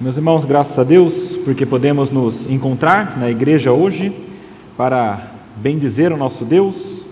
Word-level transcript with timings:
Meus 0.00 0.16
irmãos, 0.16 0.46
graças 0.46 0.78
a 0.78 0.82
Deus, 0.82 1.36
porque 1.44 1.66
podemos 1.66 2.08
nos 2.08 2.48
encontrar 2.48 3.18
na 3.18 3.30
igreja 3.30 3.70
hoje 3.70 4.10
para 4.74 5.30
bendizer 5.56 6.10
o 6.10 6.16
nosso 6.16 6.42
Deus, 6.42 7.04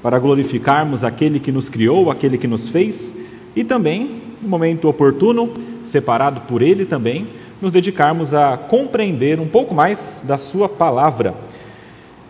para 0.00 0.16
glorificarmos 0.16 1.02
aquele 1.02 1.40
que 1.40 1.50
nos 1.50 1.68
criou, 1.68 2.08
aquele 2.08 2.38
que 2.38 2.46
nos 2.46 2.68
fez 2.68 3.16
e 3.56 3.64
também, 3.64 4.22
no 4.40 4.48
momento 4.48 4.88
oportuno, 4.88 5.52
separado 5.82 6.42
por 6.42 6.62
Ele 6.62 6.86
também, 6.86 7.26
nos 7.60 7.72
dedicarmos 7.72 8.32
a 8.32 8.56
compreender 8.56 9.40
um 9.40 9.48
pouco 9.48 9.74
mais 9.74 10.22
da 10.24 10.38
Sua 10.38 10.68
palavra. 10.68 11.34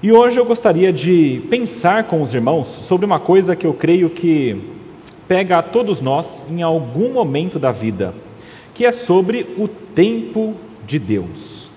E 0.02 0.10
hoje 0.10 0.40
eu 0.40 0.46
gostaria 0.46 0.90
de 0.94 1.42
pensar 1.50 2.04
com 2.04 2.22
os 2.22 2.32
irmãos 2.32 2.68
sobre 2.68 3.04
uma 3.04 3.20
coisa 3.20 3.54
que 3.54 3.66
eu 3.66 3.74
creio 3.74 4.08
que 4.08 4.62
pega 5.28 5.58
a 5.58 5.62
todos 5.62 6.00
nós 6.00 6.46
em 6.50 6.62
algum 6.62 7.12
momento 7.12 7.58
da 7.58 7.70
vida 7.70 8.14
que 8.80 8.86
é 8.86 8.92
sobre 8.92 9.46
o 9.58 9.68
tempo 9.68 10.54
de 10.86 10.98
Deus. 10.98 11.70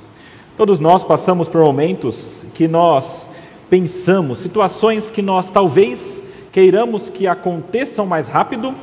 Todos 0.56 0.80
nós 0.80 1.04
passamos 1.04 1.50
por 1.50 1.60
momentos 1.60 2.46
que 2.56 2.66
nós 2.66 3.28
pensamos, 3.70 4.38
situações 4.38 5.12
que 5.12 5.22
nós 5.22 5.50
talvez 5.50 6.24
queiramos 6.50 7.10
que 7.10 7.28
aconteçam 7.28 8.06
mais 8.06 8.30
rápido, 8.30 8.74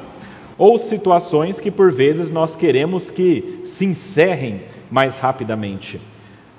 ou 0.58 0.76
situações 0.76 1.58
que 1.58 1.70
por 1.70 1.90
vezes 1.90 2.28
nós 2.28 2.54
queremos 2.54 3.10
que 3.10 3.62
se 3.64 3.86
encerrem 3.86 4.64
mais 4.90 5.16
rapidamente. 5.16 5.98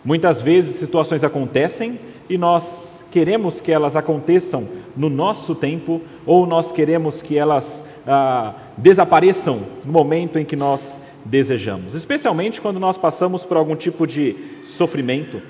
Muitas 0.03 0.41
vezes 0.41 0.77
situações 0.77 1.23
acontecem 1.23 1.99
e 2.27 2.39
nós 2.39 3.05
queremos 3.11 3.61
que 3.61 3.71
elas 3.71 3.95
aconteçam 3.95 4.67
no 4.97 5.11
nosso 5.11 5.53
tempo, 5.53 6.01
ou 6.25 6.47
nós 6.47 6.71
queremos 6.71 7.21
que 7.21 7.37
elas 7.37 7.83
ah, 8.07 8.55
desapareçam 8.75 9.61
no 9.85 9.91
momento 9.91 10.39
em 10.39 10.43
que 10.43 10.55
nós 10.55 10.99
desejamos, 11.25 11.93
especialmente 11.93 12.61
quando 12.61 12.79
nós 12.79 12.97
passamos 12.97 13.45
por 13.45 13.57
algum 13.57 13.75
tipo 13.75 14.07
de 14.07 14.35
sofrimento. 14.63 15.41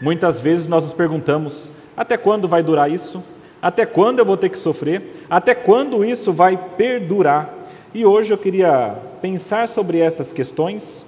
Muitas 0.00 0.40
vezes 0.40 0.66
nós 0.66 0.84
nos 0.84 0.94
perguntamos: 0.94 1.70
até 1.96 2.16
quando 2.16 2.48
vai 2.48 2.62
durar 2.62 2.90
isso? 2.90 3.22
Até 3.60 3.86
quando 3.86 4.18
eu 4.18 4.24
vou 4.24 4.36
ter 4.36 4.48
que 4.48 4.58
sofrer? 4.58 5.24
Até 5.30 5.54
quando 5.54 6.04
isso 6.04 6.32
vai 6.32 6.56
perdurar? 6.76 7.54
E 7.94 8.04
hoje 8.04 8.32
eu 8.32 8.38
queria 8.38 8.96
pensar 9.20 9.68
sobre 9.68 9.98
essas 9.98 10.32
questões, 10.32 11.06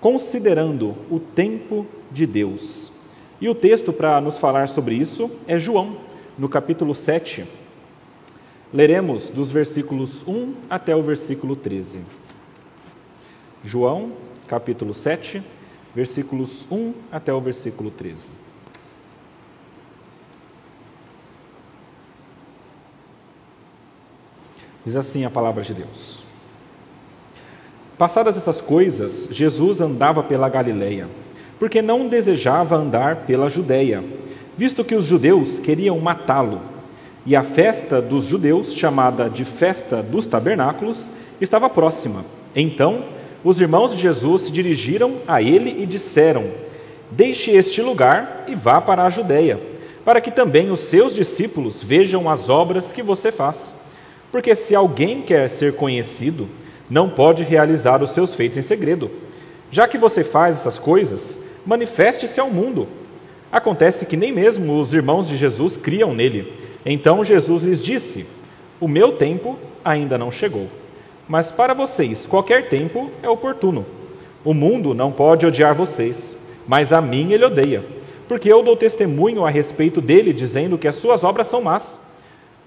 considerando 0.00 0.96
o 1.08 1.20
tempo 1.20 1.86
de 2.10 2.26
Deus. 2.26 2.90
E 3.40 3.48
o 3.48 3.54
texto 3.54 3.92
para 3.92 4.20
nos 4.20 4.38
falar 4.38 4.66
sobre 4.66 4.96
isso 4.96 5.30
é 5.46 5.58
João, 5.58 5.96
no 6.36 6.48
capítulo 6.48 6.94
7. 6.94 7.44
Leremos 8.72 9.30
dos 9.30 9.52
versículos 9.52 10.26
1 10.26 10.54
até 10.68 10.96
o 10.96 11.02
versículo 11.02 11.54
13. 11.54 12.00
João, 13.64 14.12
capítulo 14.46 14.94
7, 14.94 15.42
versículos 15.94 16.66
1 16.70 16.94
até 17.10 17.32
o 17.32 17.40
versículo 17.40 17.90
13. 17.90 18.30
Diz 24.84 24.96
assim 24.96 25.24
a 25.24 25.30
palavra 25.30 25.62
de 25.62 25.74
Deus. 25.74 26.24
Passadas 27.98 28.36
essas 28.36 28.60
coisas, 28.60 29.28
Jesus 29.30 29.80
andava 29.80 30.22
pela 30.22 30.48
Galileia, 30.48 31.08
porque 31.58 31.82
não 31.82 32.06
desejava 32.06 32.76
andar 32.76 33.26
pela 33.26 33.48
Judéia, 33.48 34.04
visto 34.56 34.84
que 34.84 34.94
os 34.94 35.04
judeus 35.04 35.58
queriam 35.58 35.98
matá-lo. 35.98 36.60
E 37.26 37.34
a 37.34 37.42
festa 37.42 38.00
dos 38.00 38.24
judeus, 38.24 38.72
chamada 38.72 39.28
de 39.28 39.44
Festa 39.44 40.02
dos 40.02 40.26
Tabernáculos, 40.26 41.10
estava 41.40 41.68
próxima. 41.68 42.24
Então, 42.54 43.04
os 43.44 43.60
irmãos 43.60 43.94
de 43.94 44.02
Jesus 44.02 44.42
se 44.42 44.52
dirigiram 44.52 45.16
a 45.26 45.40
ele 45.40 45.82
e 45.82 45.86
disseram: 45.86 46.46
Deixe 47.10 47.50
este 47.50 47.80
lugar 47.80 48.44
e 48.48 48.54
vá 48.54 48.80
para 48.80 49.04
a 49.04 49.10
Judéia, 49.10 49.58
para 50.04 50.20
que 50.20 50.30
também 50.30 50.70
os 50.70 50.80
seus 50.80 51.14
discípulos 51.14 51.82
vejam 51.82 52.28
as 52.28 52.48
obras 52.48 52.92
que 52.92 53.02
você 53.02 53.30
faz. 53.30 53.72
Porque 54.32 54.54
se 54.54 54.74
alguém 54.74 55.22
quer 55.22 55.48
ser 55.48 55.74
conhecido, 55.74 56.48
não 56.90 57.08
pode 57.08 57.42
realizar 57.42 58.02
os 58.02 58.10
seus 58.10 58.34
feitos 58.34 58.58
em 58.58 58.62
segredo. 58.62 59.10
Já 59.70 59.86
que 59.86 59.98
você 59.98 60.24
faz 60.24 60.56
essas 60.56 60.78
coisas, 60.78 61.40
manifeste-se 61.64 62.40
ao 62.40 62.50
mundo. 62.50 62.88
Acontece 63.50 64.04
que 64.04 64.16
nem 64.16 64.32
mesmo 64.32 64.78
os 64.78 64.92
irmãos 64.92 65.28
de 65.28 65.36
Jesus 65.36 65.76
criam 65.76 66.14
nele. 66.14 66.52
Então 66.84 67.24
Jesus 67.24 67.62
lhes 67.62 67.82
disse: 67.82 68.26
O 68.80 68.88
meu 68.88 69.12
tempo 69.12 69.58
ainda 69.84 70.18
não 70.18 70.30
chegou. 70.30 70.68
Mas 71.28 71.50
para 71.50 71.74
vocês, 71.74 72.26
qualquer 72.26 72.68
tempo 72.68 73.10
é 73.22 73.28
oportuno. 73.28 73.84
O 74.44 74.54
mundo 74.54 74.94
não 74.94 75.12
pode 75.12 75.44
odiar 75.44 75.74
vocês, 75.74 76.36
mas 76.66 76.92
a 76.92 77.02
mim 77.02 77.32
ele 77.32 77.44
odeia, 77.44 77.84
porque 78.26 78.50
eu 78.50 78.62
dou 78.62 78.76
testemunho 78.76 79.44
a 79.44 79.50
respeito 79.50 80.00
dele, 80.00 80.32
dizendo 80.32 80.78
que 80.78 80.88
as 80.88 80.94
suas 80.94 81.24
obras 81.24 81.48
são 81.48 81.60
más. 81.60 82.00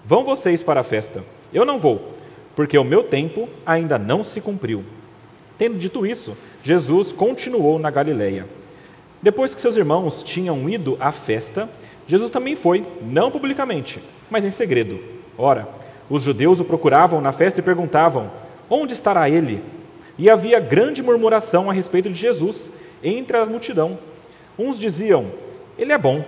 Vão 0.05 0.23
vocês 0.23 0.61
para 0.61 0.81
a 0.81 0.83
festa. 0.83 1.23
Eu 1.51 1.65
não 1.65 1.79
vou, 1.79 2.13
porque 2.55 2.77
o 2.77 2.83
meu 2.83 3.03
tempo 3.03 3.49
ainda 3.65 3.97
não 3.97 4.23
se 4.23 4.39
cumpriu. 4.39 4.83
Tendo 5.57 5.77
dito 5.77 6.05
isso, 6.05 6.37
Jesus 6.63 7.11
continuou 7.11 7.79
na 7.79 7.89
Galileia. 7.89 8.45
Depois 9.21 9.55
que 9.55 9.61
seus 9.61 9.77
irmãos 9.77 10.23
tinham 10.23 10.67
ido 10.69 10.97
à 10.99 11.11
festa, 11.11 11.69
Jesus 12.07 12.31
também 12.31 12.55
foi, 12.55 12.85
não 13.01 13.31
publicamente, 13.31 14.01
mas 14.29 14.43
em 14.43 14.51
segredo. 14.51 14.99
Ora, 15.37 15.67
os 16.09 16.23
judeus 16.23 16.59
o 16.59 16.65
procuravam 16.65 17.21
na 17.21 17.31
festa 17.31 17.59
e 17.59 17.63
perguntavam: 17.63 18.29
Onde 18.73 18.93
estará 18.93 19.29
ele? 19.29 19.61
E 20.17 20.29
havia 20.29 20.57
grande 20.57 21.03
murmuração 21.03 21.69
a 21.69 21.73
respeito 21.73 22.09
de 22.09 22.15
Jesus 22.15 22.71
entre 23.03 23.35
a 23.35 23.45
multidão. 23.45 23.99
Uns 24.57 24.79
diziam, 24.79 25.29
ele 25.77 25.91
é 25.91 25.97
bom, 25.97 26.23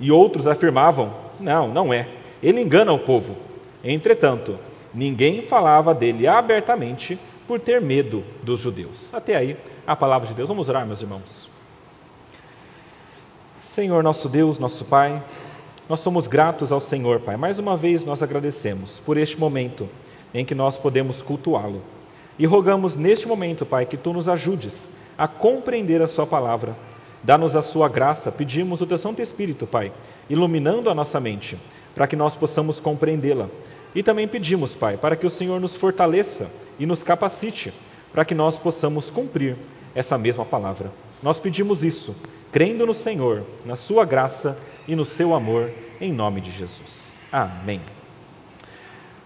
e 0.00 0.10
outros 0.10 0.48
afirmavam, 0.48 1.14
não, 1.38 1.68
não 1.68 1.94
é, 1.94 2.08
ele 2.42 2.60
engana 2.60 2.92
o 2.92 2.98
povo. 2.98 3.36
Entretanto, 3.84 4.58
ninguém 4.92 5.42
falava 5.42 5.94
dele 5.94 6.26
abertamente 6.26 7.16
por 7.46 7.60
ter 7.60 7.80
medo 7.80 8.24
dos 8.42 8.58
judeus. 8.58 9.14
Até 9.14 9.36
aí, 9.36 9.56
a 9.86 9.94
palavra 9.94 10.26
de 10.26 10.34
Deus. 10.34 10.48
Vamos 10.48 10.68
orar, 10.68 10.84
meus 10.84 11.00
irmãos. 11.00 11.48
Senhor, 13.62 14.02
nosso 14.02 14.28
Deus, 14.28 14.58
nosso 14.58 14.84
Pai, 14.84 15.22
nós 15.88 16.00
somos 16.00 16.26
gratos 16.26 16.72
ao 16.72 16.80
Senhor, 16.80 17.20
Pai. 17.20 17.36
Mais 17.36 17.60
uma 17.60 17.76
vez 17.76 18.04
nós 18.04 18.20
agradecemos 18.20 18.98
por 18.98 19.16
este 19.16 19.38
momento 19.38 19.88
em 20.34 20.44
que 20.44 20.54
nós 20.54 20.76
podemos 20.76 21.22
cultuá-lo. 21.22 21.80
E 22.38 22.44
rogamos 22.44 22.96
neste 22.96 23.28
momento, 23.28 23.64
Pai, 23.64 23.86
que 23.86 23.96
tu 23.96 24.12
nos 24.12 24.28
ajudes 24.28 24.92
a 25.16 25.28
compreender 25.28 26.02
a 26.02 26.08
Sua 26.08 26.26
palavra. 26.26 26.76
Dá-nos 27.22 27.54
a 27.54 27.62
Sua 27.62 27.88
graça, 27.88 28.32
pedimos 28.32 28.80
o 28.80 28.86
Teu 28.86 28.98
Santo 28.98 29.22
Espírito, 29.22 29.66
Pai, 29.66 29.92
iluminando 30.28 30.90
a 30.90 30.94
nossa 30.94 31.20
mente, 31.20 31.56
para 31.94 32.06
que 32.06 32.16
nós 32.16 32.34
possamos 32.34 32.80
compreendê-la. 32.80 33.48
E 33.94 34.02
também 34.02 34.26
pedimos, 34.26 34.74
Pai, 34.74 34.96
para 34.96 35.14
que 35.14 35.26
o 35.26 35.30
Senhor 35.30 35.60
nos 35.60 35.76
fortaleça 35.76 36.50
e 36.78 36.84
nos 36.84 37.02
capacite, 37.04 37.72
para 38.12 38.24
que 38.24 38.34
nós 38.34 38.58
possamos 38.58 39.08
cumprir 39.08 39.56
essa 39.94 40.18
mesma 40.18 40.44
palavra. 40.44 40.90
Nós 41.22 41.38
pedimos 41.38 41.84
isso, 41.84 42.14
crendo 42.50 42.84
no 42.84 42.92
Senhor, 42.92 43.44
na 43.64 43.76
Sua 43.76 44.04
graça 44.04 44.58
e 44.88 44.96
no 44.96 45.04
Seu 45.04 45.32
amor, 45.32 45.70
em 46.00 46.12
nome 46.12 46.40
de 46.40 46.50
Jesus. 46.50 47.20
Amém. 47.30 47.93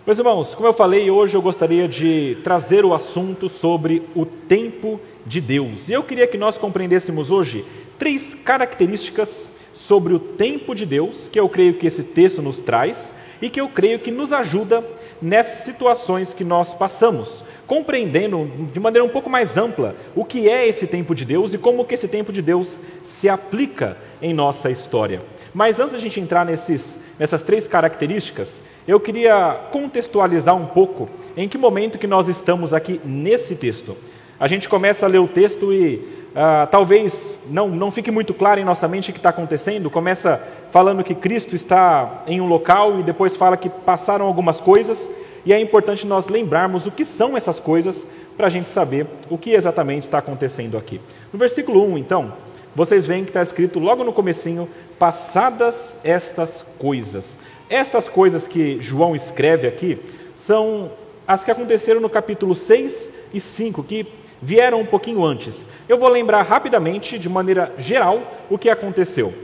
Meus 0.08 0.19
irmãos, 0.19 0.54
como 0.54 0.66
eu 0.66 0.72
falei, 0.72 1.10
hoje 1.10 1.36
eu 1.36 1.42
gostaria 1.42 1.86
de 1.86 2.38
trazer 2.42 2.82
o 2.82 2.94
assunto 2.94 3.46
sobre 3.46 4.02
o 4.16 4.24
tempo 4.24 4.98
de 5.26 5.38
Deus. 5.38 5.91
E 5.91 5.92
eu 5.92 6.02
queria 6.02 6.26
que 6.26 6.38
nós 6.38 6.56
compreendêssemos 6.56 7.30
hoje 7.30 7.62
três 7.98 8.34
características 8.34 9.50
sobre 9.74 10.14
o 10.14 10.19
tempo 10.19 10.74
de 10.74 10.86
Deus, 10.86 11.28
que 11.30 11.38
eu 11.38 11.46
creio 11.46 11.74
que 11.74 11.86
esse 11.86 12.02
texto 12.02 12.41
nos 12.41 12.58
traz 12.58 13.12
e 13.42 13.50
que 13.50 13.60
eu 13.60 13.69
creio 13.69 13.98
que 13.98 14.10
nos 14.10 14.32
ajuda 14.32 14.82
nessas 15.20 15.64
situações 15.64 16.32
que 16.32 16.42
nós 16.42 16.72
passamos, 16.72 17.44
compreendendo 17.66 18.50
de 18.72 18.80
maneira 18.80 19.04
um 19.04 19.10
pouco 19.10 19.28
mais 19.28 19.58
ampla 19.58 19.94
o 20.16 20.25
que 20.25 20.48
é 20.48 20.66
esse 20.66 20.86
tempo 20.86 21.14
de 21.14 21.26
Deus 21.26 21.52
e 21.52 21.58
como 21.58 21.84
que 21.84 21.94
esse 21.94 22.08
tempo 22.08 22.32
de 22.32 22.40
Deus 22.40 22.81
se 23.02 23.28
aplica 23.28 23.99
em 24.22 24.32
nossa 24.32 24.70
história. 24.70 25.19
Mas 25.58 25.81
antes 25.81 25.94
da 25.94 25.99
gente 25.99 26.20
entrar 26.20 26.46
nesses, 26.46 27.00
nessas 27.19 27.43
três 27.43 27.66
características, 27.66 28.62
eu 28.87 29.00
queria 29.00 29.58
contextualizar 29.72 30.55
um 30.55 30.66
pouco 30.66 31.08
em 31.37 31.49
que 31.49 31.58
momento 31.58 31.99
que 31.99 32.06
nós 32.06 32.28
estamos 32.28 32.72
aqui 32.72 33.00
nesse 33.05 33.56
texto. 33.56 33.96
A 34.38 34.46
gente 34.46 34.69
começa 34.69 35.05
a 35.05 35.08
ler 35.08 35.19
o 35.19 35.26
texto 35.26 35.72
e 35.72 35.96
uh, 35.96 36.64
talvez 36.70 37.40
não, 37.50 37.66
não 37.66 37.90
fique 37.90 38.08
muito 38.08 38.32
claro 38.32 38.60
em 38.60 38.64
nossa 38.64 38.87
mente 38.87 39.10
o 39.10 39.12
que 39.12 39.19
está 39.19 39.31
acontecendo. 39.31 39.90
Começa 39.90 40.40
falando 40.70 41.02
que 41.02 41.12
Cristo 41.12 41.56
está 41.56 42.22
em 42.28 42.40
um 42.40 42.46
local 42.46 43.00
e 43.00 43.02
depois 43.02 43.34
fala 43.34 43.56
que 43.56 43.69
passaram 43.69 44.26
algumas 44.26 44.60
coisas. 44.60 45.10
E 45.44 45.52
é 45.52 45.60
importante 45.60 46.06
nós 46.06 46.28
lembrarmos 46.28 46.87
o 46.87 46.93
que 46.93 47.05
são 47.05 47.37
essas 47.37 47.58
coisas 47.58 48.06
para 48.37 48.46
a 48.46 48.50
gente 48.50 48.69
saber 48.69 49.08
o 49.28 49.37
que 49.37 49.50
exatamente 49.50 50.05
está 50.05 50.19
acontecendo 50.19 50.78
aqui. 50.78 51.00
No 51.32 51.38
versículo 51.38 51.84
1, 51.84 51.99
então, 51.99 52.32
vocês 52.76 53.05
veem 53.05 53.25
que 53.25 53.31
está 53.31 53.43
escrito 53.43 53.81
logo 53.81 54.05
no 54.05 54.12
comecinho, 54.12 54.69
passadas 54.98 55.96
estas 56.02 56.64
coisas. 56.78 57.38
Estas 57.70 58.08
coisas 58.08 58.46
que 58.46 58.78
João 58.80 59.14
escreve 59.14 59.66
aqui 59.66 59.98
são 60.36 60.90
as 61.26 61.44
que 61.44 61.50
aconteceram 61.50 62.00
no 62.00 62.08
capítulo 62.08 62.54
6 62.54 63.12
e 63.34 63.40
5, 63.40 63.82
que 63.82 64.06
vieram 64.40 64.80
um 64.80 64.86
pouquinho 64.86 65.24
antes. 65.24 65.66
Eu 65.88 65.98
vou 65.98 66.08
lembrar 66.08 66.42
rapidamente, 66.42 67.18
de 67.18 67.28
maneira 67.28 67.72
geral, 67.76 68.22
o 68.48 68.56
que 68.56 68.70
aconteceu. 68.70 69.34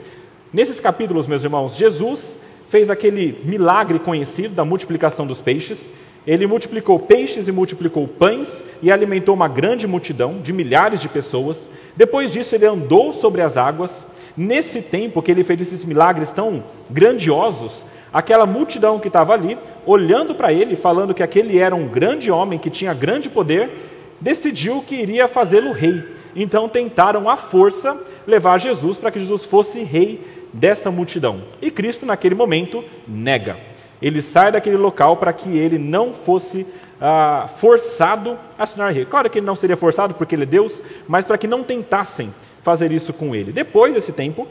Nesses 0.52 0.80
capítulos, 0.80 1.26
meus 1.26 1.44
irmãos, 1.44 1.76
Jesus 1.76 2.38
fez 2.70 2.88
aquele 2.88 3.40
milagre 3.44 3.98
conhecido 3.98 4.54
da 4.54 4.64
multiplicação 4.64 5.26
dos 5.26 5.40
peixes. 5.40 5.90
Ele 6.26 6.46
multiplicou 6.46 6.98
peixes 6.98 7.48
e 7.48 7.52
multiplicou 7.52 8.08
pães 8.08 8.64
e 8.82 8.90
alimentou 8.90 9.34
uma 9.34 9.48
grande 9.48 9.86
multidão 9.86 10.40
de 10.40 10.52
milhares 10.52 11.00
de 11.00 11.08
pessoas. 11.08 11.68
Depois 11.94 12.30
disso, 12.30 12.54
ele 12.54 12.66
andou 12.66 13.12
sobre 13.12 13.42
as 13.42 13.56
águas. 13.56 14.06
Nesse 14.36 14.82
tempo 14.82 15.22
que 15.22 15.30
ele 15.30 15.44
fez 15.44 15.60
esses 15.60 15.84
milagres 15.84 16.32
tão 16.32 16.64
grandiosos, 16.90 17.84
aquela 18.12 18.46
multidão 18.46 18.98
que 18.98 19.08
estava 19.08 19.32
ali, 19.32 19.58
olhando 19.86 20.34
para 20.34 20.52
ele, 20.52 20.76
falando 20.76 21.14
que 21.14 21.22
aquele 21.22 21.58
era 21.58 21.74
um 21.74 21.86
grande 21.86 22.30
homem 22.30 22.58
que 22.58 22.70
tinha 22.70 22.92
grande 22.92 23.28
poder, 23.28 23.70
decidiu 24.20 24.82
que 24.82 24.94
iria 24.94 25.28
fazê-lo 25.28 25.72
rei. 25.72 26.02
Então 26.34 26.68
tentaram 26.68 27.28
à 27.28 27.36
força 27.36 28.00
levar 28.26 28.58
Jesus 28.58 28.98
para 28.98 29.10
que 29.10 29.20
Jesus 29.20 29.44
fosse 29.44 29.82
rei 29.82 30.20
dessa 30.52 30.90
multidão. 30.90 31.42
E 31.60 31.70
Cristo, 31.70 32.06
naquele 32.06 32.34
momento, 32.34 32.84
nega. 33.06 33.56
Ele 34.00 34.20
sai 34.20 34.52
daquele 34.52 34.76
local 34.76 35.16
para 35.16 35.32
que 35.32 35.56
ele 35.56 35.78
não 35.78 36.12
fosse 36.12 36.66
ah, 37.00 37.46
forçado 37.56 38.38
a 38.58 38.66
tornar 38.66 38.90
rei. 38.90 39.04
Claro 39.04 39.30
que 39.30 39.38
ele 39.38 39.46
não 39.46 39.56
seria 39.56 39.76
forçado 39.76 40.14
porque 40.14 40.34
ele 40.34 40.42
é 40.42 40.46
Deus, 40.46 40.82
mas 41.06 41.24
para 41.24 41.38
que 41.38 41.46
não 41.46 41.62
tentassem 41.62 42.32
fazer 42.64 42.90
isso 42.90 43.12
com 43.12 43.34
ele. 43.34 43.52
Depois 43.52 43.94
desse 43.94 44.10
tempo, 44.10 44.48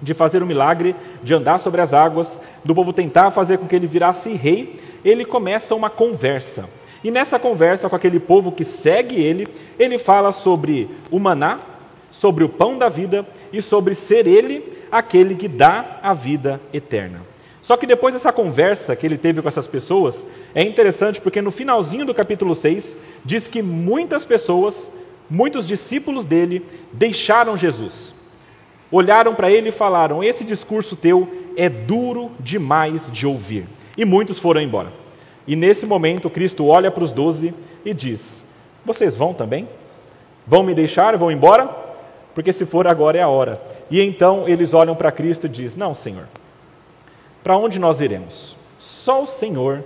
de 0.00 0.14
fazer 0.14 0.42
o 0.42 0.46
milagre, 0.46 0.96
de 1.22 1.32
andar 1.32 1.58
sobre 1.58 1.80
as 1.80 1.94
águas, 1.94 2.40
do 2.64 2.74
povo 2.74 2.92
tentar 2.92 3.30
fazer 3.30 3.58
com 3.58 3.68
que 3.68 3.76
ele 3.76 3.86
virasse 3.86 4.32
rei, 4.32 4.80
ele 5.04 5.24
começa 5.24 5.74
uma 5.74 5.88
conversa. 5.88 6.68
E 7.04 7.10
nessa 7.10 7.38
conversa 7.38 7.88
com 7.88 7.94
aquele 7.94 8.18
povo 8.18 8.50
que 8.50 8.64
segue 8.64 9.22
ele, 9.22 9.46
ele 9.78 9.98
fala 9.98 10.32
sobre 10.32 10.90
o 11.10 11.18
maná, 11.18 11.60
sobre 12.10 12.42
o 12.42 12.48
pão 12.48 12.78
da 12.78 12.88
vida 12.88 13.26
e 13.52 13.60
sobre 13.60 13.94
ser 13.94 14.26
ele 14.26 14.64
aquele 14.90 15.34
que 15.34 15.48
dá 15.48 15.98
a 16.02 16.12
vida 16.12 16.60
eterna. 16.72 17.20
Só 17.60 17.76
que 17.76 17.86
depois 17.86 18.12
dessa 18.12 18.32
conversa 18.32 18.96
que 18.96 19.06
ele 19.06 19.16
teve 19.16 19.40
com 19.40 19.48
essas 19.48 19.68
pessoas, 19.68 20.26
é 20.54 20.62
interessante 20.62 21.20
porque 21.20 21.40
no 21.40 21.52
finalzinho 21.52 22.04
do 22.04 22.12
capítulo 22.12 22.54
6 22.54 22.98
diz 23.24 23.46
que 23.46 23.62
muitas 23.62 24.24
pessoas, 24.24 24.90
muitos 25.32 25.66
discípulos 25.66 26.24
dele, 26.24 26.64
deixaram 26.92 27.56
Jesus. 27.56 28.14
Olharam 28.90 29.34
para 29.34 29.50
ele 29.50 29.70
e 29.70 29.72
falaram: 29.72 30.22
Esse 30.22 30.44
discurso 30.44 30.94
teu 30.94 31.28
é 31.56 31.68
duro 31.68 32.30
demais 32.38 33.10
de 33.10 33.26
ouvir. 33.26 33.64
E 33.96 34.04
muitos 34.04 34.38
foram 34.38 34.60
embora. 34.60 34.92
E 35.46 35.56
nesse 35.56 35.86
momento, 35.86 36.30
Cristo 36.30 36.66
olha 36.66 36.90
para 36.90 37.04
os 37.04 37.12
doze 37.12 37.54
e 37.84 37.94
diz: 37.94 38.44
Vocês 38.84 39.16
vão 39.16 39.32
também? 39.32 39.68
Vão 40.46 40.62
me 40.62 40.74
deixar? 40.74 41.16
Vão 41.16 41.32
embora? 41.32 41.68
Porque 42.34 42.52
se 42.52 42.66
for 42.66 42.86
agora 42.86 43.18
é 43.18 43.22
a 43.22 43.28
hora. 43.28 43.60
E 43.90 44.00
então 44.00 44.48
eles 44.48 44.74
olham 44.74 44.94
para 44.94 45.10
Cristo 45.10 45.46
e 45.46 45.48
dizem: 45.48 45.78
Não, 45.78 45.94
Senhor 45.94 46.26
para 47.42 47.56
onde 47.56 47.78
nós 47.78 48.00
iremos? 48.00 48.56
Só 48.78 49.22
o 49.22 49.26
Senhor 49.26 49.84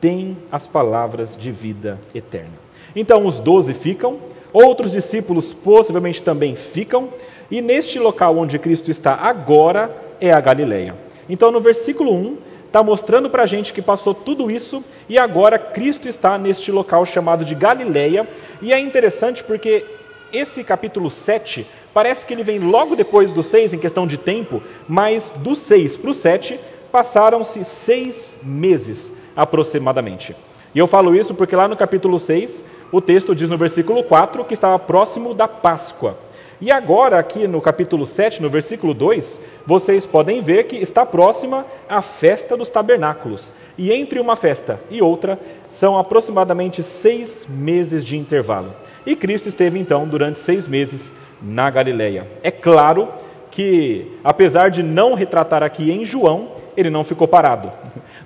tem 0.00 0.36
as 0.50 0.66
palavras 0.66 1.36
de 1.36 1.50
vida 1.50 1.98
eterna. 2.14 2.54
Então 2.94 3.26
os 3.26 3.38
doze 3.38 3.74
ficam, 3.74 4.18
outros 4.64 4.92
discípulos 4.92 5.52
possivelmente 5.52 6.22
também 6.22 6.56
ficam, 6.56 7.10
e 7.50 7.60
neste 7.60 7.98
local 7.98 8.38
onde 8.38 8.58
Cristo 8.58 8.90
está 8.90 9.14
agora 9.14 9.94
é 10.20 10.32
a 10.32 10.40
Galileia. 10.40 10.94
Então 11.28 11.50
no 11.50 11.60
versículo 11.60 12.14
1 12.14 12.38
está 12.66 12.82
mostrando 12.82 13.28
para 13.28 13.42
a 13.42 13.46
gente 13.46 13.72
que 13.72 13.82
passou 13.82 14.14
tudo 14.14 14.50
isso 14.50 14.82
e 15.08 15.18
agora 15.18 15.58
Cristo 15.58 16.08
está 16.08 16.38
neste 16.38 16.72
local 16.72 17.04
chamado 17.04 17.44
de 17.44 17.54
Galileia, 17.54 18.26
e 18.62 18.72
é 18.72 18.78
interessante 18.78 19.44
porque 19.44 19.84
esse 20.32 20.64
capítulo 20.64 21.10
7 21.10 21.66
parece 21.92 22.24
que 22.24 22.32
ele 22.32 22.42
vem 22.42 22.58
logo 22.58 22.96
depois 22.96 23.30
do 23.32 23.42
6 23.42 23.74
em 23.74 23.78
questão 23.78 24.06
de 24.06 24.16
tempo, 24.16 24.62
mas 24.88 25.30
do 25.36 25.54
6 25.54 25.98
para 25.98 26.10
o 26.10 26.14
7 26.14 26.58
passaram-se 26.90 27.62
seis 27.62 28.38
meses 28.42 29.12
aproximadamente. 29.36 30.34
E 30.74 30.78
eu 30.78 30.86
falo 30.86 31.14
isso 31.14 31.34
porque 31.34 31.56
lá 31.56 31.66
no 31.66 31.76
capítulo 31.76 32.18
6, 32.18 32.62
o 32.92 33.00
texto 33.00 33.34
diz 33.34 33.48
no 33.48 33.58
versículo 33.58 34.02
4 34.04 34.44
que 34.44 34.54
estava 34.54 34.78
próximo 34.78 35.34
da 35.34 35.48
Páscoa. 35.48 36.18
E 36.58 36.70
agora, 36.70 37.18
aqui 37.18 37.46
no 37.46 37.60
capítulo 37.60 38.06
7, 38.06 38.40
no 38.40 38.48
versículo 38.48 38.94
2, 38.94 39.38
vocês 39.66 40.06
podem 40.06 40.40
ver 40.40 40.64
que 40.64 40.76
está 40.76 41.04
próxima 41.04 41.66
a 41.86 42.00
festa 42.00 42.56
dos 42.56 42.70
tabernáculos. 42.70 43.52
E 43.76 43.92
entre 43.92 44.18
uma 44.18 44.36
festa 44.36 44.80
e 44.90 45.02
outra, 45.02 45.38
são 45.68 45.98
aproximadamente 45.98 46.82
seis 46.82 47.46
meses 47.46 48.02
de 48.02 48.16
intervalo. 48.16 48.72
E 49.04 49.14
Cristo 49.14 49.50
esteve 49.50 49.78
então 49.78 50.08
durante 50.08 50.38
seis 50.38 50.66
meses 50.66 51.12
na 51.42 51.68
Galileia. 51.68 52.26
É 52.42 52.50
claro 52.50 53.08
que, 53.50 54.18
apesar 54.24 54.70
de 54.70 54.82
não 54.82 55.12
retratar 55.12 55.62
aqui 55.62 55.90
em 55.90 56.06
João, 56.06 56.48
ele 56.74 56.88
não 56.88 57.04
ficou 57.04 57.28
parado. 57.28 57.70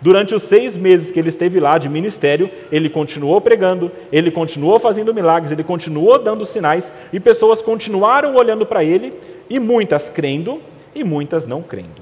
Durante 0.01 0.35
os 0.35 0.45
seis 0.45 0.79
meses 0.79 1.11
que 1.11 1.19
ele 1.19 1.29
esteve 1.29 1.61
lá 1.61 1.77
de 1.77 1.87
ministério, 1.87 2.51
ele 2.73 2.89
continuou 2.89 3.39
pregando, 3.39 3.93
ele 4.11 4.31
continuou 4.31 4.79
fazendo 4.79 5.13
milagres, 5.13 5.53
ele 5.53 5.63
continuou 5.63 6.19
dando 6.19 6.47
sinais, 6.47 6.91
e 7.13 7.21
pessoas 7.21 7.61
continuaram 7.61 8.35
olhando 8.35 8.65
para 8.65 8.83
ele, 8.83 9.13
e 9.49 9.59
muitas 9.59 10.09
crendo 10.09 10.63
e 10.95 11.05
muitas 11.05 11.47
não 11.47 11.61
crendo. 11.61 12.01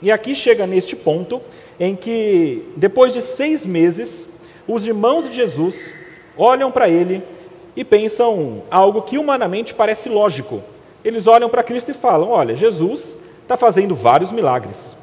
E 0.00 0.10
aqui 0.10 0.34
chega 0.34 0.66
neste 0.66 0.96
ponto 0.96 1.42
em 1.78 1.94
que, 1.94 2.64
depois 2.76 3.12
de 3.12 3.20
seis 3.20 3.66
meses, 3.66 4.26
os 4.66 4.86
irmãos 4.86 5.28
de 5.28 5.36
Jesus 5.36 5.92
olham 6.34 6.70
para 6.70 6.88
ele 6.88 7.22
e 7.76 7.84
pensam 7.84 8.62
algo 8.70 9.02
que 9.02 9.18
humanamente 9.18 9.74
parece 9.74 10.08
lógico. 10.08 10.62
Eles 11.04 11.26
olham 11.26 11.50
para 11.50 11.62
Cristo 11.62 11.90
e 11.90 11.94
falam: 11.94 12.30
Olha, 12.30 12.56
Jesus 12.56 13.16
está 13.42 13.56
fazendo 13.56 13.94
vários 13.94 14.32
milagres 14.32 14.96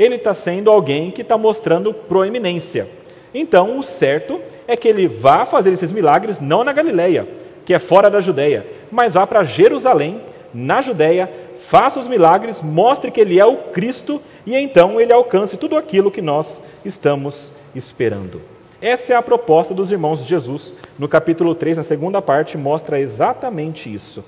ele 0.00 0.14
está 0.14 0.32
sendo 0.32 0.70
alguém 0.70 1.10
que 1.10 1.20
está 1.20 1.36
mostrando 1.36 1.92
proeminência. 1.92 2.88
Então, 3.34 3.78
o 3.78 3.82
certo 3.82 4.40
é 4.66 4.74
que 4.74 4.88
ele 4.88 5.06
vá 5.06 5.44
fazer 5.44 5.72
esses 5.72 5.92
milagres 5.92 6.40
não 6.40 6.64
na 6.64 6.72
Galileia, 6.72 7.28
que 7.66 7.74
é 7.74 7.78
fora 7.78 8.08
da 8.08 8.18
Judéia, 8.18 8.66
mas 8.90 9.12
vá 9.12 9.26
para 9.26 9.44
Jerusalém, 9.44 10.22
na 10.54 10.80
Judéia, 10.80 11.30
faça 11.58 12.00
os 12.00 12.08
milagres, 12.08 12.62
mostre 12.62 13.10
que 13.10 13.20
ele 13.20 13.38
é 13.38 13.44
o 13.44 13.58
Cristo 13.58 14.22
e 14.46 14.56
então 14.56 14.98
ele 14.98 15.12
alcance 15.12 15.58
tudo 15.58 15.76
aquilo 15.76 16.10
que 16.10 16.22
nós 16.22 16.62
estamos 16.82 17.52
esperando. 17.74 18.40
Essa 18.80 19.12
é 19.12 19.16
a 19.16 19.22
proposta 19.22 19.74
dos 19.74 19.92
irmãos 19.92 20.22
de 20.22 20.30
Jesus. 20.30 20.72
No 20.98 21.08
capítulo 21.08 21.54
3, 21.54 21.76
na 21.76 21.82
segunda 21.82 22.22
parte, 22.22 22.56
mostra 22.56 22.98
exatamente 22.98 23.92
isso. 23.92 24.24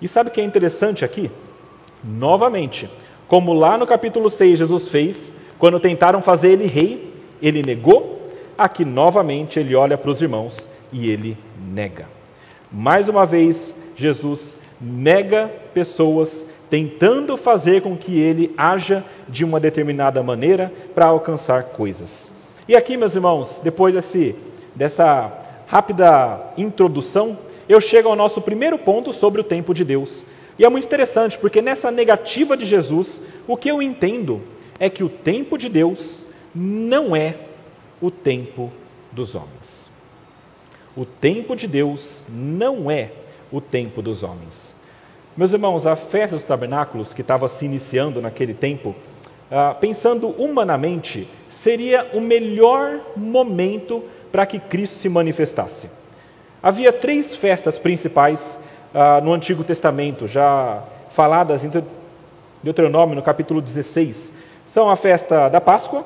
E 0.00 0.06
sabe 0.06 0.30
o 0.30 0.32
que 0.32 0.40
é 0.40 0.44
interessante 0.44 1.04
aqui? 1.04 1.28
Novamente, 2.04 2.88
como 3.28 3.52
lá 3.52 3.76
no 3.78 3.86
capítulo 3.86 4.28
6 4.28 4.58
Jesus 4.58 4.88
fez, 4.88 5.32
quando 5.58 5.78
tentaram 5.78 6.22
fazer 6.22 6.52
ele 6.52 6.66
rei, 6.66 7.12
ele 7.40 7.62
negou, 7.62 8.28
aqui 8.56 8.84
novamente 8.84 9.60
ele 9.60 9.74
olha 9.74 9.96
para 9.96 10.10
os 10.10 10.20
irmãos 10.20 10.68
e 10.92 11.10
ele 11.10 11.36
nega. 11.72 12.06
Mais 12.72 13.08
uma 13.08 13.24
vez, 13.24 13.76
Jesus 13.96 14.56
nega 14.80 15.50
pessoas 15.72 16.46
tentando 16.70 17.36
fazer 17.36 17.82
com 17.82 17.96
que 17.96 18.18
ele 18.18 18.54
haja 18.56 19.04
de 19.28 19.44
uma 19.44 19.58
determinada 19.58 20.22
maneira 20.22 20.72
para 20.94 21.06
alcançar 21.06 21.64
coisas. 21.64 22.30
E 22.68 22.76
aqui, 22.76 22.96
meus 22.96 23.14
irmãos, 23.14 23.60
depois 23.62 23.94
desse, 23.94 24.34
dessa 24.74 25.32
rápida 25.66 26.40
introdução, 26.56 27.38
eu 27.68 27.80
chego 27.80 28.08
ao 28.08 28.16
nosso 28.16 28.40
primeiro 28.40 28.78
ponto 28.78 29.12
sobre 29.12 29.40
o 29.40 29.44
tempo 29.44 29.72
de 29.74 29.84
Deus, 29.84 30.24
e 30.58 30.64
é 30.64 30.68
muito 30.68 30.86
interessante, 30.86 31.38
porque 31.38 31.62
nessa 31.62 31.90
negativa 31.90 32.56
de 32.56 32.66
Jesus, 32.66 33.20
o 33.46 33.56
que 33.56 33.70
eu 33.70 33.80
entendo 33.80 34.42
é 34.78 34.90
que 34.90 35.04
o 35.04 35.08
tempo 35.08 35.56
de 35.56 35.68
Deus 35.68 36.24
não 36.54 37.14
é 37.14 37.36
o 38.00 38.10
tempo 38.10 38.72
dos 39.12 39.34
homens. 39.34 39.90
O 40.96 41.04
tempo 41.04 41.54
de 41.54 41.68
Deus 41.68 42.24
não 42.28 42.90
é 42.90 43.12
o 43.52 43.60
tempo 43.60 44.02
dos 44.02 44.24
homens. 44.24 44.74
Meus 45.36 45.52
irmãos, 45.52 45.86
a 45.86 45.94
festa 45.94 46.34
dos 46.34 46.44
tabernáculos, 46.44 47.12
que 47.12 47.20
estava 47.20 47.46
se 47.46 47.64
iniciando 47.64 48.20
naquele 48.20 48.52
tempo, 48.52 48.96
ah, 49.50 49.76
pensando 49.80 50.30
humanamente, 50.30 51.28
seria 51.48 52.04
o 52.12 52.20
melhor 52.20 53.00
momento 53.16 54.02
para 54.32 54.44
que 54.44 54.58
Cristo 54.58 54.94
se 54.94 55.08
manifestasse. 55.08 55.88
Havia 56.60 56.92
três 56.92 57.36
festas 57.36 57.78
principais 57.78 58.58
ah, 58.94 59.20
no 59.20 59.32
Antigo 59.32 59.64
Testamento, 59.64 60.26
já 60.26 60.82
faladas 61.10 61.64
em 61.64 61.70
Deuteronômio, 62.62 63.16
no 63.16 63.22
capítulo 63.22 63.60
16, 63.60 64.32
são 64.66 64.90
a 64.90 64.96
festa 64.96 65.48
da 65.48 65.60
Páscoa, 65.60 66.04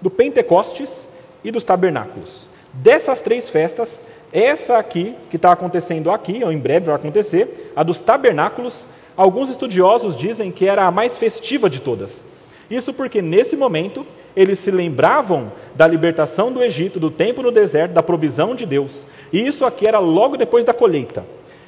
do 0.00 0.10
Pentecostes 0.10 1.08
e 1.42 1.50
dos 1.50 1.64
Tabernáculos. 1.64 2.48
Dessas 2.72 3.20
três 3.20 3.48
festas, 3.48 4.02
essa 4.32 4.78
aqui, 4.78 5.14
que 5.30 5.36
está 5.36 5.52
acontecendo 5.52 6.10
aqui, 6.10 6.42
ou 6.44 6.50
em 6.50 6.58
breve 6.58 6.86
vai 6.86 6.94
acontecer, 6.94 7.72
a 7.76 7.82
dos 7.82 8.00
Tabernáculos, 8.00 8.86
alguns 9.16 9.48
estudiosos 9.48 10.16
dizem 10.16 10.50
que 10.50 10.66
era 10.66 10.84
a 10.84 10.90
mais 10.90 11.16
festiva 11.16 11.70
de 11.70 11.80
todas. 11.80 12.24
Isso 12.68 12.92
porque 12.92 13.22
nesse 13.22 13.56
momento 13.56 14.04
eles 14.34 14.58
se 14.58 14.70
lembravam 14.70 15.52
da 15.74 15.86
libertação 15.86 16.52
do 16.52 16.62
Egito, 16.62 16.98
do 16.98 17.10
tempo 17.10 17.42
no 17.42 17.52
deserto, 17.52 17.92
da 17.92 18.02
provisão 18.02 18.54
de 18.54 18.66
Deus. 18.66 19.06
E 19.32 19.46
isso 19.46 19.64
aqui 19.64 19.86
era 19.86 19.98
logo 19.98 20.36
depois 20.36 20.64
da 20.64 20.74
colheita. 20.74 21.24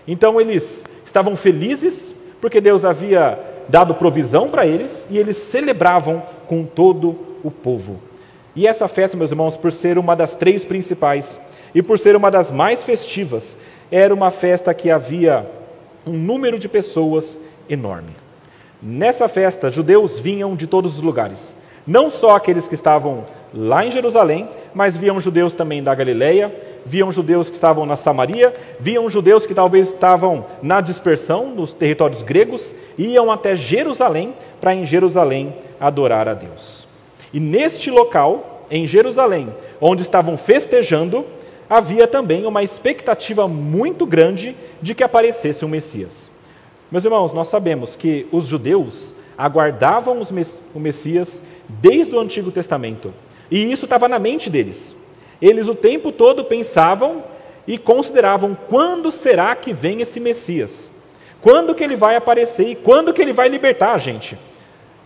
Então 0.06 0.40
eles 0.40 0.84
estavam 1.04 1.34
felizes 1.34 2.14
porque 2.40 2.60
Deus 2.60 2.84
havia 2.84 3.38
dado 3.68 3.94
provisão 3.94 4.48
para 4.48 4.66
eles 4.66 5.06
e 5.10 5.18
eles 5.18 5.36
celebravam 5.36 6.22
com 6.46 6.64
todo 6.64 7.16
o 7.42 7.50
povo. 7.50 8.00
E 8.54 8.66
essa 8.66 8.88
festa, 8.88 9.16
meus 9.16 9.30
irmãos, 9.30 9.56
por 9.56 9.72
ser 9.72 9.98
uma 9.98 10.14
das 10.14 10.34
três 10.34 10.64
principais 10.64 11.40
e 11.74 11.82
por 11.82 11.98
ser 11.98 12.16
uma 12.16 12.30
das 12.30 12.50
mais 12.50 12.84
festivas, 12.84 13.58
era 13.90 14.14
uma 14.14 14.30
festa 14.30 14.72
que 14.72 14.90
havia 14.90 15.46
um 16.06 16.12
número 16.12 16.58
de 16.58 16.68
pessoas 16.68 17.38
enorme. 17.68 18.10
Nessa 18.82 19.28
festa, 19.28 19.70
judeus 19.70 20.18
vinham 20.18 20.54
de 20.54 20.66
todos 20.66 20.96
os 20.96 21.02
lugares, 21.02 21.56
não 21.86 22.08
só 22.08 22.36
aqueles 22.36 22.68
que 22.68 22.74
estavam 22.74 23.24
lá 23.54 23.84
em 23.84 23.90
Jerusalém, 23.90 24.48
mas 24.74 24.96
viam 24.96 25.20
judeus 25.20 25.54
também 25.54 25.82
da 25.82 25.94
Galileia, 25.94 26.54
viam 26.84 27.10
judeus 27.10 27.48
que 27.48 27.54
estavam 27.54 27.86
na 27.86 27.96
Samaria, 27.96 28.54
viam 28.78 29.08
judeus 29.08 29.46
que 29.46 29.54
talvez 29.54 29.88
estavam 29.88 30.46
na 30.62 30.80
dispersão 30.80 31.50
nos 31.50 31.72
territórios 31.72 32.22
gregos, 32.22 32.74
iam 32.98 33.30
até 33.30 33.56
Jerusalém 33.56 34.34
para 34.60 34.74
em 34.74 34.84
Jerusalém 34.84 35.54
adorar 35.80 36.28
a 36.28 36.34
Deus. 36.34 36.86
E 37.32 37.40
neste 37.40 37.90
local, 37.90 38.66
em 38.70 38.86
Jerusalém, 38.86 39.48
onde 39.80 40.02
estavam 40.02 40.36
festejando, 40.36 41.24
havia 41.68 42.06
também 42.06 42.46
uma 42.46 42.62
expectativa 42.62 43.48
muito 43.48 44.06
grande 44.06 44.56
de 44.80 44.94
que 44.94 45.04
aparecesse 45.04 45.64
um 45.64 45.68
Messias. 45.68 46.30
Meus 46.90 47.04
irmãos, 47.04 47.32
nós 47.32 47.48
sabemos 47.48 47.96
que 47.96 48.26
os 48.30 48.46
judeus 48.46 49.12
aguardavam 49.36 50.20
o 50.74 50.80
Messias 50.80 51.42
desde 51.68 52.14
o 52.14 52.20
Antigo 52.20 52.52
Testamento. 52.52 53.12
E 53.50 53.70
isso 53.70 53.84
estava 53.84 54.08
na 54.08 54.18
mente 54.18 54.50
deles. 54.50 54.96
Eles 55.40 55.68
o 55.68 55.74
tempo 55.74 56.10
todo 56.10 56.44
pensavam 56.44 57.22
e 57.66 57.78
consideravam 57.78 58.56
quando 58.68 59.10
será 59.10 59.54
que 59.54 59.72
vem 59.72 60.00
esse 60.00 60.20
Messias? 60.20 60.90
Quando 61.40 61.74
que 61.74 61.84
ele 61.84 61.96
vai 61.96 62.16
aparecer 62.16 62.68
e 62.68 62.74
quando 62.74 63.12
que 63.12 63.20
ele 63.20 63.32
vai 63.32 63.48
libertar 63.48 63.92
a 63.92 63.98
gente? 63.98 64.38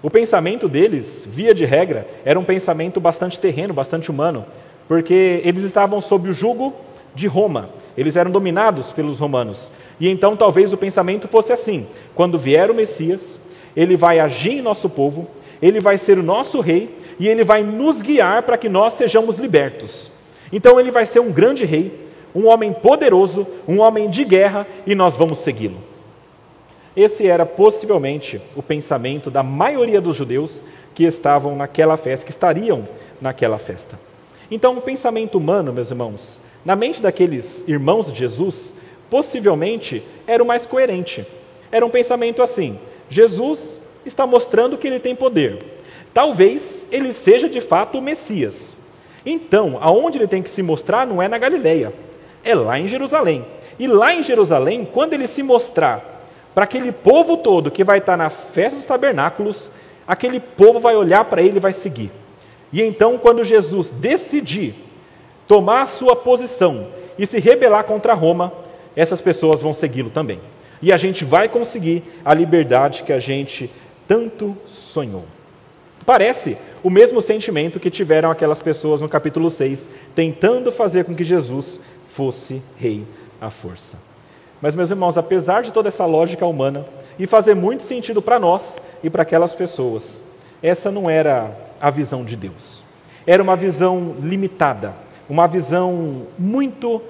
O 0.02 0.08
pensamento 0.08 0.68
deles, 0.68 1.26
via 1.28 1.52
de 1.52 1.64
regra, 1.64 2.08
era 2.24 2.38
um 2.38 2.44
pensamento 2.44 2.98
bastante 2.98 3.38
terreno, 3.38 3.74
bastante 3.74 4.10
humano, 4.10 4.46
porque 4.88 5.42
eles 5.44 5.62
estavam 5.62 6.00
sob 6.00 6.30
o 6.30 6.32
jugo 6.32 6.74
de 7.14 7.26
Roma, 7.26 7.68
eles 7.96 8.16
eram 8.16 8.30
dominados 8.30 8.92
pelos 8.92 9.18
romanos. 9.18 9.70
E 9.98 10.08
então 10.08 10.36
talvez 10.36 10.72
o 10.72 10.78
pensamento 10.78 11.28
fosse 11.28 11.52
assim: 11.52 11.86
quando 12.14 12.38
vier 12.38 12.70
o 12.70 12.74
Messias, 12.74 13.38
ele 13.76 13.96
vai 13.96 14.18
agir 14.20 14.52
em 14.52 14.62
nosso 14.62 14.88
povo, 14.88 15.28
ele 15.60 15.80
vai 15.80 15.98
ser 15.98 16.18
o 16.18 16.22
nosso 16.22 16.60
rei 16.60 16.96
e 17.20 17.28
ele 17.28 17.44
vai 17.44 17.62
nos 17.62 18.00
guiar 18.00 18.42
para 18.44 18.56
que 18.56 18.66
nós 18.66 18.94
sejamos 18.94 19.36
libertos. 19.36 20.10
Então 20.50 20.80
ele 20.80 20.90
vai 20.90 21.04
ser 21.04 21.20
um 21.20 21.30
grande 21.30 21.66
rei, 21.66 22.08
um 22.34 22.46
homem 22.46 22.72
poderoso, 22.72 23.46
um 23.68 23.80
homem 23.80 24.08
de 24.08 24.24
guerra 24.24 24.66
e 24.86 24.94
nós 24.94 25.16
vamos 25.16 25.38
segui-lo. 25.38 25.76
Esse 26.96 27.26
era 27.26 27.44
possivelmente 27.44 28.40
o 28.56 28.62
pensamento 28.62 29.30
da 29.30 29.42
maioria 29.42 30.00
dos 30.00 30.16
judeus 30.16 30.62
que 30.94 31.04
estavam 31.04 31.54
naquela 31.54 31.98
festa, 31.98 32.24
que 32.24 32.32
estariam 32.32 32.84
naquela 33.20 33.58
festa. 33.58 34.00
Então, 34.50 34.78
o 34.78 34.80
pensamento 34.80 35.36
humano, 35.36 35.74
meus 35.74 35.90
irmãos, 35.90 36.40
na 36.64 36.74
mente 36.74 37.02
daqueles 37.02 37.68
irmãos 37.68 38.10
de 38.10 38.18
Jesus, 38.18 38.72
possivelmente 39.10 40.02
era 40.26 40.42
o 40.42 40.46
mais 40.46 40.64
coerente. 40.64 41.26
Era 41.70 41.84
um 41.84 41.90
pensamento 41.90 42.42
assim: 42.42 42.78
Jesus 43.10 43.78
está 44.06 44.26
mostrando 44.26 44.78
que 44.78 44.86
ele 44.86 44.98
tem 44.98 45.14
poder. 45.14 45.79
Talvez 46.12 46.86
ele 46.90 47.12
seja 47.12 47.48
de 47.48 47.60
fato 47.60 47.98
o 47.98 48.02
Messias. 48.02 48.76
Então, 49.24 49.78
aonde 49.80 50.18
ele 50.18 50.26
tem 50.26 50.42
que 50.42 50.50
se 50.50 50.62
mostrar 50.62 51.06
não 51.06 51.20
é 51.20 51.28
na 51.28 51.38
Galileia, 51.38 51.92
é 52.42 52.54
lá 52.54 52.78
em 52.78 52.88
Jerusalém. 52.88 53.44
E 53.78 53.86
lá 53.86 54.14
em 54.14 54.22
Jerusalém, 54.22 54.88
quando 54.90 55.14
ele 55.14 55.26
se 55.26 55.42
mostrar 55.42 56.22
para 56.54 56.64
aquele 56.64 56.92
povo 56.92 57.36
todo 57.36 57.70
que 57.70 57.84
vai 57.84 57.98
estar 57.98 58.16
na 58.16 58.28
festa 58.28 58.76
dos 58.76 58.86
tabernáculos, 58.86 59.70
aquele 60.06 60.40
povo 60.40 60.80
vai 60.80 60.96
olhar 60.96 61.24
para 61.24 61.42
ele 61.42 61.56
e 61.56 61.60
vai 61.60 61.72
seguir. 61.72 62.10
E 62.72 62.82
então, 62.82 63.16
quando 63.18 63.44
Jesus 63.44 63.90
decidir 63.90 64.74
tomar 65.46 65.82
a 65.82 65.86
sua 65.86 66.14
posição 66.14 66.88
e 67.18 67.26
se 67.26 67.40
rebelar 67.40 67.84
contra 67.84 68.14
Roma, 68.14 68.52
essas 68.94 69.20
pessoas 69.20 69.60
vão 69.60 69.72
segui-lo 69.72 70.10
também. 70.10 70.40
E 70.82 70.92
a 70.92 70.96
gente 70.96 71.24
vai 71.24 71.48
conseguir 71.48 72.02
a 72.24 72.32
liberdade 72.32 73.02
que 73.02 73.12
a 73.12 73.18
gente 73.18 73.70
tanto 74.06 74.56
sonhou. 74.66 75.24
Parece 76.04 76.56
o 76.82 76.90
mesmo 76.90 77.20
sentimento 77.20 77.78
que 77.78 77.90
tiveram 77.90 78.30
aquelas 78.30 78.60
pessoas 78.60 79.00
no 79.00 79.08
capítulo 79.08 79.50
6, 79.50 79.88
tentando 80.14 80.72
fazer 80.72 81.04
com 81.04 81.14
que 81.14 81.24
Jesus 81.24 81.78
fosse 82.06 82.62
rei 82.76 83.04
à 83.40 83.50
força. 83.50 83.98
Mas, 84.60 84.74
meus 84.74 84.90
irmãos, 84.90 85.16
apesar 85.16 85.62
de 85.62 85.72
toda 85.72 85.88
essa 85.88 86.04
lógica 86.04 86.46
humana, 86.46 86.84
e 87.18 87.26
fazer 87.26 87.54
muito 87.54 87.82
sentido 87.82 88.22
para 88.22 88.38
nós 88.38 88.78
e 89.04 89.10
para 89.10 89.22
aquelas 89.22 89.54
pessoas, 89.54 90.22
essa 90.62 90.90
não 90.90 91.08
era 91.08 91.54
a 91.78 91.90
visão 91.90 92.24
de 92.24 92.34
Deus. 92.34 92.82
Era 93.26 93.42
uma 93.42 93.54
visão 93.54 94.16
limitada, 94.22 94.94
uma 95.28 95.46
visão 95.46 96.26
muito 96.38 97.02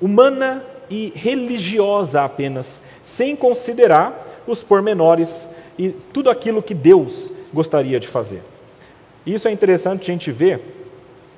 humana 0.00 0.64
e 0.88 1.12
religiosa 1.14 2.22
apenas, 2.22 2.80
sem 3.02 3.36
considerar 3.36 4.42
os 4.46 4.62
pormenores 4.62 5.50
e 5.78 5.90
tudo 5.90 6.30
aquilo 6.30 6.62
que 6.62 6.74
Deus 6.74 7.30
gostaria 7.52 7.98
de 8.00 8.08
fazer. 8.08 8.42
Isso 9.24 9.46
é 9.46 9.52
interessante 9.52 10.10
a 10.10 10.14
gente 10.14 10.32
ver, 10.32 10.60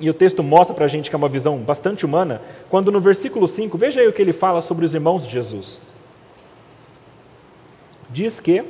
e 0.01 0.09
o 0.09 0.15
texto 0.15 0.43
mostra 0.43 0.75
para 0.75 0.85
a 0.85 0.89
gente 0.89 1.11
que 1.11 1.17
é 1.17 1.19
uma 1.19 1.29
visão 1.29 1.59
bastante 1.59 2.05
humana, 2.05 2.41
quando 2.71 2.91
no 2.91 3.01
versículo 3.01 3.47
5, 3.47 3.77
veja 3.77 4.01
aí 4.01 4.09
o 4.09 4.13
que 4.13 4.23
ele 4.23 4.33
fala 4.33 4.61
sobre 4.61 4.85
os 4.85 4.95
irmãos 4.95 5.27
de 5.27 5.33
Jesus. 5.33 5.81
Diz 8.11 8.41
que 8.41 8.65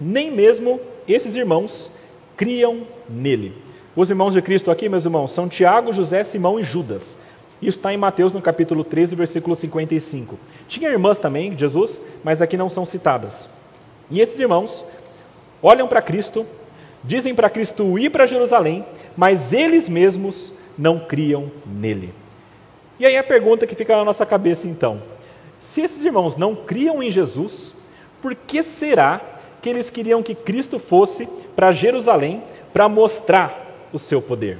nem 0.00 0.30
mesmo 0.30 0.80
esses 1.08 1.36
irmãos 1.36 1.90
criam 2.36 2.86
nele. 3.08 3.54
Os 3.94 4.10
irmãos 4.10 4.34
de 4.34 4.42
Cristo 4.42 4.70
aqui, 4.70 4.88
meus 4.88 5.04
irmãos, 5.04 5.32
são 5.32 5.48
Tiago, 5.48 5.92
José, 5.92 6.22
Simão 6.22 6.60
e 6.60 6.64
Judas. 6.64 7.18
Isso 7.62 7.78
está 7.78 7.92
em 7.92 7.96
Mateus 7.96 8.32
no 8.32 8.42
capítulo 8.42 8.84
13, 8.84 9.16
versículo 9.16 9.56
55. 9.56 10.38
Tinha 10.68 10.90
irmãs 10.90 11.18
também 11.18 11.56
Jesus, 11.56 11.98
mas 12.22 12.42
aqui 12.42 12.56
não 12.56 12.68
são 12.68 12.84
citadas. 12.84 13.48
E 14.10 14.20
esses 14.20 14.38
irmãos 14.38 14.84
olham 15.62 15.88
para 15.88 16.02
Cristo, 16.02 16.44
dizem 17.02 17.34
para 17.34 17.50
Cristo 17.50 17.98
ir 17.98 18.10
para 18.10 18.26
Jerusalém, 18.26 18.84
mas 19.16 19.52
eles 19.52 19.88
mesmos 19.88 20.52
não 20.76 20.98
criam 20.98 21.50
nele. 21.64 22.12
E 22.98 23.06
aí 23.06 23.16
a 23.16 23.24
pergunta 23.24 23.66
que 23.66 23.74
fica 23.74 23.96
na 23.96 24.04
nossa 24.04 24.24
cabeça 24.24 24.66
então: 24.66 25.02
se 25.60 25.80
esses 25.82 26.04
irmãos 26.04 26.36
não 26.36 26.54
criam 26.54 27.02
em 27.02 27.10
Jesus, 27.10 27.74
por 28.22 28.34
que 28.34 28.62
será 28.62 29.20
que 29.60 29.68
eles 29.68 29.90
queriam 29.90 30.22
que 30.22 30.34
Cristo 30.34 30.78
fosse 30.78 31.28
para 31.54 31.72
Jerusalém 31.72 32.42
para 32.72 32.88
mostrar 32.88 33.88
o 33.92 33.98
seu 33.98 34.20
poder? 34.22 34.58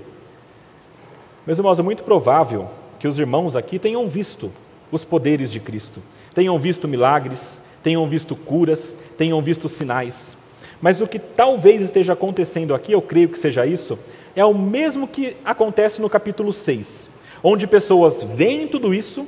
Meus 1.46 1.58
irmãos, 1.58 1.78
é 1.78 1.82
muito 1.82 2.02
provável 2.02 2.68
que 2.98 3.06
os 3.06 3.18
irmãos 3.18 3.54
aqui 3.54 3.78
tenham 3.78 4.08
visto 4.08 4.52
os 4.90 5.04
poderes 5.04 5.50
de 5.50 5.60
Cristo, 5.60 6.02
tenham 6.34 6.58
visto 6.58 6.88
milagres, 6.88 7.62
tenham 7.82 8.06
visto 8.08 8.34
curas, 8.34 8.96
tenham 9.16 9.40
visto 9.40 9.68
sinais. 9.68 10.35
Mas 10.80 11.00
o 11.00 11.06
que 11.06 11.18
talvez 11.18 11.82
esteja 11.82 12.12
acontecendo 12.12 12.74
aqui, 12.74 12.92
eu 12.92 13.02
creio 13.02 13.28
que 13.28 13.38
seja 13.38 13.66
isso, 13.66 13.98
é 14.34 14.44
o 14.44 14.54
mesmo 14.54 15.08
que 15.08 15.36
acontece 15.44 16.00
no 16.00 16.10
capítulo 16.10 16.52
6, 16.52 17.10
onde 17.42 17.66
pessoas 17.66 18.22
veem 18.22 18.68
tudo 18.68 18.92
isso 18.92 19.26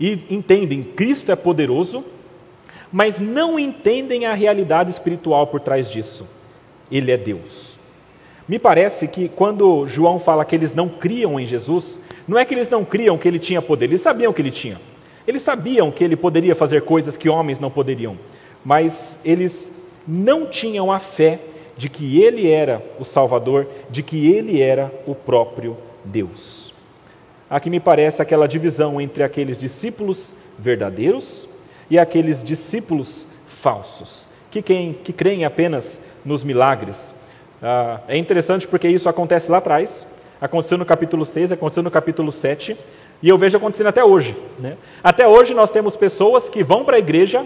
e 0.00 0.20
entendem 0.30 0.82
Cristo 0.82 1.30
é 1.30 1.36
poderoso, 1.36 2.04
mas 2.90 3.20
não 3.20 3.58
entendem 3.58 4.24
a 4.24 4.34
realidade 4.34 4.90
espiritual 4.90 5.46
por 5.46 5.60
trás 5.60 5.90
disso. 5.90 6.26
Ele 6.90 7.10
é 7.10 7.16
Deus. 7.16 7.78
Me 8.46 8.58
parece 8.58 9.08
que 9.08 9.28
quando 9.28 9.86
João 9.86 10.18
fala 10.18 10.44
que 10.44 10.54
eles 10.54 10.74
não 10.74 10.88
criam 10.88 11.40
em 11.40 11.46
Jesus, 11.46 11.98
não 12.26 12.38
é 12.38 12.44
que 12.44 12.54
eles 12.54 12.68
não 12.68 12.84
criam 12.84 13.18
que 13.18 13.26
ele 13.26 13.38
tinha 13.38 13.60
poder, 13.60 13.86
eles 13.86 14.00
sabiam 14.00 14.32
que 14.32 14.40
ele 14.40 14.50
tinha. 14.50 14.80
Eles 15.26 15.42
sabiam 15.42 15.90
que 15.90 16.04
ele 16.04 16.16
poderia 16.16 16.54
fazer 16.54 16.82
coisas 16.82 17.16
que 17.16 17.28
homens 17.28 17.58
não 17.58 17.70
poderiam, 17.70 18.18
mas 18.64 19.18
eles 19.24 19.72
não 20.06 20.46
tinham 20.46 20.92
a 20.92 20.98
fé 20.98 21.40
de 21.76 21.88
que 21.88 22.22
ele 22.22 22.50
era 22.50 22.82
o 22.98 23.04
Salvador, 23.04 23.66
de 23.90 24.02
que 24.02 24.32
ele 24.32 24.60
era 24.60 24.92
o 25.06 25.14
próprio 25.14 25.76
Deus. 26.04 26.72
Aqui 27.48 27.68
me 27.68 27.80
parece 27.80 28.22
aquela 28.22 28.46
divisão 28.46 29.00
entre 29.00 29.22
aqueles 29.22 29.58
discípulos 29.58 30.34
verdadeiros 30.58 31.48
e 31.90 31.98
aqueles 31.98 32.42
discípulos 32.42 33.26
falsos, 33.46 34.26
que, 34.50 34.62
quem, 34.62 34.92
que 34.92 35.12
creem 35.12 35.44
apenas 35.44 36.00
nos 36.24 36.42
milagres. 36.42 37.14
Ah, 37.62 38.00
é 38.08 38.16
interessante 38.16 38.66
porque 38.66 38.88
isso 38.88 39.08
acontece 39.08 39.50
lá 39.50 39.58
atrás, 39.58 40.06
aconteceu 40.40 40.78
no 40.78 40.84
capítulo 40.84 41.24
6, 41.24 41.52
aconteceu 41.52 41.82
no 41.82 41.90
capítulo 41.90 42.30
7, 42.30 42.76
e 43.22 43.28
eu 43.28 43.38
vejo 43.38 43.56
acontecendo 43.56 43.86
até 43.86 44.04
hoje. 44.04 44.36
Né? 44.58 44.76
Até 45.02 45.26
hoje 45.26 45.54
nós 45.54 45.70
temos 45.70 45.96
pessoas 45.96 46.48
que 46.48 46.62
vão 46.62 46.84
para 46.84 46.96
a 46.96 46.98
igreja 46.98 47.44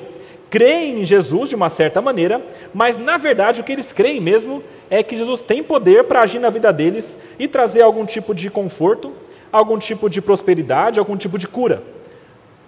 creem 0.50 1.00
em 1.00 1.04
Jesus 1.04 1.48
de 1.48 1.54
uma 1.54 1.68
certa 1.68 2.00
maneira, 2.00 2.40
mas 2.72 2.96
na 2.96 3.16
verdade 3.16 3.60
o 3.60 3.64
que 3.64 3.72
eles 3.72 3.92
creem 3.92 4.20
mesmo 4.20 4.62
é 4.90 5.02
que 5.02 5.16
Jesus 5.16 5.40
tem 5.40 5.62
poder 5.62 6.04
para 6.04 6.20
agir 6.20 6.38
na 6.38 6.50
vida 6.50 6.72
deles 6.72 7.18
e 7.38 7.46
trazer 7.46 7.82
algum 7.82 8.06
tipo 8.06 8.34
de 8.34 8.50
conforto, 8.50 9.12
algum 9.52 9.78
tipo 9.78 10.08
de 10.08 10.20
prosperidade, 10.20 10.98
algum 10.98 11.16
tipo 11.16 11.38
de 11.38 11.46
cura. 11.46 11.82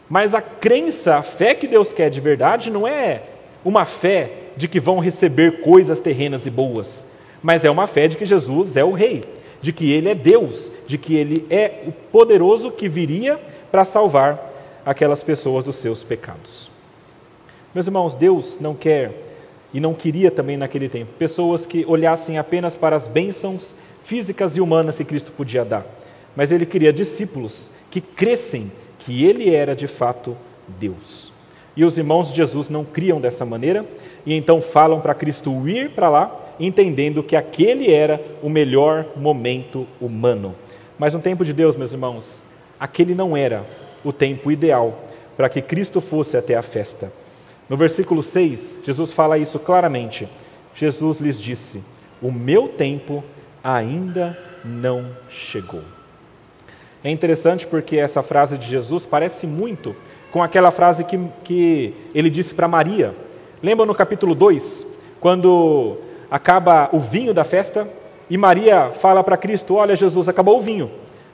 Mas 0.09 0.35
a 0.35 0.43
crença, 0.43 1.17
a 1.17 1.23
fé 1.23 1.55
que 1.55 1.69
Deus 1.69 1.93
quer 1.93 2.11
de 2.11 2.21
verdade, 2.21 2.71
não 2.71 2.87
é 2.87 3.23
uma 3.65 3.85
fé 3.85 4.31
de 4.57 4.67
que 4.69 4.81
vão 4.81 4.99
receber 4.99 5.61
coisas 5.61 6.01
terrenas 6.01 6.47
e 6.47 6.51
boas, 6.51 7.07
mas 7.43 7.65
é 7.65 7.71
uma 7.71 7.87
fé 7.87 8.09
de 8.09 8.17
que 8.17 8.27
Jesus 8.27 8.77
é 8.77 8.85
o 8.85 8.93
Rei, 8.93 9.25
de 9.63 9.73
que 9.73 9.91
Ele 9.93 10.09
é 10.09 10.15
Deus, 10.15 10.71
de 10.87 10.99
que 10.99 11.15
Ele 11.15 11.47
é 11.49 11.85
o 11.87 11.93
poderoso 11.93 12.71
que 12.71 12.89
viria 12.89 13.39
para 13.71 13.85
salvar 13.85 14.51
aquelas 14.85 15.23
pessoas 15.23 15.63
dos 15.63 15.77
seus 15.77 16.03
pecados. 16.03 16.71
Meus 17.73 17.87
irmãos, 17.87 18.17
Deus 18.17 18.59
não 18.61 18.75
quer 18.75 19.12
e 19.73 19.79
não 19.79 19.95
queria 19.95 20.29
também 20.29 20.57
naquele 20.57 20.89
tempo 20.89 21.12
pessoas 21.17 21.65
que 21.65 21.85
olhassem 21.87 22.37
apenas 22.37 22.75
para 22.75 22.97
as 22.97 23.07
bênçãos 23.07 23.77
físicas 24.03 24.57
e 24.57 24.61
humanas 24.61 24.97
que 24.97 25.05
Cristo 25.05 25.31
podia 25.31 25.65
dar, 25.65 25.87
mas 26.35 26.50
Ele 26.50 26.67
queria 26.67 26.93
discípulos 26.93 27.71
que 27.89 28.00
crescem 28.00 28.73
que 28.99 29.25
Ele 29.25 29.55
era 29.55 29.77
de 29.77 29.87
fato 29.87 30.37
Deus. 30.67 31.33
E 31.77 31.85
os 31.85 31.97
irmãos 31.97 32.31
de 32.31 32.37
Jesus 32.37 32.69
não 32.69 32.85
criam 32.85 33.21
dessa 33.21 33.45
maneira 33.45 33.87
e 34.27 34.35
então 34.35 34.61
falam 34.61 35.00
para 35.00 35.15
Cristo 35.15 35.69
ir 35.69 35.91
para 35.91 36.09
lá, 36.09 36.55
entendendo 36.59 37.23
que 37.23 37.37
aquele 37.37 37.93
era 37.93 38.21
o 38.43 38.49
melhor 38.49 39.07
momento 39.17 39.87
humano. 40.00 40.57
Mas 40.99 41.15
no 41.15 41.21
tempo 41.21 41.45
de 41.45 41.53
Deus, 41.53 41.77
meus 41.77 41.93
irmãos, 41.93 42.43
aquele 42.81 43.15
não 43.15 43.37
era 43.37 43.65
o 44.05 44.12
tempo 44.12 44.50
ideal 44.50 44.99
para 45.37 45.49
que 45.49 45.62
Cristo 45.62 46.00
fosse 46.00 46.37
até 46.37 46.57
a 46.57 46.62
festa. 46.62 47.12
No 47.71 47.77
versículo 47.77 48.21
6, 48.21 48.81
Jesus 48.85 49.12
fala 49.12 49.39
isso 49.39 49.57
claramente. 49.61 50.29
Jesus 50.75 51.21
lhes 51.21 51.41
disse: 51.41 51.85
O 52.21 52.33
meu 52.33 52.67
tempo 52.67 53.23
ainda 53.62 54.37
não 54.65 55.07
chegou. 55.29 55.83
É 57.05 57.11
interessante 57.11 57.69
porque 57.69 57.97
essa 57.97 58.25
frase 58.25 58.59
de 58.59 58.67
Jesus 58.67 59.07
parece 59.07 59.47
muito 59.47 59.95
com 60.33 60.43
aquela 60.43 60.73
frase 60.73 61.05
que, 61.05 61.19
que 61.45 61.95
ele 62.12 62.29
disse 62.29 62.53
para 62.55 62.67
Maria. 62.67 63.15
Lembra 63.62 63.87
no 63.87 63.95
capítulo 63.95 64.35
2, 64.35 64.87
quando 65.21 65.97
acaba 66.29 66.89
o 66.93 66.99
vinho 66.99 67.33
da 67.33 67.45
festa 67.45 67.89
e 68.29 68.37
Maria 68.37 68.91
fala 68.91 69.23
para 69.23 69.37
Cristo: 69.37 69.77
Olha, 69.77 69.95
Jesus, 69.95 70.29
acabou 70.29 70.59
o 70.59 70.61
vinho. 70.61 70.91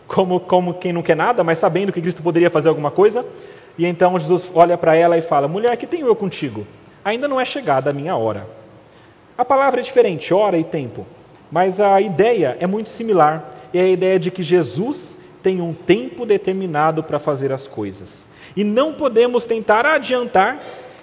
Como, 0.06 0.38
como 0.38 0.74
quem 0.74 0.92
não 0.92 1.02
quer 1.02 1.16
nada, 1.16 1.42
mas 1.42 1.56
sabendo 1.56 1.92
que 1.92 2.00
Cristo 2.02 2.22
poderia 2.22 2.50
fazer 2.50 2.68
alguma 2.68 2.90
coisa. 2.90 3.24
E 3.78 3.84
então 3.86 4.18
Jesus 4.18 4.50
olha 4.54 4.76
para 4.76 4.96
ela 4.96 5.18
e 5.18 5.22
fala: 5.22 5.48
Mulher, 5.48 5.76
que 5.76 5.86
tenho 5.86 6.06
eu 6.06 6.16
contigo? 6.16 6.66
Ainda 7.04 7.28
não 7.28 7.40
é 7.40 7.44
chegada 7.44 7.90
a 7.90 7.92
minha 7.92 8.16
hora. 8.16 8.46
A 9.36 9.44
palavra 9.44 9.80
é 9.80 9.82
diferente, 9.82 10.32
hora 10.32 10.56
e 10.56 10.64
tempo, 10.64 11.06
mas 11.50 11.80
a 11.80 12.00
ideia 12.00 12.56
é 12.58 12.66
muito 12.66 12.88
similar. 12.88 13.54
É 13.72 13.80
a 13.80 13.88
ideia 13.88 14.18
de 14.18 14.30
que 14.30 14.42
Jesus 14.42 15.18
tem 15.42 15.60
um 15.60 15.74
tempo 15.74 16.24
determinado 16.24 17.02
para 17.02 17.18
fazer 17.18 17.52
as 17.52 17.68
coisas. 17.68 18.26
E 18.56 18.64
não 18.64 18.94
podemos 18.94 19.44
tentar 19.44 19.84
adiantar 19.84 20.58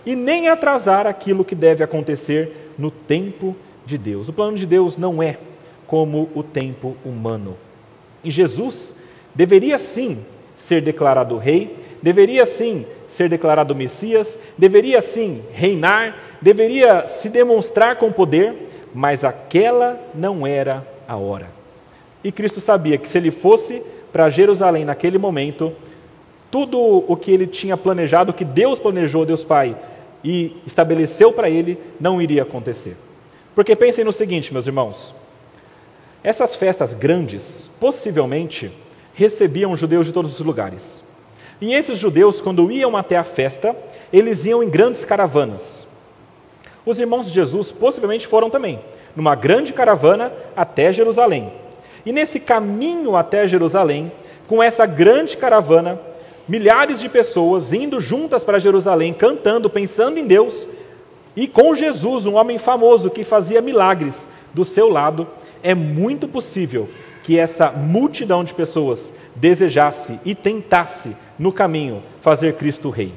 e 0.06 0.15
nem 0.15 0.50
atrasar 0.50 1.06
aquilo 1.06 1.46
que 1.46 1.56
deve 1.56 1.84
acontecer 1.84 2.74
no 2.77 2.89
tempo 2.89 3.56
de 3.86 3.98
Deus. 3.98 4.27
O 4.27 4.34
plano 4.34 4.58
de 4.58 4.65
Deus 4.65 4.98
não 4.98 5.22
é 5.22 5.38
como 5.86 6.30
o 6.34 6.42
tempo 6.42 6.98
humano. 7.06 7.56
E 8.24 8.32
Jesus 8.32 8.96
deveria 9.36 9.77
sim 9.77 10.25
ser 10.56 10.82
declarado 10.82 11.38
rei, 11.38 11.75
deveria 12.04 12.46
sim 12.46 12.86
ser 13.08 13.30
declarado 13.30 13.74
Messias, 13.74 14.38
deveria 14.58 15.02
sim 15.02 15.42
reinar, 15.54 16.18
deveria 16.42 17.08
se 17.08 17.30
demonstrar 17.30 17.96
com 17.96 18.12
poder, 18.12 18.54
mas 18.94 19.24
aquela 19.24 20.00
não 20.14 20.46
era 20.46 20.86
a 21.08 21.16
hora. 21.16 21.48
E 22.22 22.32
Cristo 22.32 22.60
sabia 22.60 22.98
que 22.98 23.08
se 23.08 23.18
ele 23.18 23.32
fosse 23.32 23.82
para 24.12 24.30
Jerusalém 24.30 24.84
naquele 24.84 25.18
momento, 25.18 25.74
tudo 26.52 26.78
o 27.08 27.16
que 27.16 27.32
ele 27.32 27.48
tinha 27.48 27.78
planejado, 27.78 28.32
o 28.32 28.34
que 28.34 28.46
Deus 28.46 28.78
planejou, 28.78 29.26
Deus 29.26 29.46
Pai, 29.46 29.76
e 30.24 30.58
estabeleceu 30.66 31.32
para 31.32 31.50
ele, 31.50 31.80
não 32.00 32.22
iria 32.22 32.44
acontecer. 32.44 32.98
Porque 33.56 33.76
pensem 33.76 34.04
no 34.04 34.12
seguinte, 34.12 34.52
meus 34.52 34.68
irmãos: 34.68 35.16
essas 36.22 36.56
festas 36.56 36.94
grandes, 36.94 37.70
possivelmente, 37.80 38.72
recebiam 39.13 39.76
judeus 39.76 40.06
de 40.06 40.12
todos 40.12 40.34
os 40.34 40.46
lugares. 40.46 41.04
E 41.63 41.73
esses 41.73 41.97
judeus, 41.97 42.41
quando 42.41 42.69
iam 42.69 42.97
até 42.97 43.15
a 43.15 43.23
festa, 43.23 43.73
eles 44.12 44.45
iam 44.45 44.62
em 44.62 44.67
grandes 44.67 45.06
caravanas. 45.06 45.88
Os 46.86 46.99
irmãos 46.99 47.28
de 47.28 47.32
Jesus 47.32 47.71
possivelmente 47.71 48.28
foram 48.28 48.49
também, 48.49 48.82
numa 49.15 49.34
grande 49.34 49.71
caravana 49.71 50.34
até 50.58 50.91
Jerusalém. 50.91 51.54
E 52.06 52.12
nesse 52.12 52.38
caminho 52.41 53.15
até 53.15 53.47
Jerusalém, 53.47 54.12
com 54.45 54.62
essa 54.62 54.86
grande 54.86 55.38
caravana, 55.38 55.97
milhares 56.49 56.99
de 56.99 57.08
pessoas 57.08 57.71
indo 57.71 57.97
juntas 57.97 58.43
para 58.43 58.60
Jerusalém, 58.60 59.13
cantando, 59.13 59.69
pensando 59.69 60.19
em 60.19 60.28
Deus, 60.28 60.67
e 61.34 61.47
com 61.47 61.73
Jesus, 61.73 62.26
um 62.26 62.34
homem 62.34 62.58
famoso 62.58 63.10
que 63.10 63.23
fazia 63.23 63.62
milagres 63.62 64.28
do 64.54 64.65
seu 64.65 64.89
lado, 64.89 65.26
é 65.63 65.73
muito 65.73 66.28
possível 66.28 66.89
que 67.23 67.39
essa 67.39 67.71
multidão 67.71 68.43
de 68.43 68.54
pessoas 68.54 69.13
desejasse 69.34 70.19
e 70.26 70.36
tentasse 70.36 71.15
no 71.38 71.52
caminho 71.52 72.04
fazer 72.22 72.54
Cristo 72.54 72.89
rei. 72.89 73.13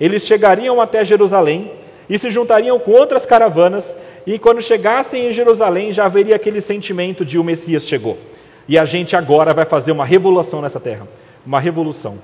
Eles 0.00 0.22
chegariam 0.22 0.80
até 0.80 1.04
Jerusalém 1.04 1.70
e 2.08 2.18
se 2.18 2.30
juntariam 2.30 2.78
com 2.78 2.90
outras 2.92 3.24
caravanas 3.24 3.94
e 4.26 4.38
quando 4.38 4.62
chegassem 4.62 5.28
em 5.28 5.32
Jerusalém 5.32 5.92
já 5.92 6.06
haveria 6.06 6.36
aquele 6.36 6.60
sentimento 6.60 7.24
de 7.24 7.38
o 7.38 7.44
Messias 7.44 7.84
chegou. 7.84 8.18
E 8.66 8.78
a 8.78 8.84
gente 8.84 9.14
agora 9.14 9.52
vai 9.52 9.64
fazer 9.64 9.92
uma 9.92 10.04
revolução 10.04 10.62
nessa 10.62 10.80
terra, 10.80 11.06
uma 11.46 11.60
revolução. 11.60 12.18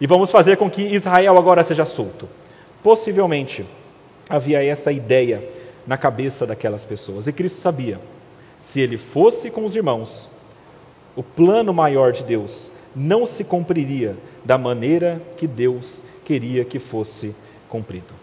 E 0.00 0.06
vamos 0.06 0.30
fazer 0.30 0.56
com 0.56 0.70
que 0.70 0.82
Israel 0.82 1.36
agora 1.36 1.62
seja 1.62 1.84
solto. 1.84 2.28
Possivelmente 2.82 3.66
havia 4.28 4.64
essa 4.64 4.92
ideia 4.92 5.42
na 5.86 5.96
cabeça 5.96 6.46
daquelas 6.46 6.84
pessoas. 6.84 7.26
E 7.26 7.32
Cristo 7.32 7.60
sabia, 7.60 8.00
se 8.60 8.80
ele 8.80 8.96
fosse 8.96 9.50
com 9.50 9.64
os 9.64 9.74
irmãos, 9.74 10.30
o 11.16 11.22
plano 11.22 11.74
maior 11.74 12.12
de 12.12 12.22
Deus 12.22 12.70
não 12.94 13.24
se 13.24 13.44
cumpriria 13.44 14.16
da 14.44 14.58
maneira 14.58 15.20
que 15.36 15.46
Deus 15.46 16.02
queria 16.24 16.64
que 16.64 16.78
fosse 16.78 17.34
cumprido. 17.68 18.14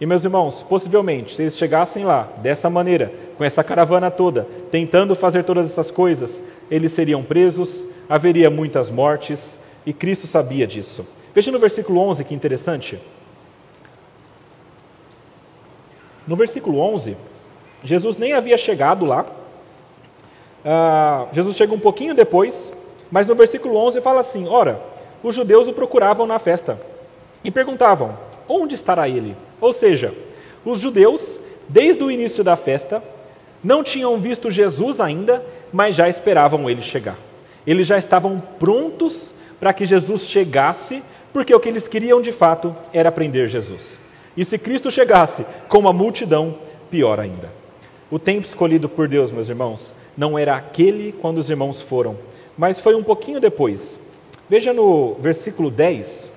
E 0.00 0.06
meus 0.06 0.24
irmãos, 0.24 0.62
possivelmente, 0.62 1.34
se 1.34 1.42
eles 1.42 1.56
chegassem 1.56 2.04
lá 2.04 2.28
dessa 2.38 2.68
maneira, 2.68 3.12
com 3.36 3.44
essa 3.44 3.62
caravana 3.62 4.10
toda, 4.10 4.46
tentando 4.70 5.14
fazer 5.14 5.44
todas 5.44 5.70
essas 5.70 5.90
coisas, 5.90 6.42
eles 6.70 6.92
seriam 6.92 7.22
presos, 7.22 7.84
haveria 8.08 8.50
muitas 8.50 8.90
mortes, 8.90 9.58
e 9.86 9.92
Cristo 9.92 10.26
sabia 10.26 10.66
disso. 10.66 11.06
Veja 11.34 11.52
no 11.52 11.58
versículo 11.58 12.00
11 12.00 12.24
que 12.24 12.34
interessante. 12.34 12.98
No 16.26 16.36
versículo 16.36 16.78
11, 16.78 17.16
Jesus 17.82 18.16
nem 18.16 18.32
havia 18.32 18.56
chegado 18.56 19.04
lá. 19.04 19.26
Ah, 20.64 21.26
Jesus 21.32 21.56
chega 21.56 21.74
um 21.74 21.78
pouquinho 21.78 22.14
depois, 22.14 22.72
mas 23.14 23.28
no 23.28 23.36
versículo 23.36 23.76
11 23.76 24.00
fala 24.00 24.22
assim: 24.22 24.48
Ora, 24.48 24.80
os 25.22 25.36
judeus 25.36 25.68
o 25.68 25.72
procuravam 25.72 26.26
na 26.26 26.40
festa 26.40 26.80
e 27.44 27.50
perguntavam: 27.50 28.18
Onde 28.48 28.74
estará 28.74 29.08
ele? 29.08 29.36
Ou 29.60 29.72
seja, 29.72 30.12
os 30.64 30.80
judeus, 30.80 31.38
desde 31.68 32.02
o 32.02 32.10
início 32.10 32.42
da 32.42 32.56
festa, 32.56 33.00
não 33.62 33.84
tinham 33.84 34.18
visto 34.18 34.50
Jesus 34.50 35.00
ainda, 35.00 35.46
mas 35.72 35.94
já 35.94 36.08
esperavam 36.08 36.68
ele 36.68 36.82
chegar. 36.82 37.16
Eles 37.64 37.86
já 37.86 37.96
estavam 37.96 38.42
prontos 38.58 39.32
para 39.60 39.72
que 39.72 39.86
Jesus 39.86 40.26
chegasse, 40.26 41.00
porque 41.32 41.54
o 41.54 41.60
que 41.60 41.68
eles 41.68 41.86
queriam 41.86 42.20
de 42.20 42.32
fato 42.32 42.74
era 42.92 43.12
prender 43.12 43.46
Jesus. 43.46 43.96
E 44.36 44.44
se 44.44 44.58
Cristo 44.58 44.90
chegasse 44.90 45.46
com 45.68 45.78
uma 45.78 45.92
multidão, 45.92 46.58
pior 46.90 47.20
ainda. 47.20 47.48
O 48.10 48.18
tempo 48.18 48.44
escolhido 48.44 48.88
por 48.88 49.06
Deus, 49.06 49.30
meus 49.30 49.48
irmãos, 49.48 49.94
não 50.16 50.36
era 50.36 50.56
aquele 50.56 51.12
quando 51.12 51.38
os 51.38 51.48
irmãos 51.48 51.80
foram, 51.80 52.18
mas 52.56 52.80
foi 52.80 52.94
um 52.94 53.02
pouquinho 53.02 53.40
depois. 53.40 53.98
Veja 54.48 54.72
no 54.72 55.14
versículo 55.14 55.70
10, 55.70 56.32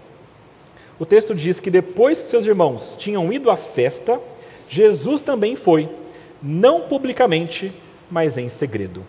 o 0.99 1.05
texto 1.05 1.35
diz 1.35 1.59
que 1.59 1.69
depois 1.69 2.19
que 2.19 2.27
seus 2.27 2.45
irmãos 2.45 2.95
tinham 2.97 3.31
ido 3.31 3.51
à 3.51 3.55
festa, 3.55 4.19
Jesus 4.67 5.21
também 5.21 5.55
foi, 5.55 5.89
não 6.41 6.81
publicamente, 6.81 7.71
mas 8.09 8.37
em 8.37 8.49
segredo. 8.49 9.03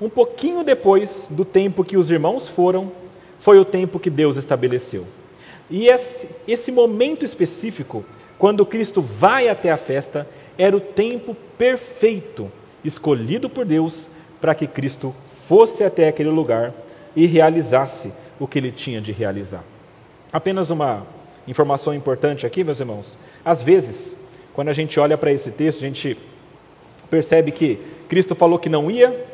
Um 0.00 0.08
pouquinho 0.08 0.62
depois 0.62 1.26
do 1.28 1.44
tempo 1.44 1.84
que 1.84 1.96
os 1.96 2.10
irmãos 2.10 2.48
foram, 2.48 2.92
foi 3.40 3.58
o 3.58 3.64
tempo 3.64 3.98
que 3.98 4.10
Deus 4.10 4.36
estabeleceu. 4.36 5.06
E 5.70 5.88
esse, 5.88 6.28
esse 6.46 6.70
momento 6.70 7.24
específico, 7.24 8.04
quando 8.38 8.64
Cristo 8.64 9.02
vai 9.02 9.48
até 9.48 9.70
a 9.70 9.76
festa, 9.76 10.26
era 10.56 10.76
o 10.76 10.80
tempo 10.80 11.36
perfeito 11.56 12.50
escolhido 12.84 13.50
por 13.50 13.64
Deus 13.64 14.06
para 14.40 14.54
que 14.54 14.66
Cristo 14.66 15.14
fosse 15.48 15.82
até 15.82 16.08
aquele 16.08 16.28
lugar 16.28 16.74
e 17.16 17.24
realizasse 17.24 18.12
o 18.38 18.46
que 18.46 18.58
ele 18.58 18.70
tinha 18.70 19.00
de 19.00 19.12
realizar. 19.12 19.64
Apenas 20.30 20.68
uma 20.68 21.06
informação 21.46 21.94
importante 21.94 22.44
aqui, 22.44 22.62
meus 22.62 22.80
irmãos. 22.80 23.18
Às 23.42 23.62
vezes, 23.62 24.14
quando 24.52 24.68
a 24.68 24.74
gente 24.74 25.00
olha 25.00 25.16
para 25.16 25.32
esse 25.32 25.50
texto, 25.50 25.78
a 25.78 25.86
gente 25.86 26.18
percebe 27.08 27.50
que 27.50 27.78
Cristo 28.10 28.34
falou 28.34 28.58
que 28.58 28.68
não 28.68 28.90
ia, 28.90 29.26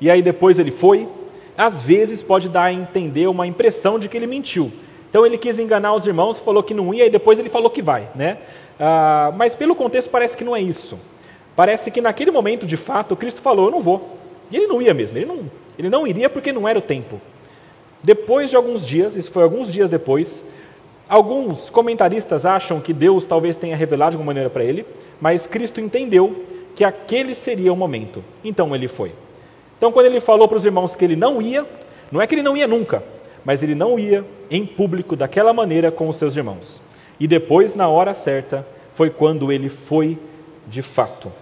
e 0.00 0.10
aí 0.10 0.22
depois 0.22 0.58
ele 0.58 0.70
foi. 0.70 1.06
Às 1.54 1.82
vezes 1.82 2.22
pode 2.22 2.48
dar 2.48 2.64
a 2.64 2.72
entender 2.72 3.26
uma 3.26 3.46
impressão 3.46 3.98
de 3.98 4.08
que 4.08 4.16
ele 4.16 4.26
mentiu, 4.26 4.72
Então 5.10 5.26
ele 5.26 5.36
quis 5.36 5.58
enganar 5.58 5.94
os 5.94 6.06
irmãos, 6.06 6.38
falou 6.38 6.62
que 6.62 6.72
não 6.72 6.94
ia 6.94 7.04
e 7.04 7.10
depois 7.10 7.38
ele 7.38 7.50
falou 7.50 7.68
que 7.68 7.82
vai. 7.82 8.08
Né? 8.14 8.38
Ah, 8.80 9.34
mas 9.36 9.54
pelo 9.54 9.74
contexto 9.74 10.08
parece 10.08 10.34
que 10.34 10.44
não 10.44 10.56
é 10.56 10.62
isso. 10.62 10.98
Parece 11.54 11.90
que 11.90 12.00
naquele 12.00 12.30
momento, 12.30 12.64
de 12.64 12.76
fato, 12.76 13.14
Cristo 13.16 13.42
falou: 13.42 13.66
Eu 13.66 13.70
não 13.72 13.80
vou. 13.80 14.16
E 14.50 14.56
ele 14.56 14.66
não 14.66 14.80
ia 14.80 14.94
mesmo, 14.94 15.18
ele 15.18 15.26
não, 15.26 15.50
ele 15.78 15.88
não 15.88 16.06
iria 16.06 16.28
porque 16.28 16.52
não 16.52 16.68
era 16.68 16.78
o 16.78 16.82
tempo. 16.82 17.20
Depois 18.02 18.50
de 18.50 18.56
alguns 18.56 18.86
dias, 18.86 19.16
isso 19.16 19.30
foi 19.30 19.42
alguns 19.42 19.72
dias 19.72 19.88
depois, 19.88 20.44
alguns 21.08 21.70
comentaristas 21.70 22.44
acham 22.44 22.80
que 22.80 22.92
Deus 22.92 23.26
talvez 23.26 23.56
tenha 23.56 23.76
revelado 23.76 24.12
de 24.12 24.16
alguma 24.16 24.30
maneira 24.30 24.50
para 24.50 24.64
ele, 24.64 24.84
mas 25.20 25.46
Cristo 25.46 25.80
entendeu 25.80 26.44
que 26.74 26.84
aquele 26.84 27.34
seria 27.34 27.72
o 27.72 27.76
momento. 27.76 28.22
Então 28.44 28.74
ele 28.74 28.86
foi. 28.86 29.12
Então, 29.76 29.92
quando 29.92 30.06
ele 30.06 30.20
falou 30.20 30.48
para 30.48 30.58
os 30.58 30.64
irmãos 30.64 30.96
que 30.96 31.04
ele 31.04 31.16
não 31.16 31.40
ia, 31.40 31.64
não 32.10 32.20
é 32.20 32.26
que 32.26 32.34
ele 32.34 32.42
não 32.42 32.56
ia 32.56 32.66
nunca, 32.66 33.02
mas 33.44 33.62
ele 33.62 33.74
não 33.74 33.98
ia 33.98 34.24
em 34.50 34.66
público 34.66 35.14
daquela 35.14 35.52
maneira 35.52 35.90
com 35.92 36.08
os 36.08 36.16
seus 36.16 36.36
irmãos. 36.36 36.82
E 37.20 37.26
depois, 37.26 37.74
na 37.74 37.88
hora 37.88 38.12
certa, 38.12 38.66
foi 38.94 39.10
quando 39.10 39.52
ele 39.52 39.68
foi 39.68 40.18
de 40.66 40.82
fato. 40.82 41.32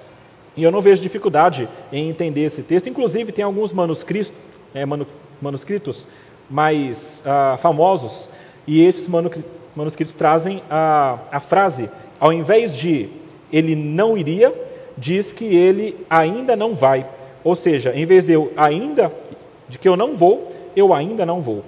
E 0.56 0.62
eu 0.62 0.70
não 0.70 0.80
vejo 0.80 1.02
dificuldade 1.02 1.68
em 1.92 2.08
entender 2.08 2.42
esse 2.42 2.62
texto. 2.62 2.88
Inclusive, 2.88 3.30
tem 3.32 3.44
alguns 3.44 3.72
manuscritos, 3.72 4.32
é, 4.74 4.84
manuscritos 5.40 6.06
mais 6.48 7.22
ah, 7.26 7.58
famosos, 7.60 8.30
e 8.66 8.84
esses 8.84 9.08
manuscritos 9.08 10.14
trazem 10.14 10.62
a, 10.70 11.18
a 11.30 11.40
frase, 11.40 11.90
ao 12.18 12.32
invés 12.32 12.76
de 12.76 13.08
ele 13.52 13.76
não 13.76 14.16
iria, 14.16 14.52
diz 14.96 15.32
que 15.32 15.44
ele 15.44 15.96
ainda 16.08 16.56
não 16.56 16.74
vai. 16.74 17.06
Ou 17.44 17.54
seja, 17.54 17.92
em 17.94 18.04
vez 18.06 18.24
de 18.24 18.32
eu 18.32 18.52
ainda, 18.56 19.12
de 19.68 19.78
que 19.78 19.88
eu 19.88 19.96
não 19.96 20.16
vou, 20.16 20.52
eu 20.74 20.92
ainda 20.92 21.24
não 21.24 21.40
vou. 21.40 21.64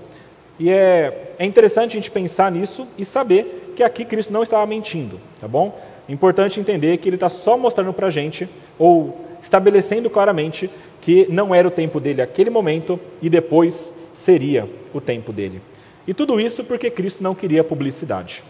E 0.59 0.70
é, 0.70 1.35
é 1.38 1.44
interessante 1.44 1.90
a 1.90 2.01
gente 2.01 2.11
pensar 2.11 2.51
nisso 2.51 2.87
e 2.96 3.05
saber 3.05 3.72
que 3.77 3.83
aqui 3.83 4.05
Cristo 4.05 4.33
não 4.33 4.42
estava 4.42 4.66
mentindo, 4.66 5.20
tá 5.40 5.46
bom? 5.46 5.79
Importante 6.09 6.59
entender 6.59 6.97
que 6.99 7.09
ele 7.09 7.16
está 7.16 7.29
só 7.29 7.57
mostrando 7.57 7.92
para 7.92 8.07
a 8.07 8.11
gente, 8.11 8.49
ou 8.79 9.27
estabelecendo 9.42 10.09
claramente, 10.09 10.71
que 11.01 11.27
não 11.31 11.55
era 11.55 11.68
o 11.68 11.71
tempo 11.71 12.01
dele 12.01 12.23
aquele 12.23 12.51
momento 12.51 12.99
e 13.21 13.29
depois 13.29 13.94
seria 14.14 14.68
o 14.92 15.01
tempo 15.01 15.33
dele. 15.33 15.61
E 16.07 16.14
tudo 16.14 16.40
isso 16.40 16.64
porque 16.64 16.90
Cristo 16.90 17.23
não 17.23 17.35
queria 17.35 17.62
publicidade. 17.62 18.42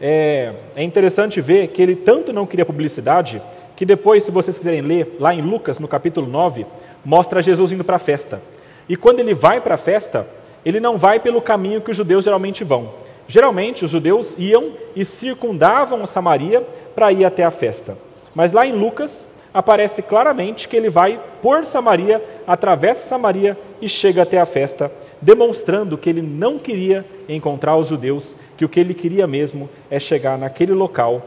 É, 0.00 0.52
é 0.74 0.82
interessante 0.82 1.40
ver 1.40 1.68
que 1.68 1.80
ele 1.80 1.94
tanto 1.94 2.32
não 2.32 2.46
queria 2.46 2.66
publicidade 2.66 3.40
que 3.76 3.84
depois, 3.84 4.22
se 4.22 4.30
vocês 4.30 4.58
quiserem 4.58 4.80
ler, 4.80 5.12
lá 5.18 5.34
em 5.34 5.40
Lucas, 5.40 5.78
no 5.78 5.88
capítulo 5.88 6.26
9, 6.26 6.66
mostra 7.04 7.42
Jesus 7.42 7.72
indo 7.72 7.84
para 7.84 7.96
a 7.96 8.00
festa. 8.00 8.40
E 8.88 8.96
quando 8.96 9.20
ele 9.20 9.34
vai 9.34 9.60
para 9.60 9.74
a 9.74 9.78
festa, 9.78 10.26
ele 10.64 10.80
não 10.80 10.96
vai 10.96 11.18
pelo 11.18 11.42
caminho 11.42 11.80
que 11.80 11.90
os 11.90 11.96
judeus 11.96 12.24
geralmente 12.24 12.62
vão. 12.64 12.92
Geralmente, 13.26 13.84
os 13.84 13.90
judeus 13.90 14.34
iam 14.38 14.72
e 14.94 15.04
circundavam 15.04 16.06
Samaria 16.06 16.60
para 16.94 17.12
ir 17.12 17.24
até 17.24 17.44
a 17.44 17.50
festa. 17.50 17.96
Mas 18.34 18.52
lá 18.52 18.66
em 18.66 18.72
Lucas, 18.72 19.28
aparece 19.54 20.02
claramente 20.02 20.66
que 20.66 20.76
ele 20.76 20.90
vai 20.90 21.20
por 21.40 21.64
Samaria, 21.64 22.22
atravessa 22.44 23.08
Samaria 23.08 23.56
e 23.80 23.88
chega 23.88 24.22
até 24.22 24.40
a 24.40 24.46
festa, 24.46 24.90
demonstrando 25.22 25.96
que 25.96 26.10
ele 26.10 26.20
não 26.20 26.58
queria 26.58 27.04
encontrar 27.28 27.76
os 27.76 27.86
judeus, 27.86 28.34
que 28.56 28.64
o 28.64 28.68
que 28.68 28.80
ele 28.80 28.92
queria 28.92 29.28
mesmo 29.28 29.70
é 29.88 30.00
chegar 30.00 30.36
naquele 30.36 30.72
local 30.72 31.22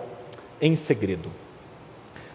em 0.61 0.75
segredo. 0.75 1.29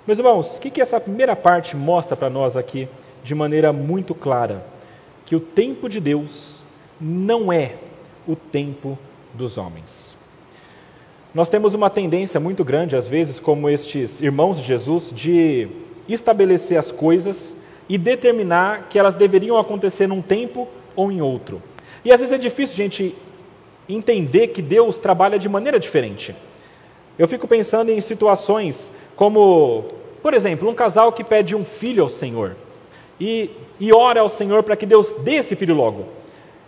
Meus 0.06 0.18
irmãos, 0.18 0.56
o 0.56 0.60
que, 0.60 0.70
que 0.70 0.80
essa 0.80 0.98
primeira 0.98 1.36
parte 1.36 1.76
mostra 1.76 2.16
para 2.16 2.30
nós 2.30 2.56
aqui 2.56 2.88
de 3.22 3.34
maneira 3.34 3.72
muito 3.72 4.14
clara? 4.14 4.64
Que 5.26 5.36
o 5.36 5.40
tempo 5.40 5.88
de 5.88 6.00
Deus 6.00 6.64
não 7.00 7.52
é 7.52 7.74
o 8.26 8.34
tempo 8.34 8.98
dos 9.34 9.58
homens. 9.58 10.16
Nós 11.34 11.48
temos 11.48 11.72
uma 11.72 11.88
tendência 11.88 12.38
muito 12.38 12.62
grande, 12.62 12.94
às 12.94 13.08
vezes, 13.08 13.40
como 13.40 13.68
estes 13.68 14.20
irmãos 14.20 14.58
de 14.58 14.64
Jesus, 14.64 15.10
de 15.14 15.68
estabelecer 16.06 16.78
as 16.78 16.92
coisas 16.92 17.56
e 17.88 17.96
determinar 17.96 18.88
que 18.88 18.98
elas 18.98 19.14
deveriam 19.14 19.58
acontecer 19.58 20.06
num 20.06 20.20
tempo 20.20 20.68
ou 20.94 21.10
em 21.10 21.22
outro. 21.22 21.62
E 22.04 22.12
às 22.12 22.20
vezes 22.20 22.34
é 22.34 22.38
difícil 22.38 22.74
a 22.74 22.76
gente 22.76 23.14
entender 23.88 24.48
que 24.48 24.60
Deus 24.60 24.98
trabalha 24.98 25.38
de 25.38 25.48
maneira 25.48 25.78
diferente. 25.78 26.34
Eu 27.18 27.28
fico 27.28 27.46
pensando 27.46 27.90
em 27.90 28.00
situações 28.00 28.92
como, 29.16 29.84
por 30.22 30.34
exemplo, 30.34 30.68
um 30.68 30.74
casal 30.74 31.12
que 31.12 31.24
pede 31.24 31.54
um 31.54 31.64
filho 31.64 32.02
ao 32.02 32.08
Senhor 32.08 32.56
e, 33.20 33.50
e 33.78 33.92
ora 33.92 34.20
ao 34.20 34.28
Senhor 34.28 34.62
para 34.62 34.76
que 34.76 34.86
Deus 34.86 35.14
dê 35.20 35.36
esse 35.36 35.54
filho 35.54 35.74
logo. 35.74 36.06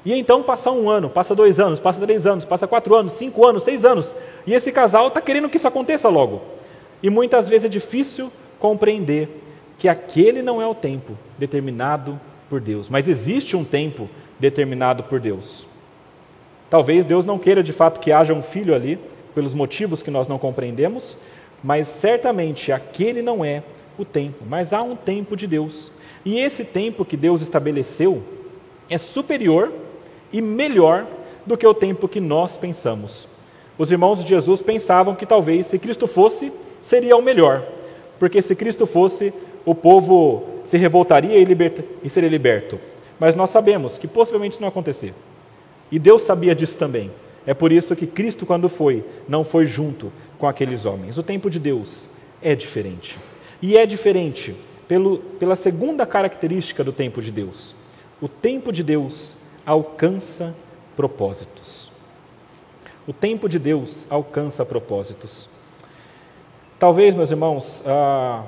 E 0.05 0.13
então 0.13 0.43
passa 0.43 0.71
um 0.71 0.89
ano, 0.91 1.09
passa 1.09 1.35
dois 1.35 1.59
anos, 1.59 1.81
passa 1.81 2.01
três 2.01 2.27
anos, 2.27 2.45
passa 2.45 2.67
quatro 2.67 2.95
anos, 2.95 3.15
cinco 3.15 3.47
anos, 3.47 3.63
seis 3.63 3.85
anos, 3.85 4.13
e 4.47 4.53
esse 4.53 4.71
casal 4.71 5.09
está 5.09 5.21
querendo 5.21 5.49
que 5.49 5.57
isso 5.57 5.67
aconteça 5.67 6.09
logo. 6.09 6.43
E 7.03 7.09
muitas 7.09 7.49
vezes 7.49 7.65
é 7.67 7.69
difícil 7.69 8.31
compreender 8.59 9.29
que 9.79 9.89
aquele 9.89 10.43
não 10.43 10.61
é 10.61 10.67
o 10.67 10.75
tempo 10.75 11.17
determinado 11.39 12.21
por 12.51 12.61
Deus, 12.61 12.91
mas 12.91 13.09
existe 13.09 13.57
um 13.57 13.65
tempo 13.65 14.09
determinado 14.39 15.03
por 15.05 15.19
Deus. 15.19 15.67
Talvez 16.69 17.07
Deus 17.07 17.25
não 17.25 17.39
queira 17.39 17.63
de 17.63 17.73
fato 17.73 18.01
que 18.01 18.13
haja 18.13 18.35
um 18.35 18.43
filho 18.43 18.75
ali, 18.75 18.99
pelos 19.35 19.55
motivos 19.55 20.03
que 20.03 20.11
nós 20.11 20.29
não 20.29 20.39
compreendemos, 20.39 21.17
mas 21.63 21.89
certamente 21.89 22.71
aquele 22.71 23.23
não 23.23 23.45
é 23.45 23.63
o 23.99 24.05
tempo, 24.05 24.45
mas 24.49 24.73
há 24.73 24.83
um 24.83 24.95
tempo 24.95 25.37
de 25.37 25.47
Deus. 25.47 25.91
E 26.25 26.39
esse 26.39 26.65
tempo 26.65 27.05
que 27.05 27.17
Deus 27.17 27.41
estabeleceu 27.41 28.23
é 28.89 28.99
superior 28.99 29.73
e 30.35 30.43
melhor 30.43 31.07
do 31.47 31.57
que 31.57 31.65
o 31.65 31.73
tempo 31.73 32.09
que 32.09 32.19
nós 32.19 32.57
pensamos. 32.57 33.29
Os 33.79 33.93
irmãos 33.93 34.21
de 34.21 34.29
Jesus 34.29 34.61
pensavam 34.61 35.15
que 35.15 35.25
talvez 35.25 35.67
se 35.67 35.79
Cristo 35.79 36.09
fosse, 36.09 36.53
seria 36.83 37.17
o 37.17 37.23
melhor, 37.23 37.63
porque 38.19 38.43
se 38.43 38.57
Cristo 38.57 38.85
fosse, 38.85 39.33
o 39.65 39.77
povo 39.77 40.43
se 40.65 40.77
revoltaria 40.77 41.39
e, 41.39 41.45
liberta, 41.45 41.85
e 42.03 42.11
seria 42.11 42.29
liberto. 42.29 42.81
Mas 43.21 43.37
nós 43.37 43.51
sabemos 43.51 43.97
que 43.97 44.09
possivelmente 44.09 44.55
isso 44.55 44.61
não 44.61 44.67
ia 44.67 44.71
acontecer. 44.71 45.15
E 45.89 46.01
Deus 46.01 46.23
sabia 46.23 46.53
disso 46.53 46.77
também. 46.77 47.13
É 47.47 47.55
por 47.55 47.71
isso 47.71 47.95
que 47.95 48.07
Cristo, 48.07 48.45
quando 48.45 48.69
foi, 48.69 49.05
não 49.29 49.45
foi 49.45 49.67
junto 49.67 50.13
com 50.37 50.49
aqueles 50.49 50.85
homens. 50.85 51.17
O 51.17 51.23
tempo 51.23 51.49
de 51.49 51.61
Deus 51.61 52.09
é 52.43 52.57
diferente. 52.57 53.17
E 53.63 53.77
é 53.77 53.87
diferente 53.87 54.53
pelo, 54.89 55.19
pela 55.39 55.55
segunda 55.55 56.05
característica 56.05 56.83
do 56.83 56.93
tempo 56.93 57.23
de 57.23 57.31
Deus. 57.31 57.77
O 58.21 58.29
tempo 58.29 58.73
de 58.73 58.83
Deus 58.83 59.37
alcança 59.67 60.55
propósitos. 60.97 61.91
O 63.07 63.13
tempo 63.13 63.49
de 63.49 63.59
Deus 63.59 64.07
alcança 64.09 64.65
propósitos. 64.65 65.49
Talvez, 66.79 67.15
meus 67.15 67.31
irmãos, 67.31 67.83
ah, 67.87 68.45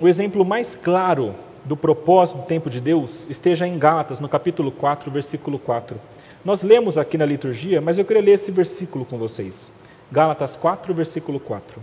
o 0.00 0.08
exemplo 0.08 0.44
mais 0.44 0.76
claro 0.76 1.34
do 1.64 1.76
propósito 1.76 2.38
do 2.38 2.44
tempo 2.44 2.68
de 2.68 2.80
Deus 2.80 3.28
esteja 3.30 3.66
em 3.66 3.78
Gálatas, 3.78 4.20
no 4.20 4.28
capítulo 4.28 4.70
4, 4.70 5.10
versículo 5.10 5.58
4. 5.58 5.98
Nós 6.44 6.62
lemos 6.62 6.98
aqui 6.98 7.16
na 7.16 7.24
liturgia, 7.24 7.80
mas 7.80 7.96
eu 7.96 8.04
queria 8.04 8.22
ler 8.22 8.32
esse 8.32 8.50
versículo 8.50 9.04
com 9.04 9.16
vocês. 9.16 9.70
Gálatas 10.12 10.56
4, 10.56 10.92
versículo 10.92 11.40
4. 11.40 11.80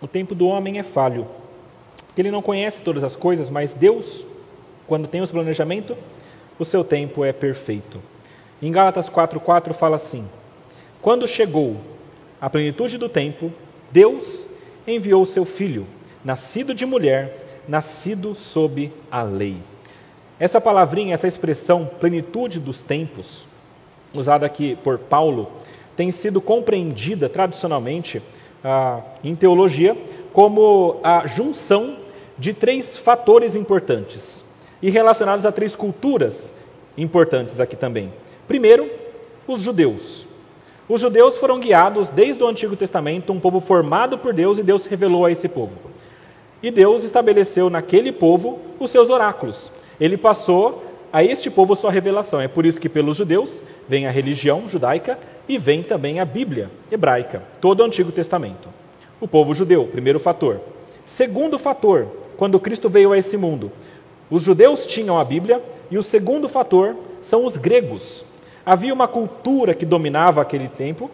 O 0.00 0.06
tempo 0.06 0.34
do 0.34 0.46
homem 0.46 0.78
é 0.78 0.82
falho, 0.82 1.26
ele 2.16 2.30
não 2.30 2.42
conhece 2.42 2.82
todas 2.82 3.02
as 3.02 3.16
coisas, 3.16 3.50
mas 3.50 3.72
Deus, 3.72 4.24
quando 4.86 5.08
tem 5.08 5.20
o 5.20 5.28
planejamento, 5.28 5.96
o 6.58 6.64
seu 6.64 6.84
tempo 6.84 7.24
é 7.24 7.32
perfeito. 7.32 8.00
Em 8.62 8.70
Gálatas 8.70 9.10
4,4 9.10 9.74
fala 9.74 9.96
assim: 9.96 10.26
Quando 11.02 11.26
chegou 11.26 11.76
a 12.40 12.48
plenitude 12.48 12.96
do 12.96 13.08
tempo, 13.08 13.52
Deus 13.90 14.46
enviou 14.86 15.24
seu 15.24 15.44
filho, 15.44 15.86
nascido 16.24 16.74
de 16.74 16.86
mulher, 16.86 17.62
nascido 17.68 18.34
sob 18.34 18.92
a 19.10 19.22
lei. 19.22 19.56
Essa 20.38 20.60
palavrinha, 20.60 21.14
essa 21.14 21.26
expressão, 21.26 21.90
plenitude 21.98 22.60
dos 22.60 22.82
tempos, 22.82 23.48
usada 24.14 24.46
aqui 24.46 24.76
por 24.76 24.98
Paulo, 24.98 25.50
tem 25.96 26.10
sido 26.10 26.40
compreendida 26.40 27.28
tradicionalmente 27.28 28.22
ah, 28.62 29.00
em 29.24 29.34
teologia 29.34 29.96
como 30.32 31.00
a 31.02 31.26
junção 31.26 31.96
de 32.38 32.52
três 32.52 32.98
fatores 32.98 33.54
importantes 33.54 34.45
e 34.82 34.90
relacionados 34.90 35.46
a 35.46 35.52
três 35.52 35.74
culturas 35.74 36.52
importantes 36.96 37.60
aqui 37.60 37.76
também. 37.76 38.12
Primeiro, 38.46 38.90
os 39.46 39.60
judeus. 39.60 40.26
Os 40.88 41.00
judeus 41.00 41.36
foram 41.38 41.58
guiados 41.58 42.08
desde 42.10 42.42
o 42.42 42.46
Antigo 42.46 42.76
Testamento, 42.76 43.32
um 43.32 43.40
povo 43.40 43.60
formado 43.60 44.16
por 44.18 44.32
Deus, 44.32 44.58
e 44.58 44.62
Deus 44.62 44.86
revelou 44.86 45.24
a 45.24 45.32
esse 45.32 45.48
povo. 45.48 45.76
E 46.62 46.70
Deus 46.70 47.02
estabeleceu 47.02 47.68
naquele 47.68 48.12
povo 48.12 48.60
os 48.78 48.90
seus 48.90 49.10
oráculos. 49.10 49.70
Ele 50.00 50.16
passou 50.16 50.84
a 51.12 51.24
este 51.24 51.50
povo 51.50 51.74
sua 51.74 51.90
revelação. 51.90 52.40
É 52.40 52.48
por 52.48 52.64
isso 52.64 52.80
que 52.80 52.88
pelos 52.88 53.16
judeus 53.16 53.62
vem 53.88 54.06
a 54.06 54.10
religião 54.10 54.68
judaica 54.68 55.18
e 55.48 55.58
vem 55.58 55.82
também 55.82 56.20
a 56.20 56.24
Bíblia 56.24 56.70
hebraica, 56.90 57.42
todo 57.60 57.80
o 57.80 57.84
Antigo 57.84 58.12
Testamento. 58.12 58.68
O 59.20 59.26
povo 59.26 59.54
judeu, 59.54 59.86
primeiro 59.86 60.20
fator. 60.20 60.60
Segundo 61.04 61.58
fator, 61.58 62.06
quando 62.36 62.60
Cristo 62.60 62.88
veio 62.88 63.12
a 63.12 63.18
esse 63.18 63.36
mundo, 63.36 63.72
Os 64.30 64.42
judeus 64.42 64.84
tinham 64.86 65.18
a 65.18 65.24
Bíblia 65.24 65.62
e 65.90 65.96
o 65.96 66.02
segundo 66.02 66.48
fator 66.48 66.96
são 67.22 67.44
os 67.44 67.56
gregos. 67.56 68.24
Havia 68.64 68.92
uma 68.92 69.06
cultura 69.06 69.74
que 69.74 69.86
dominava 69.86 70.42
aquele 70.42 70.68
tempo, 70.68 71.10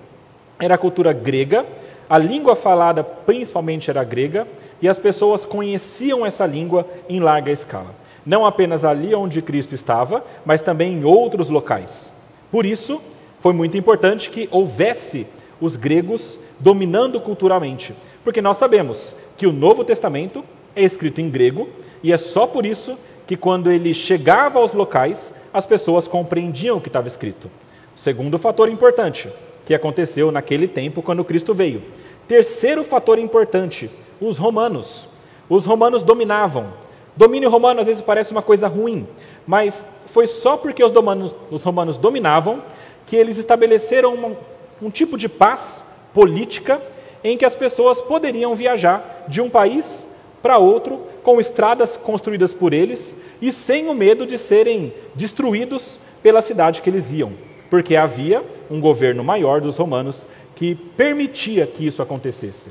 era 0.58 0.74
a 0.74 0.78
cultura 0.78 1.12
grega, 1.12 1.66
a 2.08 2.16
língua 2.16 2.56
falada 2.56 3.04
principalmente 3.04 3.90
era 3.90 4.02
grega, 4.02 4.46
e 4.80 4.88
as 4.88 4.98
pessoas 4.98 5.46
conheciam 5.46 6.26
essa 6.26 6.46
língua 6.46 6.86
em 7.08 7.20
larga 7.20 7.52
escala. 7.52 7.94
Não 8.24 8.46
apenas 8.46 8.84
ali 8.84 9.14
onde 9.14 9.42
Cristo 9.42 9.74
estava, 9.74 10.24
mas 10.44 10.62
também 10.62 10.94
em 10.94 11.04
outros 11.04 11.48
locais. 11.48 12.12
Por 12.50 12.64
isso, 12.64 13.00
foi 13.38 13.52
muito 13.52 13.76
importante 13.76 14.30
que 14.30 14.48
houvesse 14.50 15.26
os 15.60 15.76
gregos 15.76 16.38
dominando 16.58 17.20
culturalmente, 17.20 17.94
porque 18.24 18.40
nós 18.40 18.56
sabemos 18.56 19.14
que 19.36 19.46
o 19.46 19.52
Novo 19.52 19.84
Testamento 19.84 20.44
é 20.74 20.82
escrito 20.82 21.20
em 21.20 21.28
grego 21.28 21.68
e 22.02 22.12
é 22.12 22.16
só 22.16 22.46
por 22.46 22.66
isso 22.66 22.98
que 23.26 23.36
quando 23.36 23.70
ele 23.70 23.94
chegava 23.94 24.58
aos 24.58 24.74
locais, 24.74 25.34
as 25.52 25.64
pessoas 25.64 26.08
compreendiam 26.08 26.76
o 26.76 26.80
que 26.80 26.88
estava 26.88 27.06
escrito. 27.06 27.50
Segundo 27.94 28.38
fator 28.38 28.68
importante, 28.68 29.28
que 29.64 29.74
aconteceu 29.74 30.32
naquele 30.32 30.66
tempo 30.66 31.02
quando 31.02 31.24
Cristo 31.24 31.54
veio. 31.54 31.82
Terceiro 32.26 32.82
fator 32.82 33.18
importante, 33.18 33.90
os 34.20 34.38
romanos. 34.38 35.08
Os 35.48 35.64
romanos 35.66 36.02
dominavam. 36.02 36.72
Domínio 37.16 37.50
romano 37.50 37.80
às 37.80 37.86
vezes 37.86 38.02
parece 38.02 38.32
uma 38.32 38.42
coisa 38.42 38.66
ruim, 38.66 39.06
mas 39.46 39.86
foi 40.06 40.26
só 40.26 40.56
porque 40.56 40.82
os 40.82 40.92
romanos, 40.92 41.34
os 41.50 41.62
romanos 41.62 41.96
dominavam 41.98 42.62
que 43.06 43.16
eles 43.16 43.36
estabeleceram 43.36 44.14
uma, 44.14 44.36
um 44.80 44.90
tipo 44.90 45.18
de 45.18 45.28
paz 45.28 45.86
política 46.14 46.80
em 47.22 47.36
que 47.36 47.44
as 47.44 47.54
pessoas 47.54 48.00
poderiam 48.00 48.54
viajar 48.54 49.24
de 49.28 49.40
um 49.40 49.50
país 49.50 50.08
para 50.42 50.58
outro 50.58 51.00
com 51.22 51.40
estradas 51.40 51.96
construídas 51.96 52.52
por 52.52 52.72
eles 52.72 53.16
e 53.40 53.52
sem 53.52 53.88
o 53.88 53.94
medo 53.94 54.26
de 54.26 54.36
serem 54.36 54.92
destruídos 55.14 55.98
pela 56.22 56.42
cidade 56.42 56.82
que 56.82 56.90
eles 56.90 57.12
iam, 57.12 57.32
porque 57.70 57.96
havia 57.96 58.44
um 58.70 58.80
governo 58.80 59.22
maior 59.22 59.60
dos 59.60 59.76
romanos 59.76 60.26
que 60.54 60.74
permitia 60.74 61.66
que 61.66 61.86
isso 61.86 62.02
acontecesse. 62.02 62.70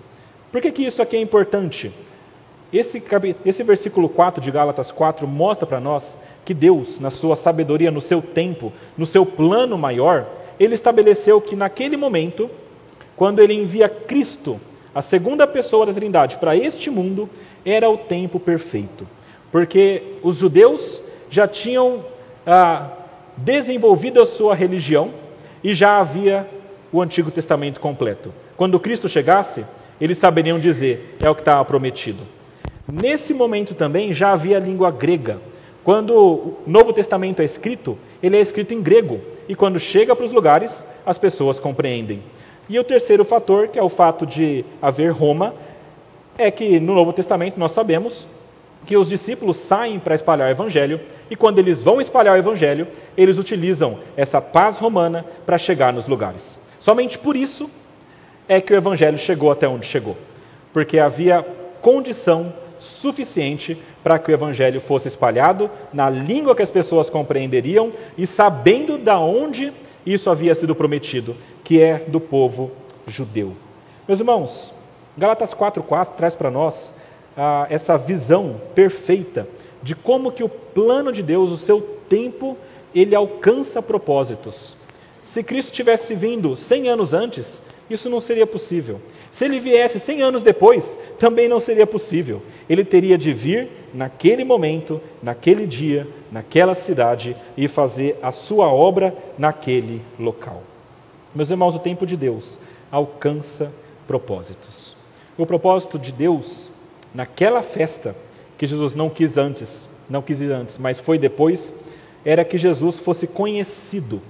Por 0.51 0.61
que, 0.61 0.71
que 0.71 0.85
isso 0.85 1.01
aqui 1.01 1.15
é 1.15 1.21
importante? 1.21 1.91
Esse, 2.71 3.03
esse 3.45 3.63
versículo 3.63 4.07
4 4.07 4.41
de 4.41 4.51
Gálatas 4.51 4.91
4 4.91 5.27
mostra 5.27 5.65
para 5.65 5.79
nós 5.79 6.17
que 6.45 6.53
Deus, 6.53 6.99
na 6.99 7.09
sua 7.09 7.35
sabedoria, 7.35 7.91
no 7.91 8.01
seu 8.01 8.21
tempo, 8.21 8.71
no 8.97 9.05
seu 9.05 9.25
plano 9.25 9.77
maior, 9.77 10.25
ele 10.59 10.75
estabeleceu 10.75 11.41
que 11.41 11.55
naquele 11.55 11.97
momento, 11.97 12.49
quando 13.15 13.39
ele 13.39 13.53
envia 13.53 13.89
Cristo, 13.89 14.59
a 14.93 15.01
segunda 15.01 15.47
pessoa 15.47 15.85
da 15.85 15.93
Trindade, 15.93 16.37
para 16.37 16.55
este 16.55 16.89
mundo, 16.89 17.29
era 17.65 17.89
o 17.89 17.97
tempo 17.97 18.39
perfeito. 18.39 19.07
Porque 19.51 20.03
os 20.21 20.37
judeus 20.37 21.01
já 21.29 21.47
tinham 21.47 22.05
ah, 22.45 22.89
desenvolvido 23.37 24.21
a 24.21 24.25
sua 24.25 24.53
religião 24.53 25.11
e 25.63 25.73
já 25.73 25.99
havia 25.99 26.47
o 26.91 27.01
Antigo 27.01 27.31
Testamento 27.31 27.79
completo. 27.79 28.33
Quando 28.57 28.79
Cristo 28.79 29.07
chegasse, 29.07 29.65
eles 29.99 30.17
saberiam 30.17 30.59
dizer: 30.59 31.17
é 31.21 31.29
o 31.29 31.35
que 31.35 31.41
estava 31.41 31.63
prometido. 31.63 32.23
Nesse 32.91 33.33
momento 33.33 33.73
também 33.73 34.13
já 34.13 34.33
havia 34.33 34.57
a 34.57 34.59
língua 34.59 34.91
grega. 34.91 35.39
Quando 35.83 36.13
o 36.13 36.57
Novo 36.67 36.93
Testamento 36.93 37.41
é 37.41 37.45
escrito, 37.45 37.97
ele 38.21 38.37
é 38.37 38.41
escrito 38.41 38.73
em 38.73 38.81
grego, 38.81 39.19
e 39.47 39.55
quando 39.55 39.79
chega 39.79 40.15
para 40.15 40.25
os 40.25 40.31
lugares, 40.31 40.85
as 41.05 41.17
pessoas 41.17 41.59
compreendem. 41.59 42.21
E 42.71 42.79
o 42.79 42.85
terceiro 42.85 43.25
fator, 43.25 43.67
que 43.67 43.77
é 43.77 43.83
o 43.83 43.89
fato 43.89 44.25
de 44.25 44.63
haver 44.81 45.11
Roma, 45.11 45.53
é 46.37 46.49
que 46.49 46.79
no 46.79 46.95
Novo 46.95 47.11
Testamento 47.11 47.59
nós 47.59 47.73
sabemos 47.73 48.25
que 48.85 48.95
os 48.95 49.09
discípulos 49.09 49.57
saem 49.57 49.99
para 49.99 50.15
espalhar 50.15 50.47
o 50.47 50.51
evangelho 50.51 51.01
e 51.29 51.35
quando 51.35 51.59
eles 51.59 51.83
vão 51.83 51.99
espalhar 51.99 52.33
o 52.33 52.39
evangelho, 52.39 52.87
eles 53.17 53.37
utilizam 53.37 53.99
essa 54.15 54.39
paz 54.39 54.77
romana 54.77 55.25
para 55.45 55.57
chegar 55.57 55.91
nos 55.91 56.07
lugares. 56.07 56.57
Somente 56.79 57.19
por 57.19 57.35
isso 57.35 57.69
é 58.47 58.61
que 58.61 58.71
o 58.71 58.77
evangelho 58.77 59.17
chegou 59.17 59.51
até 59.51 59.67
onde 59.67 59.85
chegou, 59.85 60.15
porque 60.71 60.97
havia 60.97 61.45
condição 61.81 62.53
suficiente 62.79 63.77
para 64.01 64.17
que 64.17 64.31
o 64.31 64.33
evangelho 64.33 64.79
fosse 64.79 65.09
espalhado 65.09 65.69
na 65.91 66.09
língua 66.09 66.55
que 66.55 66.63
as 66.63 66.71
pessoas 66.71 67.09
compreenderiam 67.09 67.91
e 68.17 68.25
sabendo 68.25 68.97
da 68.97 69.19
onde 69.19 69.73
isso 70.05 70.29
havia 70.29 70.55
sido 70.55 70.73
prometido, 70.73 71.35
que 71.71 71.81
é 71.81 71.99
do 71.99 72.19
povo 72.19 72.69
judeu. 73.07 73.53
Meus 74.05 74.19
irmãos, 74.19 74.73
Galatas 75.17 75.53
4:4 75.53 76.15
traz 76.17 76.35
para 76.35 76.51
nós 76.51 76.93
ah, 77.37 77.65
essa 77.69 77.97
visão 77.97 78.59
perfeita 78.75 79.47
de 79.81 79.95
como 79.95 80.33
que 80.33 80.43
o 80.43 80.49
plano 80.49 81.13
de 81.13 81.23
Deus, 81.23 81.49
o 81.49 81.55
seu 81.55 81.79
tempo, 82.09 82.57
ele 82.93 83.15
alcança 83.15 83.81
propósitos. 83.81 84.75
Se 85.23 85.41
Cristo 85.43 85.71
tivesse 85.71 86.13
vindo 86.13 86.57
100 86.57 86.89
anos 86.89 87.13
antes, 87.13 87.61
isso 87.89 88.09
não 88.09 88.19
seria 88.19 88.45
possível. 88.45 88.99
Se 89.31 89.45
ele 89.45 89.57
viesse 89.57 89.97
100 89.97 90.23
anos 90.23 90.43
depois, 90.43 90.99
também 91.17 91.47
não 91.47 91.61
seria 91.61 91.87
possível. 91.87 92.41
Ele 92.69 92.83
teria 92.83 93.17
de 93.17 93.31
vir 93.31 93.69
naquele 93.93 94.43
momento, 94.43 94.99
naquele 95.23 95.65
dia, 95.65 96.05
naquela 96.29 96.75
cidade 96.75 97.33
e 97.55 97.69
fazer 97.69 98.19
a 98.21 98.29
sua 98.29 98.67
obra 98.67 99.15
naquele 99.37 100.01
local. 100.19 100.63
Meus 101.33 101.49
irmãos, 101.49 101.75
o 101.75 101.79
tempo 101.79 102.05
de 102.05 102.17
Deus 102.17 102.59
alcança 102.91 103.71
propósitos. 104.05 104.95
O 105.37 105.45
propósito 105.45 105.97
de 105.97 106.11
Deus 106.11 106.71
naquela 107.13 107.61
festa 107.61 108.15
que 108.57 108.65
Jesus 108.67 108.95
não 108.95 109.09
quis 109.09 109.37
antes, 109.37 109.87
não 110.09 110.21
quis 110.21 110.41
ir 110.41 110.51
antes, 110.51 110.77
mas 110.77 110.99
foi 110.99 111.17
depois, 111.17 111.73
era 112.23 112.43
que 112.43 112.57
Jesus 112.57 112.97
fosse 112.97 113.25
conhecido, 113.25 114.21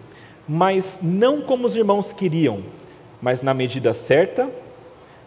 mas 0.47 0.99
não 1.01 1.41
como 1.41 1.65
os 1.65 1.75
irmãos 1.75 2.13
queriam, 2.13 2.63
mas 3.21 3.41
na 3.41 3.53
medida 3.53 3.93
certa 3.93 4.49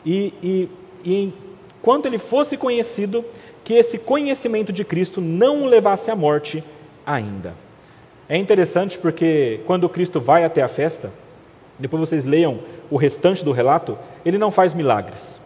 e, 0.07 0.33
e, 0.43 0.69
e 1.05 1.35
enquanto 1.81 2.07
ele 2.07 2.19
fosse 2.19 2.57
conhecido, 2.57 3.25
que 3.65 3.75
esse 3.75 3.99
conhecimento 3.99 4.73
de 4.73 4.85
Cristo 4.85 5.21
não 5.21 5.63
o 5.63 5.67
levasse 5.67 6.11
à 6.11 6.17
morte 6.17 6.63
ainda. 7.05 7.55
É 8.29 8.37
interessante 8.37 8.99
porque 8.99 9.61
quando 9.67 9.89
Cristo 9.89 10.21
vai 10.21 10.45
até 10.45 10.63
a 10.63 10.69
festa, 10.69 11.11
depois 11.79 12.01
vocês 12.09 12.25
leiam 12.25 12.61
o 12.91 12.97
restante 12.97 13.45
do 13.45 13.53
relato, 13.53 13.99
ele 14.25 14.39
não 14.39 14.51
faz 14.51 14.75
milagres. 14.75 15.41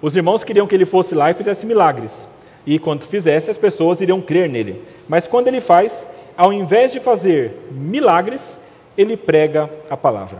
Os 0.00 0.14
irmãos 0.14 0.44
queriam 0.44 0.66
que 0.66 0.74
ele 0.74 0.84
fosse 0.84 1.14
lá 1.14 1.30
e 1.30 1.34
fizesse 1.34 1.66
milagres. 1.66 2.28
E 2.66 2.78
quando 2.78 3.04
fizesse, 3.04 3.50
as 3.50 3.58
pessoas 3.58 4.00
iriam 4.00 4.20
crer 4.20 4.48
nele. 4.48 4.82
Mas 5.08 5.26
quando 5.26 5.48
ele 5.48 5.60
faz, 5.60 6.08
ao 6.36 6.52
invés 6.52 6.92
de 6.92 7.00
fazer 7.00 7.52
milagres, 7.70 8.60
ele 8.96 9.16
prega 9.16 9.70
a 9.88 9.96
palavra. 9.96 10.38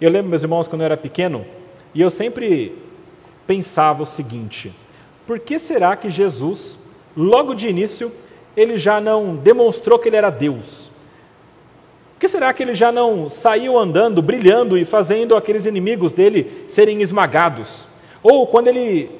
Eu 0.00 0.10
lembro, 0.10 0.30
meus 0.30 0.42
irmãos, 0.42 0.66
quando 0.66 0.82
eu 0.82 0.86
era 0.86 0.96
pequeno, 0.96 1.44
e 1.94 2.00
eu 2.00 2.10
sempre 2.10 2.76
pensava 3.46 4.02
o 4.02 4.06
seguinte: 4.06 4.74
por 5.26 5.38
que 5.38 5.58
será 5.58 5.96
que 5.96 6.10
Jesus, 6.10 6.78
logo 7.16 7.54
de 7.54 7.68
início, 7.68 8.12
ele 8.56 8.76
já 8.76 9.00
não 9.00 9.36
demonstrou 9.36 9.98
que 9.98 10.08
ele 10.08 10.16
era 10.16 10.30
Deus? 10.30 10.90
Por 12.14 12.20
que 12.20 12.28
será 12.28 12.52
que 12.52 12.62
ele 12.62 12.74
já 12.74 12.90
não 12.90 13.28
saiu 13.28 13.78
andando, 13.78 14.22
brilhando 14.22 14.78
e 14.78 14.84
fazendo 14.84 15.36
aqueles 15.36 15.66
inimigos 15.66 16.12
dele 16.12 16.64
serem 16.68 17.02
esmagados? 17.02 17.88
Ou 18.22 18.46
quando 18.46 18.68
ele 18.68 19.10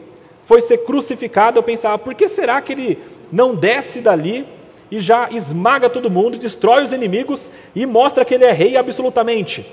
foi 0.46 0.61
ser 0.61 0.78
crucificado, 0.78 1.59
eu 1.59 1.62
pensava, 1.62 1.98
por 1.98 2.14
que 2.14 2.28
será 2.28 2.61
que 2.62 2.72
ele 2.72 2.98
não 3.33 3.54
desce 3.54 4.00
dali 4.00 4.46
e 4.90 5.00
já 5.00 5.28
esmaga 5.30 5.90
todo 5.90 6.11
mundo, 6.11 6.38
destrói 6.38 6.85
os 6.85 6.92
inimigos 6.92 7.50
e 7.74 7.85
mostra 7.85 8.24
que 8.24 8.35
ele 8.35 8.44
é 8.44 8.52
rei 8.52 8.76
absolutamente? 8.76 9.66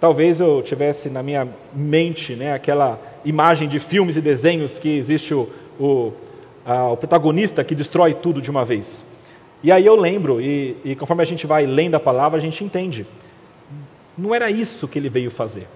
Talvez 0.00 0.40
eu 0.40 0.62
tivesse 0.62 1.10
na 1.10 1.22
minha 1.22 1.46
mente 1.74 2.34
né, 2.34 2.54
aquela 2.54 3.00
imagem 3.24 3.68
de 3.68 3.80
filmes 3.80 4.16
e 4.16 4.20
desenhos 4.20 4.78
que 4.78 4.96
existe 4.96 5.34
o, 5.34 5.48
o, 5.78 6.12
a, 6.64 6.92
o 6.92 6.96
protagonista 6.96 7.64
que 7.64 7.74
destrói 7.74 8.14
tudo 8.14 8.40
de 8.40 8.50
uma 8.50 8.64
vez. 8.64 9.04
E 9.62 9.72
aí 9.72 9.84
eu 9.84 9.96
lembro, 9.96 10.40
e, 10.40 10.76
e 10.84 10.94
conforme 10.94 11.22
a 11.22 11.26
gente 11.26 11.46
vai 11.46 11.66
lendo 11.66 11.96
a 11.96 12.00
palavra, 12.00 12.38
a 12.38 12.40
gente 12.40 12.62
entende. 12.62 13.06
Não 14.16 14.34
era 14.34 14.50
isso 14.50 14.86
que 14.86 14.98
ele 14.98 15.08
veio 15.08 15.30
fazer. 15.30 15.66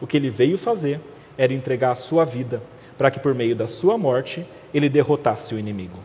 O 0.00 0.06
que 0.06 0.16
ele 0.16 0.30
veio 0.30 0.58
fazer 0.58 1.00
era 1.38 1.52
entregar 1.54 1.92
a 1.92 1.94
sua 1.94 2.24
vida 2.24 2.62
para 2.96 3.10
que 3.10 3.20
por 3.20 3.34
meio 3.34 3.54
da 3.54 3.66
sua 3.66 3.98
morte 3.98 4.44
ele 4.72 4.88
derrotasse 4.88 5.54
o 5.54 5.58
inimigo. 5.58 5.98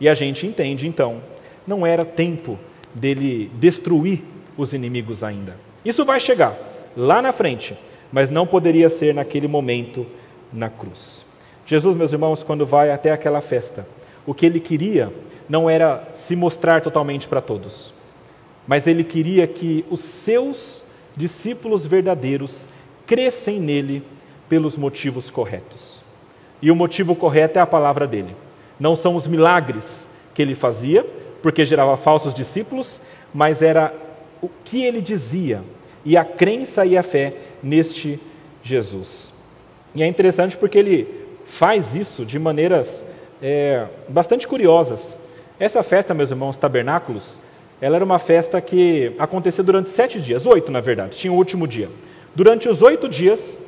E 0.00 0.08
a 0.08 0.14
gente 0.14 0.46
entende 0.46 0.86
então, 0.86 1.20
não 1.66 1.86
era 1.86 2.04
tempo 2.04 2.58
dele 2.94 3.50
destruir 3.54 4.22
os 4.56 4.72
inimigos 4.72 5.22
ainda. 5.22 5.56
Isso 5.84 6.04
vai 6.04 6.20
chegar 6.20 6.56
lá 6.96 7.20
na 7.22 7.32
frente, 7.32 7.76
mas 8.12 8.30
não 8.30 8.46
poderia 8.46 8.88
ser 8.88 9.14
naquele 9.14 9.48
momento 9.48 10.06
na 10.52 10.68
cruz. 10.68 11.26
Jesus, 11.66 11.94
meus 11.94 12.12
irmãos, 12.12 12.42
quando 12.42 12.64
vai 12.64 12.90
até 12.90 13.12
aquela 13.12 13.40
festa, 13.40 13.86
o 14.26 14.32
que 14.32 14.46
ele 14.46 14.60
queria 14.60 15.12
não 15.48 15.68
era 15.68 16.08
se 16.12 16.36
mostrar 16.36 16.80
totalmente 16.80 17.26
para 17.26 17.40
todos, 17.40 17.92
mas 18.66 18.86
ele 18.86 19.02
queria 19.02 19.46
que 19.46 19.84
os 19.90 20.00
seus 20.00 20.82
discípulos 21.16 21.86
verdadeiros 21.86 22.66
crescem 23.06 23.58
nele 23.58 24.02
pelos 24.48 24.76
motivos 24.76 25.30
corretos. 25.30 26.02
E 26.60 26.70
o 26.70 26.76
motivo 26.76 27.14
correto 27.14 27.58
é 27.58 27.62
a 27.62 27.66
palavra 27.66 28.06
dele. 28.06 28.34
Não 28.78 28.94
são 28.94 29.16
os 29.16 29.26
milagres 29.26 30.10
que 30.34 30.42
ele 30.42 30.54
fazia, 30.54 31.04
porque 31.42 31.64
gerava 31.64 31.96
falsos 31.96 32.34
discípulos, 32.34 33.00
mas 33.32 33.62
era 33.62 33.94
o 34.42 34.48
que 34.64 34.84
ele 34.84 35.00
dizia 35.00 35.62
e 36.04 36.16
a 36.16 36.24
crença 36.24 36.86
e 36.86 36.96
a 36.96 37.02
fé 37.02 37.34
neste 37.62 38.20
Jesus. 38.62 39.34
E 39.94 40.02
é 40.02 40.06
interessante 40.06 40.56
porque 40.56 40.78
ele 40.78 41.26
faz 41.44 41.94
isso 41.94 42.24
de 42.24 42.38
maneiras 42.38 43.04
é, 43.42 43.86
bastante 44.08 44.46
curiosas. 44.46 45.16
Essa 45.60 45.82
festa, 45.82 46.14
meus 46.14 46.30
irmãos, 46.30 46.56
tabernáculos, 46.56 47.40
ela 47.80 47.96
era 47.96 48.04
uma 48.04 48.20
festa 48.20 48.60
que 48.60 49.12
acontecia 49.18 49.64
durante 49.64 49.90
sete 49.90 50.20
dias, 50.20 50.46
oito 50.46 50.70
na 50.70 50.80
verdade, 50.80 51.16
tinha 51.16 51.32
o 51.32 51.36
último 51.36 51.66
dia. 51.66 51.88
Durante 52.32 52.68
os 52.68 52.80
oito 52.80 53.08
dias, 53.08 53.58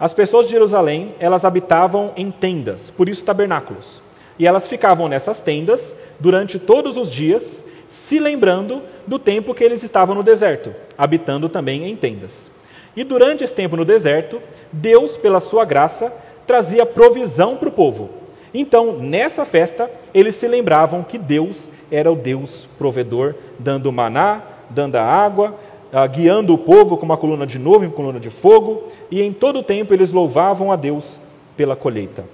as 0.00 0.12
pessoas 0.12 0.46
de 0.46 0.52
Jerusalém, 0.52 1.14
elas 1.20 1.44
habitavam 1.44 2.12
em 2.16 2.28
tendas, 2.32 2.90
por 2.90 3.08
isso 3.08 3.24
tabernáculos. 3.24 4.02
E 4.36 4.48
elas 4.48 4.66
ficavam 4.66 5.06
nessas 5.06 5.38
tendas 5.38 5.94
durante 6.18 6.58
todos 6.58 6.96
os 6.96 7.08
dias, 7.08 7.62
se 7.88 8.18
lembrando 8.18 8.82
do 9.06 9.16
tempo 9.16 9.54
que 9.54 9.62
eles 9.62 9.84
estavam 9.84 10.16
no 10.16 10.24
deserto, 10.24 10.74
habitando 10.98 11.48
também 11.48 11.86
em 11.86 11.94
tendas. 11.94 12.50
E 12.96 13.04
durante 13.04 13.44
esse 13.44 13.54
tempo 13.54 13.76
no 13.76 13.84
deserto, 13.84 14.42
Deus, 14.72 15.16
pela 15.16 15.38
sua 15.38 15.64
graça, 15.64 16.12
trazia 16.48 16.84
provisão 16.84 17.56
para 17.56 17.68
o 17.68 17.72
povo. 17.72 18.21
Então, 18.54 18.98
nessa 18.98 19.44
festa, 19.44 19.90
eles 20.12 20.34
se 20.34 20.46
lembravam 20.46 21.02
que 21.02 21.16
Deus 21.16 21.70
era 21.90 22.10
o 22.10 22.16
Deus 22.16 22.68
provedor, 22.78 23.34
dando 23.58 23.90
maná, 23.90 24.42
dando 24.68 24.96
água, 24.96 25.54
ah, 25.92 26.06
guiando 26.06 26.54
o 26.54 26.58
povo 26.58 26.96
com 26.96 27.04
uma 27.04 27.16
coluna 27.16 27.46
de 27.46 27.58
nuvem, 27.58 27.90
coluna 27.90 28.20
de 28.20 28.30
fogo, 28.30 28.84
e 29.10 29.22
em 29.22 29.32
todo 29.32 29.60
o 29.60 29.62
tempo 29.62 29.92
eles 29.94 30.12
louvavam 30.12 30.70
a 30.70 30.76
Deus 30.76 31.20
pela 31.56 31.76
colheita. 31.76 32.24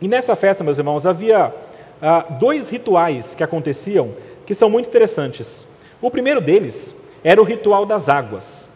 E 0.00 0.06
nessa 0.06 0.36
festa, 0.36 0.62
meus 0.62 0.78
irmãos, 0.78 1.06
havia 1.06 1.52
ah, 2.00 2.26
dois 2.38 2.68
rituais 2.70 3.34
que 3.34 3.42
aconteciam 3.42 4.10
que 4.46 4.54
são 4.54 4.70
muito 4.70 4.88
interessantes. 4.88 5.68
O 6.00 6.10
primeiro 6.10 6.40
deles 6.40 6.94
era 7.22 7.40
o 7.40 7.44
ritual 7.44 7.84
das 7.84 8.08
águas. 8.08 8.68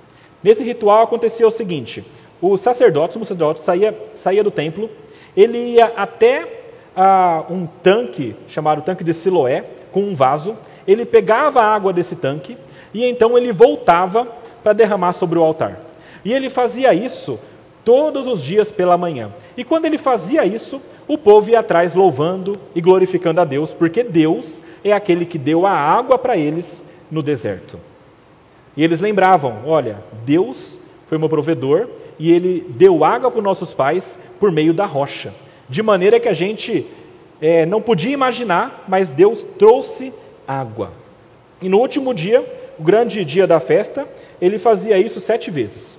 Nesse 0.43 0.65
ritual 0.65 1.05
acontecia 1.05 1.47
o 1.47 1.51
seguinte: 1.51 2.05
o 2.41 2.57
sacerdote, 2.57 3.17
o 3.17 3.21
sacerdote 3.21 3.61
saía, 3.61 3.97
saía 4.15 4.43
do 4.43 4.51
templo, 4.51 4.91
ele 5.37 5.59
ia 5.59 5.87
até 5.97 6.62
ah, 6.97 7.45
um 7.49 7.67
tanque, 7.67 8.37
chamado 8.49 8.83
tanque 8.83 9.05
de 9.05 9.13
Siloé, 9.13 9.65
com 9.91 10.03
um 10.03 10.15
vaso, 10.15 10.57
ele 10.87 11.05
pegava 11.05 11.61
a 11.61 11.75
água 11.75 11.93
desse 11.93 12.17
tanque 12.17 12.57
e 12.93 13.05
então 13.05 13.37
ele 13.37 13.53
voltava 13.53 14.27
para 14.63 14.73
derramar 14.73 15.13
sobre 15.13 15.39
o 15.39 15.43
altar. 15.43 15.81
E 16.25 16.33
ele 16.33 16.49
fazia 16.49 16.95
isso 16.95 17.39
todos 17.85 18.27
os 18.27 18.43
dias 18.43 18.71
pela 18.71 18.97
manhã. 18.97 19.31
E 19.57 19.65
quando 19.65 19.87
ele 19.87 19.99
fazia 19.99 20.45
isso, 20.45 20.81
o 21.09 21.19
povo 21.19 21.51
ia 21.51 21.61
atrás 21.61 21.95
louvando 21.95 22.59
e 22.75 22.81
glorificando 22.81 23.41
a 23.41 23.45
Deus, 23.45 23.73
porque 23.73 24.03
Deus 24.05 24.61
é 24.85 24.93
aquele 24.93 25.27
que 25.27 25.39
deu 25.39 25.67
a 25.67 25.73
água 25.73 26.17
para 26.17 26.37
eles 26.37 26.87
no 27.11 27.23
deserto. 27.23 27.79
E 28.77 28.85
eles 28.85 29.01
lembravam: 29.01 29.63
olha, 29.67 30.03
Deus 30.25 30.81
foi 31.09 31.19
meu 31.19 31.29
provedor 31.29 31.89
e 32.19 32.31
ele 32.33 32.65
deu 32.71 33.05
água 33.05 33.31
para 33.31 33.39
os 33.39 33.45
nossos 33.45 33.75
pais 33.75 34.19
por 34.39 34.53
meio 34.53 34.73
da 34.73 34.87
rocha 34.87 35.33
de 35.73 35.83
maneira 35.83 36.21
que 36.21 36.29
a 36.29 36.35
gente 36.35 36.87
é, 37.41 37.65
não 37.65 37.81
podia 37.81 38.13
imaginar, 38.13 38.85
mas 38.87 39.11
Deus 39.11 39.43
trouxe 39.59 40.13
água. 40.47 40.93
E 41.63 41.69
no 41.69 41.79
último 41.79 42.13
dia, 42.13 42.45
o 42.79 42.83
grande 42.83 43.25
dia 43.25 43.47
da 43.47 43.59
festa, 43.59 44.07
ele 44.39 44.59
fazia 44.59 44.99
isso 44.99 45.19
sete 45.19 45.51
vezes. 45.51 45.99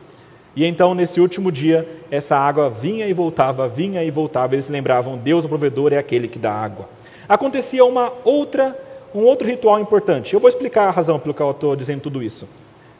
E 0.55 0.63
então, 0.63 0.93
nesse 0.93 1.19
último 1.19 1.51
dia, 1.51 1.87
essa 2.11 2.37
água 2.37 2.69
vinha 2.69 3.07
e 3.07 3.13
voltava, 3.13 3.67
vinha 3.67 4.03
e 4.03 4.11
voltava. 4.11 4.53
Eles 4.53 4.69
lembravam: 4.69 5.17
Deus, 5.17 5.43
o 5.43 5.49
provedor, 5.49 5.91
é 5.91 5.97
aquele 5.97 6.27
que 6.27 6.37
dá 6.37 6.53
água. 6.53 6.87
Acontecia 7.27 7.83
uma 7.83 8.13
outra, 8.23 8.77
um 9.11 9.21
outro 9.21 9.47
ritual 9.47 9.79
importante. 9.79 10.35
Eu 10.35 10.39
vou 10.39 10.49
explicar 10.49 10.87
a 10.87 10.91
razão 10.91 11.17
pelo 11.17 11.33
qual 11.33 11.49
estou 11.49 11.75
dizendo 11.75 12.01
tudo 12.01 12.21
isso. 12.21 12.47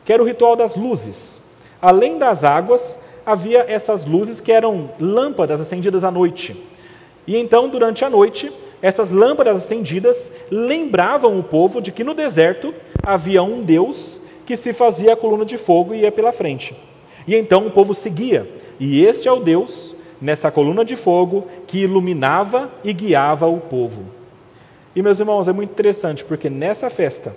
Que 0.04 0.12
era 0.12 0.20
o 0.20 0.26
ritual 0.26 0.56
das 0.56 0.74
luzes. 0.74 1.40
Além 1.80 2.18
das 2.18 2.42
águas, 2.42 2.98
havia 3.24 3.64
essas 3.68 4.04
luzes 4.04 4.40
que 4.40 4.52
eram 4.52 4.90
lâmpadas 5.00 5.60
acendidas 5.60 6.04
à 6.04 6.10
noite. 6.10 6.56
E 7.26 7.36
então, 7.36 7.68
durante 7.68 8.04
a 8.04 8.10
noite, 8.10 8.52
essas 8.82 9.10
lâmpadas 9.10 9.56
acendidas 9.56 10.30
lembravam 10.50 11.38
o 11.38 11.42
povo 11.42 11.80
de 11.80 11.90
que 11.90 12.04
no 12.04 12.12
deserto 12.12 12.74
havia 13.02 13.42
um 13.42 13.62
Deus 13.62 14.20
que 14.44 14.56
se 14.56 14.72
fazia 14.72 15.14
a 15.14 15.16
coluna 15.16 15.44
de 15.44 15.56
fogo 15.56 15.94
e 15.94 16.00
ia 16.00 16.12
pela 16.12 16.32
frente. 16.32 16.76
E 17.26 17.34
então 17.34 17.66
o 17.66 17.70
povo 17.70 17.94
seguia. 17.94 18.46
E 18.78 19.02
este 19.02 19.26
é 19.26 19.32
o 19.32 19.40
Deus, 19.40 19.94
nessa 20.20 20.50
coluna 20.50 20.84
de 20.84 20.96
fogo, 20.96 21.46
que 21.66 21.78
iluminava 21.78 22.70
e 22.84 22.92
guiava 22.92 23.46
o 23.46 23.58
povo. 23.58 24.04
E 24.94 25.00
meus 25.00 25.18
irmãos, 25.18 25.48
é 25.48 25.52
muito 25.52 25.70
interessante 25.70 26.24
porque 26.24 26.50
nessa 26.50 26.90
festa, 26.90 27.34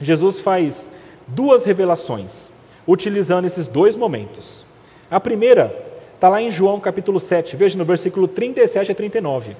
Jesus 0.00 0.40
faz 0.40 0.90
duas 1.26 1.64
revelações, 1.64 2.50
utilizando 2.86 3.44
esses 3.44 3.68
dois 3.68 3.96
momentos. 3.96 4.69
A 5.10 5.18
primeira 5.18 5.74
está 6.14 6.28
lá 6.28 6.40
em 6.40 6.50
João 6.50 6.78
capítulo 6.78 7.18
7, 7.18 7.56
veja 7.56 7.76
no 7.76 7.84
versículo 7.84 8.28
37 8.28 8.92
a 8.92 8.94
39. 8.94 9.56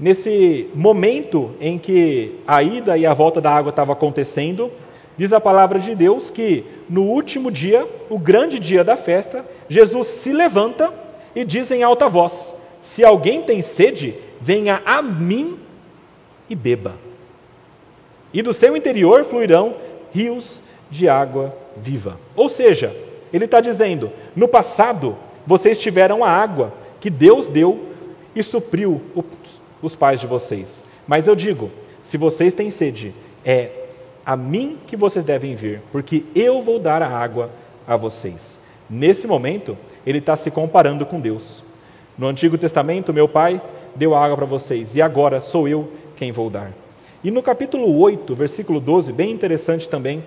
Nesse 0.00 0.68
momento 0.74 1.52
em 1.60 1.78
que 1.78 2.40
a 2.48 2.62
ida 2.64 2.98
e 2.98 3.06
a 3.06 3.14
volta 3.14 3.40
da 3.40 3.52
água 3.52 3.70
estava 3.70 3.92
acontecendo, 3.92 4.72
diz 5.16 5.32
a 5.32 5.40
palavra 5.40 5.78
de 5.78 5.94
Deus 5.94 6.30
que 6.30 6.64
no 6.90 7.04
último 7.04 7.48
dia, 7.48 7.86
o 8.10 8.18
grande 8.18 8.58
dia 8.58 8.82
da 8.82 8.96
festa, 8.96 9.44
Jesus 9.68 10.08
se 10.08 10.32
levanta 10.32 10.92
e 11.32 11.44
diz 11.44 11.70
em 11.70 11.84
alta 11.84 12.08
voz: 12.08 12.56
Se 12.80 13.04
alguém 13.04 13.42
tem 13.42 13.62
sede, 13.62 14.14
venha 14.40 14.82
a 14.84 15.00
mim 15.00 15.56
e 16.50 16.56
beba. 16.56 16.96
E 18.32 18.42
do 18.42 18.52
seu 18.52 18.76
interior 18.76 19.24
fluirão 19.24 19.76
rios 20.12 20.60
de 20.90 21.08
água 21.08 21.56
viva. 21.76 22.18
Ou 22.34 22.48
seja, 22.48 23.03
ele 23.34 23.46
está 23.46 23.60
dizendo: 23.60 24.12
no 24.36 24.46
passado, 24.46 25.16
vocês 25.44 25.76
tiveram 25.80 26.22
a 26.22 26.30
água 26.30 26.72
que 27.00 27.10
Deus 27.10 27.48
deu 27.48 27.88
e 28.34 28.44
supriu 28.44 29.02
os 29.82 29.96
pais 29.96 30.20
de 30.20 30.26
vocês. 30.28 30.84
Mas 31.04 31.26
eu 31.26 31.34
digo: 31.34 31.68
se 32.00 32.16
vocês 32.16 32.54
têm 32.54 32.70
sede, 32.70 33.12
é 33.44 33.70
a 34.24 34.36
mim 34.36 34.78
que 34.86 34.96
vocês 34.96 35.24
devem 35.24 35.56
vir, 35.56 35.82
porque 35.90 36.24
eu 36.32 36.62
vou 36.62 36.78
dar 36.78 37.02
a 37.02 37.08
água 37.08 37.50
a 37.88 37.96
vocês. 37.96 38.60
Nesse 38.88 39.26
momento, 39.26 39.76
ele 40.06 40.18
está 40.18 40.36
se 40.36 40.48
comparando 40.50 41.04
com 41.04 41.18
Deus. 41.18 41.64
No 42.16 42.28
Antigo 42.28 42.56
Testamento, 42.56 43.12
meu 43.12 43.26
pai 43.26 43.60
deu 43.96 44.14
água 44.14 44.36
para 44.36 44.46
vocês, 44.46 44.94
e 44.94 45.02
agora 45.02 45.40
sou 45.40 45.66
eu 45.66 45.90
quem 46.16 46.30
vou 46.30 46.48
dar. 46.48 46.70
E 47.24 47.32
no 47.32 47.42
capítulo 47.42 47.98
8, 47.98 48.32
versículo 48.36 48.78
12, 48.78 49.12
bem 49.12 49.32
interessante 49.32 49.88
também, 49.88 50.22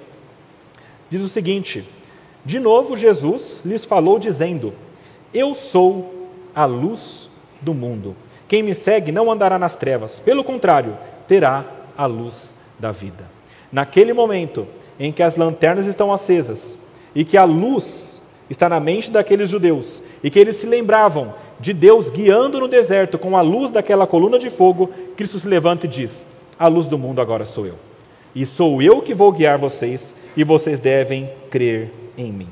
diz 1.10 1.22
o 1.22 1.30
seguinte: 1.30 1.86
de 2.47 2.62
novo, 2.62 2.95
Jesus 2.95 3.60
lhes 3.65 3.83
falou, 3.83 4.17
dizendo: 4.17 4.73
Eu 5.33 5.53
sou 5.53 6.29
a 6.55 6.63
luz 6.63 7.29
do 7.60 7.73
mundo. 7.73 8.15
Quem 8.47 8.63
me 8.63 8.73
segue 8.73 9.12
não 9.12 9.29
andará 9.29 9.60
nas 9.60 9.75
trevas, 9.75 10.17
pelo 10.17 10.45
contrário, 10.45 10.97
terá 11.27 11.65
a 11.97 12.05
luz 12.05 12.55
da 12.79 12.89
vida. 12.89 13.25
Naquele 13.69 14.13
momento 14.13 14.65
em 14.97 15.12
que 15.12 15.21
as 15.21 15.36
lanternas 15.36 15.88
estão 15.88 16.13
acesas 16.13 16.77
e 17.13 17.25
que 17.25 17.36
a 17.36 17.43
luz 17.43 18.21
está 18.49 18.69
na 18.69 18.79
mente 18.79 19.12
daqueles 19.12 19.49
judeus 19.49 20.01
e 20.23 20.29
que 20.29 20.39
eles 20.39 20.55
se 20.55 20.65
lembravam 20.65 21.33
de 21.60 21.73
Deus 21.73 22.10
guiando 22.10 22.62
no 22.62 22.69
deserto 22.69 23.19
com 23.19 23.36
a 23.36 23.41
luz 23.41 23.71
daquela 23.71 24.07
coluna 24.07 24.39
de 24.39 24.49
fogo, 24.49 24.89
Cristo 25.17 25.38
se 25.38 25.49
levanta 25.49 25.86
e 25.86 25.89
diz: 25.89 26.25
A 26.57 26.69
luz 26.69 26.88
do 26.88 26.97
mundo 26.97 27.19
agora 27.19 27.43
sou 27.43 27.65
eu. 27.65 27.75
E 28.33 28.45
sou 28.45 28.81
eu 28.81 29.01
que 29.01 29.13
vou 29.13 29.33
guiar 29.33 29.57
vocês, 29.57 30.15
e 30.38 30.45
vocês 30.45 30.79
devem 30.79 31.29
crer 31.51 32.07
em 32.17 32.32
mim. 32.32 32.49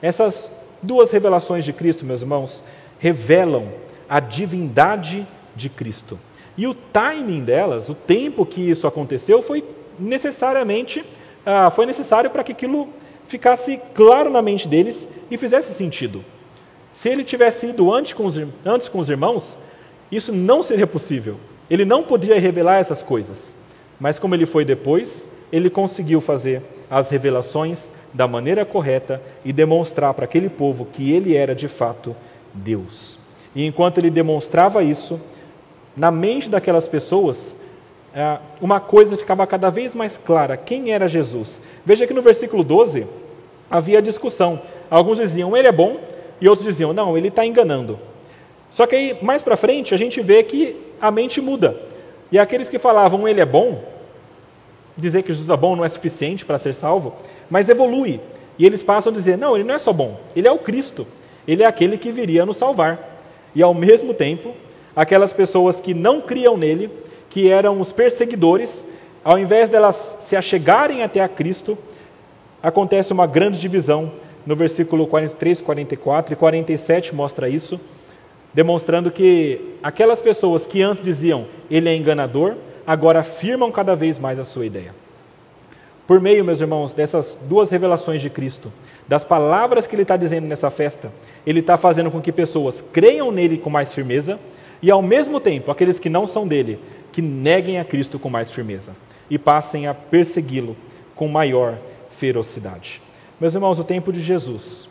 Essas 0.00 0.50
duas 0.82 1.10
revelações 1.10 1.64
de 1.64 1.72
Cristo, 1.72 2.04
meus 2.04 2.22
irmãos, 2.22 2.62
revelam 2.98 3.68
a 4.08 4.20
divindade 4.20 5.26
de 5.54 5.68
Cristo. 5.68 6.18
E 6.56 6.66
o 6.66 6.74
timing 6.74 7.42
delas, 7.44 7.88
o 7.88 7.94
tempo 7.94 8.46
que 8.46 8.60
isso 8.60 8.86
aconteceu, 8.86 9.42
foi 9.42 9.64
necessariamente 9.98 11.04
ah, 11.50 11.70
foi 11.70 11.86
necessário 11.86 12.28
para 12.28 12.44
que 12.44 12.52
aquilo 12.52 12.90
ficasse 13.26 13.80
claro 13.94 14.28
na 14.28 14.42
mente 14.42 14.68
deles 14.68 15.08
e 15.30 15.38
fizesse 15.38 15.72
sentido. 15.72 16.22
Se 16.92 17.08
ele 17.08 17.24
tivesse 17.24 17.68
ido 17.68 17.90
antes 17.90 18.12
com, 18.12 18.26
os, 18.26 18.38
antes 18.66 18.88
com 18.88 18.98
os 18.98 19.08
irmãos, 19.08 19.56
isso 20.12 20.30
não 20.30 20.62
seria 20.62 20.86
possível. 20.86 21.36
Ele 21.70 21.86
não 21.86 22.02
poderia 22.02 22.38
revelar 22.38 22.76
essas 22.76 23.00
coisas. 23.00 23.54
Mas 23.98 24.18
como 24.18 24.34
ele 24.34 24.44
foi 24.44 24.64
depois, 24.64 25.26
ele 25.50 25.70
conseguiu 25.70 26.20
fazer 26.20 26.62
as 26.90 27.08
revelações 27.08 27.90
da 28.12 28.26
maneira 28.26 28.64
correta 28.64 29.20
e 29.44 29.52
demonstrar 29.52 30.14
para 30.14 30.24
aquele 30.24 30.48
povo 30.48 30.86
que 30.86 31.12
ele 31.12 31.36
era 31.36 31.54
de 31.54 31.68
fato 31.68 32.16
Deus. 32.52 33.18
E 33.54 33.64
enquanto 33.64 33.98
ele 33.98 34.10
demonstrava 34.10 34.82
isso, 34.82 35.20
na 35.96 36.10
mente 36.10 36.48
daquelas 36.48 36.86
pessoas, 36.86 37.56
é, 38.14 38.38
uma 38.60 38.80
coisa 38.80 39.16
ficava 39.16 39.46
cada 39.46 39.70
vez 39.70 39.94
mais 39.94 40.16
clara: 40.16 40.56
quem 40.56 40.92
era 40.92 41.06
Jesus? 41.06 41.60
Veja 41.84 42.06
que 42.06 42.14
no 42.14 42.22
versículo 42.22 42.64
12 42.64 43.06
havia 43.70 44.00
discussão. 44.00 44.60
Alguns 44.90 45.18
diziam, 45.18 45.56
ele 45.56 45.68
é 45.68 45.72
bom, 45.72 45.98
e 46.40 46.48
outros 46.48 46.66
diziam, 46.66 46.92
não, 46.92 47.16
ele 47.16 47.28
está 47.28 47.44
enganando. 47.44 47.98
Só 48.70 48.86
que 48.86 48.96
aí, 48.96 49.18
mais 49.22 49.42
para 49.42 49.56
frente, 49.56 49.94
a 49.94 49.96
gente 49.98 50.20
vê 50.20 50.42
que 50.42 50.76
a 51.00 51.10
mente 51.10 51.40
muda. 51.40 51.76
E 52.30 52.38
aqueles 52.38 52.68
que 52.68 52.78
falavam 52.78 53.26
ele 53.26 53.40
é 53.40 53.46
bom, 53.46 53.82
dizer 54.98 55.22
que 55.22 55.32
Jesus 55.32 55.48
é 55.48 55.56
bom 55.56 55.76
não 55.76 55.84
é 55.84 55.88
suficiente 55.88 56.44
para 56.44 56.58
ser 56.58 56.74
salvo, 56.74 57.14
mas 57.48 57.68
evolui. 57.68 58.20
E 58.58 58.66
eles 58.66 58.82
passam 58.82 59.12
a 59.12 59.14
dizer: 59.14 59.38
não, 59.38 59.54
ele 59.54 59.64
não 59.64 59.74
é 59.74 59.78
só 59.78 59.92
bom, 59.92 60.18
ele 60.34 60.48
é 60.48 60.52
o 60.52 60.58
Cristo, 60.58 61.06
ele 61.46 61.62
é 61.62 61.66
aquele 61.66 61.96
que 61.96 62.12
viria 62.12 62.44
nos 62.44 62.56
salvar. 62.56 63.20
E 63.54 63.62
ao 63.62 63.72
mesmo 63.72 64.12
tempo, 64.12 64.54
aquelas 64.94 65.32
pessoas 65.32 65.80
que 65.80 65.94
não 65.94 66.20
criam 66.20 66.56
nele, 66.56 66.90
que 67.30 67.48
eram 67.48 67.80
os 67.80 67.92
perseguidores, 67.92 68.86
ao 69.24 69.38
invés 69.38 69.68
delas 69.68 70.18
se 70.20 70.36
achegarem 70.36 71.02
até 71.02 71.20
a 71.20 71.28
Cristo, 71.28 71.78
acontece 72.62 73.12
uma 73.12 73.26
grande 73.26 73.60
divisão 73.60 74.10
no 74.44 74.56
versículo 74.56 75.06
43, 75.06 75.60
44 75.60 76.32
e 76.32 76.36
47 76.36 77.14
mostra 77.14 77.48
isso, 77.48 77.80
demonstrando 78.52 79.10
que 79.10 79.60
aquelas 79.82 80.20
pessoas 80.20 80.66
que 80.66 80.82
antes 80.82 81.02
diziam 81.02 81.44
ele 81.70 81.88
é 81.88 81.94
enganador, 81.94 82.54
agora 82.88 83.20
afirmam 83.20 83.70
cada 83.70 83.94
vez 83.94 84.18
mais 84.18 84.38
a 84.38 84.44
sua 84.44 84.64
ideia. 84.64 84.94
Por 86.06 86.22
meio, 86.22 86.42
meus 86.42 86.62
irmãos, 86.62 86.90
dessas 86.90 87.36
duas 87.42 87.68
revelações 87.68 88.22
de 88.22 88.30
Cristo, 88.30 88.72
das 89.06 89.24
palavras 89.24 89.86
que 89.86 89.94
ele 89.94 90.00
está 90.00 90.16
dizendo 90.16 90.46
nessa 90.46 90.70
festa, 90.70 91.12
ele 91.46 91.60
está 91.60 91.76
fazendo 91.76 92.10
com 92.10 92.18
que 92.18 92.32
pessoas 92.32 92.82
creiam 92.90 93.30
nele 93.30 93.58
com 93.58 93.68
mais 93.68 93.92
firmeza 93.92 94.40
e, 94.80 94.90
ao 94.90 95.02
mesmo 95.02 95.38
tempo, 95.38 95.70
aqueles 95.70 96.00
que 96.00 96.08
não 96.08 96.26
são 96.26 96.48
dele, 96.48 96.80
que 97.12 97.20
neguem 97.20 97.78
a 97.78 97.84
Cristo 97.84 98.18
com 98.18 98.30
mais 98.30 98.50
firmeza 98.50 98.96
e 99.28 99.38
passem 99.38 99.86
a 99.86 99.92
persegui-lo 99.92 100.74
com 101.14 101.28
maior 101.28 101.76
ferocidade. 102.10 103.02
Meus 103.38 103.54
irmãos, 103.54 103.78
o 103.78 103.84
tempo 103.84 104.10
de 104.10 104.22
Jesus, 104.22 104.88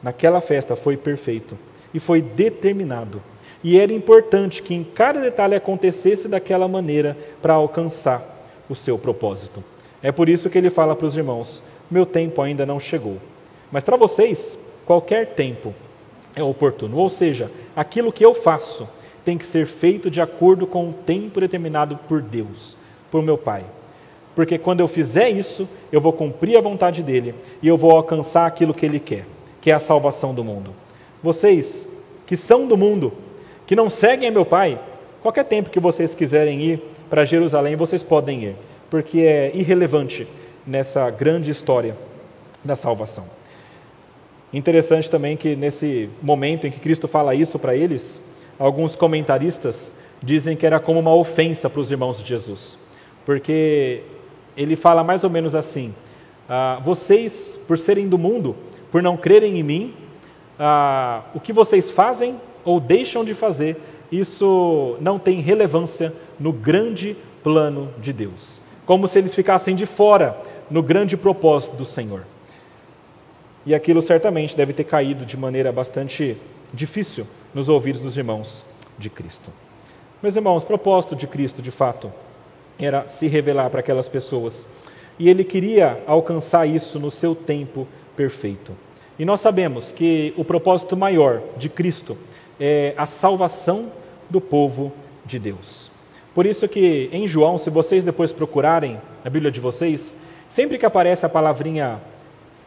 naquela 0.00 0.40
festa, 0.40 0.76
foi 0.76 0.96
perfeito 0.96 1.58
e 1.92 1.98
foi 1.98 2.22
determinado. 2.22 3.20
E 3.64 3.78
era 3.78 3.92
importante 3.92 4.62
que 4.62 4.74
em 4.74 4.82
cada 4.82 5.20
detalhe 5.20 5.54
acontecesse 5.54 6.28
daquela 6.28 6.66
maneira 6.66 7.16
para 7.40 7.54
alcançar 7.54 8.22
o 8.68 8.74
seu 8.74 8.98
propósito. 8.98 9.62
É 10.02 10.10
por 10.10 10.28
isso 10.28 10.50
que 10.50 10.58
ele 10.58 10.70
fala 10.70 10.96
para 10.96 11.06
os 11.06 11.16
irmãos: 11.16 11.62
meu 11.90 12.04
tempo 12.04 12.42
ainda 12.42 12.66
não 12.66 12.80
chegou. 12.80 13.18
Mas 13.70 13.84
para 13.84 13.96
vocês, 13.96 14.58
qualquer 14.84 15.34
tempo 15.34 15.72
é 16.34 16.42
oportuno. 16.42 16.96
Ou 16.96 17.08
seja, 17.08 17.50
aquilo 17.76 18.12
que 18.12 18.24
eu 18.24 18.34
faço 18.34 18.88
tem 19.24 19.38
que 19.38 19.46
ser 19.46 19.66
feito 19.66 20.10
de 20.10 20.20
acordo 20.20 20.66
com 20.66 20.90
o 20.90 20.92
tempo 20.92 21.40
determinado 21.40 21.96
por 22.08 22.20
Deus, 22.20 22.76
por 23.10 23.22
meu 23.22 23.38
Pai. 23.38 23.64
Porque 24.34 24.58
quando 24.58 24.80
eu 24.80 24.88
fizer 24.88 25.28
isso, 25.28 25.68
eu 25.92 26.00
vou 26.00 26.12
cumprir 26.12 26.56
a 26.56 26.60
vontade 26.60 27.02
dele 27.02 27.34
e 27.62 27.68
eu 27.68 27.76
vou 27.76 27.90
alcançar 27.92 28.46
aquilo 28.46 28.74
que 28.74 28.86
ele 28.86 28.98
quer, 28.98 29.26
que 29.60 29.70
é 29.70 29.74
a 29.74 29.80
salvação 29.80 30.34
do 30.34 30.42
mundo. 30.42 30.74
Vocês 31.22 31.86
que 32.26 32.36
são 32.36 32.66
do 32.66 32.76
mundo, 32.76 33.12
que 33.66 33.76
não 33.76 33.88
seguem 33.88 34.28
a 34.28 34.32
meu 34.32 34.44
Pai, 34.44 34.78
qualquer 35.22 35.44
tempo 35.44 35.70
que 35.70 35.80
vocês 35.80 36.14
quiserem 36.14 36.60
ir 36.60 36.82
para 37.08 37.24
Jerusalém, 37.24 37.76
vocês 37.76 38.02
podem 38.02 38.44
ir 38.44 38.56
porque 38.92 39.20
é 39.20 39.50
irrelevante 39.54 40.28
nessa 40.66 41.08
grande 41.08 41.50
história 41.50 41.96
da 42.62 42.76
salvação. 42.76 43.24
Interessante 44.52 45.10
também 45.10 45.34
que 45.34 45.56
nesse 45.56 46.10
momento 46.20 46.66
em 46.66 46.70
que 46.70 46.78
Cristo 46.78 47.08
fala 47.08 47.34
isso 47.34 47.58
para 47.58 47.74
eles, 47.74 48.20
alguns 48.58 48.94
comentaristas 48.94 49.94
dizem 50.22 50.54
que 50.54 50.66
era 50.66 50.78
como 50.78 51.00
uma 51.00 51.14
ofensa 51.14 51.70
para 51.70 51.80
os 51.80 51.90
irmãos 51.90 52.22
de 52.22 52.28
Jesus, 52.28 52.78
porque 53.24 54.02
ele 54.54 54.76
fala 54.76 55.02
mais 55.02 55.24
ou 55.24 55.30
menos 55.30 55.54
assim: 55.54 55.94
ah, 56.46 56.78
vocês, 56.84 57.58
por 57.66 57.78
serem 57.78 58.10
do 58.10 58.18
mundo, 58.18 58.54
por 58.90 59.02
não 59.02 59.16
crerem 59.16 59.58
em 59.58 59.62
mim, 59.62 59.94
ah, 60.58 61.22
o 61.34 61.40
que 61.40 61.50
vocês 61.50 61.90
fazem 61.90 62.38
ou 62.64 62.80
deixam 62.80 63.24
de 63.24 63.34
fazer, 63.34 63.76
isso 64.10 64.96
não 65.00 65.18
tem 65.18 65.40
relevância 65.40 66.12
no 66.38 66.52
grande 66.52 67.16
plano 67.42 67.88
de 67.98 68.12
Deus 68.12 68.62
como 68.86 69.06
se 69.06 69.18
eles 69.18 69.34
ficassem 69.34 69.74
de 69.74 69.86
fora 69.86 70.36
no 70.70 70.82
grande 70.82 71.16
propósito 71.16 71.76
do 71.76 71.84
Senhor. 71.84 72.24
E 73.64 73.74
aquilo 73.74 74.02
certamente 74.02 74.56
deve 74.56 74.72
ter 74.72 74.84
caído 74.84 75.24
de 75.24 75.36
maneira 75.36 75.70
bastante 75.70 76.36
difícil 76.72 77.26
nos 77.54 77.68
ouvidos 77.68 78.00
dos 78.00 78.16
irmãos 78.16 78.64
de 78.98 79.08
Cristo. 79.08 79.50
Meus 80.22 80.36
irmãos, 80.36 80.62
o 80.62 80.66
propósito 80.66 81.14
de 81.14 81.26
Cristo, 81.26 81.62
de 81.62 81.70
fato, 81.70 82.12
era 82.78 83.06
se 83.06 83.28
revelar 83.28 83.70
para 83.70 83.80
aquelas 83.80 84.08
pessoas. 84.08 84.66
E 85.18 85.28
ele 85.28 85.44
queria 85.44 86.02
alcançar 86.06 86.66
isso 86.66 86.98
no 86.98 87.10
seu 87.10 87.34
tempo 87.34 87.86
perfeito. 88.16 88.72
E 89.18 89.24
nós 89.24 89.40
sabemos 89.40 89.92
que 89.92 90.32
o 90.36 90.44
propósito 90.44 90.96
maior 90.96 91.40
de 91.56 91.68
Cristo 91.68 92.18
é 92.64 92.94
a 92.96 93.06
salvação 93.06 93.90
do 94.30 94.40
povo 94.40 94.92
de 95.26 95.36
Deus. 95.36 95.90
Por 96.32 96.46
isso 96.46 96.68
que 96.68 97.08
em 97.12 97.26
João, 97.26 97.58
se 97.58 97.68
vocês 97.70 98.04
depois 98.04 98.30
procurarem 98.30 99.00
na 99.24 99.28
Bíblia 99.28 99.50
de 99.50 99.58
vocês, 99.58 100.14
sempre 100.48 100.78
que 100.78 100.86
aparece 100.86 101.26
a 101.26 101.28
palavrinha 101.28 102.00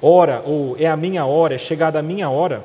hora 0.02 0.44
ou 0.46 0.76
é 0.78 0.86
a 0.86 0.98
minha 0.98 1.26
hora, 1.26 1.56
é 1.56 1.58
chegada 1.58 1.98
a 1.98 2.04
minha 2.04 2.30
hora, 2.30 2.62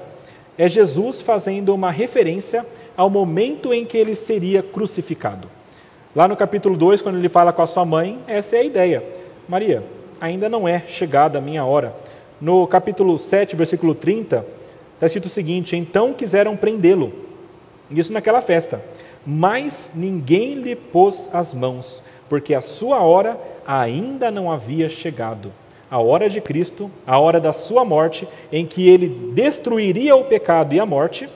é 0.59 0.69
Jesus 0.69 1.21
fazendo 1.21 1.73
uma 1.73 1.93
referência 1.93 2.67
ao 2.97 3.09
momento 3.09 3.73
em 3.73 3.85
que 3.85 3.97
ele 3.97 4.17
seria 4.17 4.61
crucificado. 4.61 5.49
Lá 6.17 6.27
no 6.27 6.37
capítulo 6.37 6.77
2, 6.77 7.01
quando 7.01 7.19
ele 7.19 7.29
fala 7.29 7.53
com 7.53 7.63
a 7.63 7.67
sua 7.69 7.85
mãe, 7.85 8.19
essa 8.27 8.57
é 8.57 8.59
a 8.59 8.65
ideia. 8.65 9.05
Maria, 9.49 9.85
ainda 10.21 10.49
não 10.49 10.67
é 10.67 10.83
chegada 10.89 11.39
a 11.39 11.41
minha 11.41 11.65
hora. 11.65 11.95
No 12.41 12.67
capítulo 12.67 13.17
7, 13.17 13.55
versículo 13.55 13.95
30, 13.95 14.45
está 15.01 15.07
escrito 15.07 15.27
o 15.27 15.31
seguinte: 15.31 15.77
Então 15.77 16.13
quiseram 16.13 16.57
prendê-lo. 16.57 17.13
Isso 17.91 18.13
naquela 18.13 18.41
festa 18.41 18.81
mas 19.27 19.93
ninguém 19.95 20.55
lhe 20.55 20.75
pôs 20.75 21.29
as 21.33 21.53
mãos, 21.53 22.03
porque 22.29 22.55
a 22.55 22.63
sua 22.63 23.01
hora 23.01 23.39
ainda 23.67 24.31
não 24.31 24.51
havia 24.51 24.89
chegado. 24.89 25.53
A 25.91 25.99
hora 25.99 26.29
de 26.29 26.41
Cristo, 26.41 26.91
a 27.07 27.19
hora 27.19 27.41
da 27.41 27.53
sua 27.53 27.85
morte, 27.85 28.27
em 28.53 28.65
que 28.65 28.89
ele 28.89 29.33
destruiria 29.35 30.15
o 30.15 30.25
pecado 30.25 30.73
e 30.73 30.81
a 30.81 30.87
morte, 30.87 31.29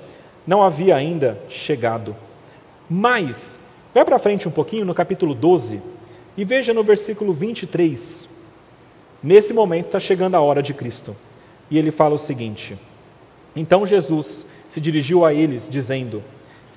não 0.46 0.62
havia 0.62 0.94
ainda 0.94 1.38
chegado. 1.48 2.14
Mas, 2.88 3.60
vai 3.92 4.04
para 4.04 4.18
frente 4.18 4.46
um 4.46 4.52
pouquinho 4.52 4.84
no 4.84 4.94
capítulo 4.94 5.34
12 5.34 5.82
e 6.36 6.44
veja 6.44 6.72
no 6.72 6.84
versículo 6.84 7.32
23. 7.32 8.28
Nesse 9.22 9.52
momento 9.52 9.86
está 9.86 9.98
chegando 9.98 10.36
a 10.36 10.40
hora 10.40 10.62
de 10.62 10.72
Cristo. 10.72 11.16
E 11.70 11.78
ele 11.78 11.90
fala 11.90 12.14
o 12.14 12.18
seguinte: 12.18 12.78
Então 13.54 13.86
Jesus 13.86 14.46
se 14.68 14.80
dirigiu 14.80 15.24
a 15.24 15.32
eles, 15.32 15.68
dizendo: 15.70 16.22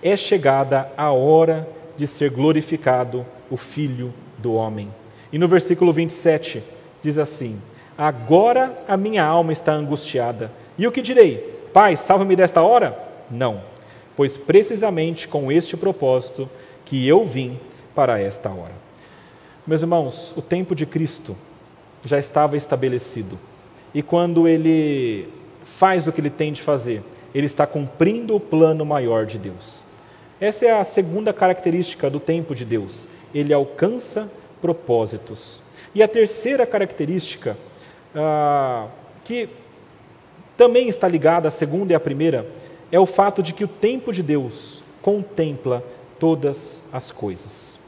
é 0.02 0.16
chegada 0.16 0.92
a 0.96 1.12
hora 1.12 1.68
de 1.98 2.06
ser 2.06 2.30
glorificado 2.30 3.26
o 3.50 3.58
Filho 3.58 4.14
do 4.38 4.54
Homem. 4.54 4.90
E 5.32 5.38
no 5.38 5.48
versículo 5.48 5.92
27 5.92 6.64
diz 7.04 7.18
assim: 7.18 7.60
Agora 7.98 8.78
a 8.88 8.96
minha 8.96 9.24
alma 9.24 9.52
está 9.52 9.74
angustiada. 9.74 10.52
E 10.78 10.86
o 10.86 10.92
que 10.92 11.02
direi? 11.02 11.38
Pai, 11.74 11.96
salva-me 11.96 12.36
desta 12.36 12.62
hora? 12.62 12.98
Não, 13.30 13.62
pois 14.16 14.38
precisamente 14.38 15.28
com 15.28 15.52
este 15.52 15.76
propósito 15.76 16.50
que 16.86 17.08
eu 17.08 17.26
vim 17.26 17.60
para 17.96 18.20
esta 18.20 18.50
hora. 18.50 18.74
Meus 19.66 19.82
irmãos, 19.82 20.34
o 20.38 20.42
tempo 20.42 20.74
de 20.74 20.86
Cristo 20.86 21.36
já 22.06 22.20
estava 22.20 22.56
estabelecido. 22.56 23.38
E 23.94 24.02
quando 24.02 24.48
ele 24.48 25.28
faz 25.78 26.08
o 26.08 26.12
que 26.12 26.20
ele 26.20 26.32
tem 26.32 26.52
de 26.52 26.64
fazer, 26.64 27.04
ele 27.36 27.46
está 27.46 27.68
cumprindo 27.68 28.36
o 28.36 28.40
plano 28.40 28.84
maior 28.84 29.28
de 29.28 29.38
Deus. 29.38 29.84
Essa 30.42 30.66
é 30.66 30.72
a 30.72 30.84
segunda 30.84 31.32
característica 31.32 32.10
do 32.10 32.20
tempo 32.20 32.56
de 32.56 32.66
Deus. 32.66 33.08
Ele 33.32 33.54
alcança 33.54 34.28
propósitos. 34.60 35.62
E 35.94 36.02
a 36.02 36.08
terceira 36.08 36.66
característica, 36.66 37.56
ah, 38.16 38.88
que 39.24 39.50
também 40.58 40.90
está 40.90 41.08
ligada 41.08 41.48
à 41.48 41.52
segunda 41.52 41.94
e 41.94 41.96
à 41.96 42.00
primeira, 42.00 42.48
é 42.92 43.00
o 43.00 43.06
fato 43.06 43.44
de 43.44 43.54
que 43.54 43.64
o 43.64 43.68
tempo 43.68 44.12
de 44.12 44.24
Deus 44.24 44.84
contempla 45.00 45.84
todas 46.18 46.82
as 46.92 47.12
coisas. 47.12 47.80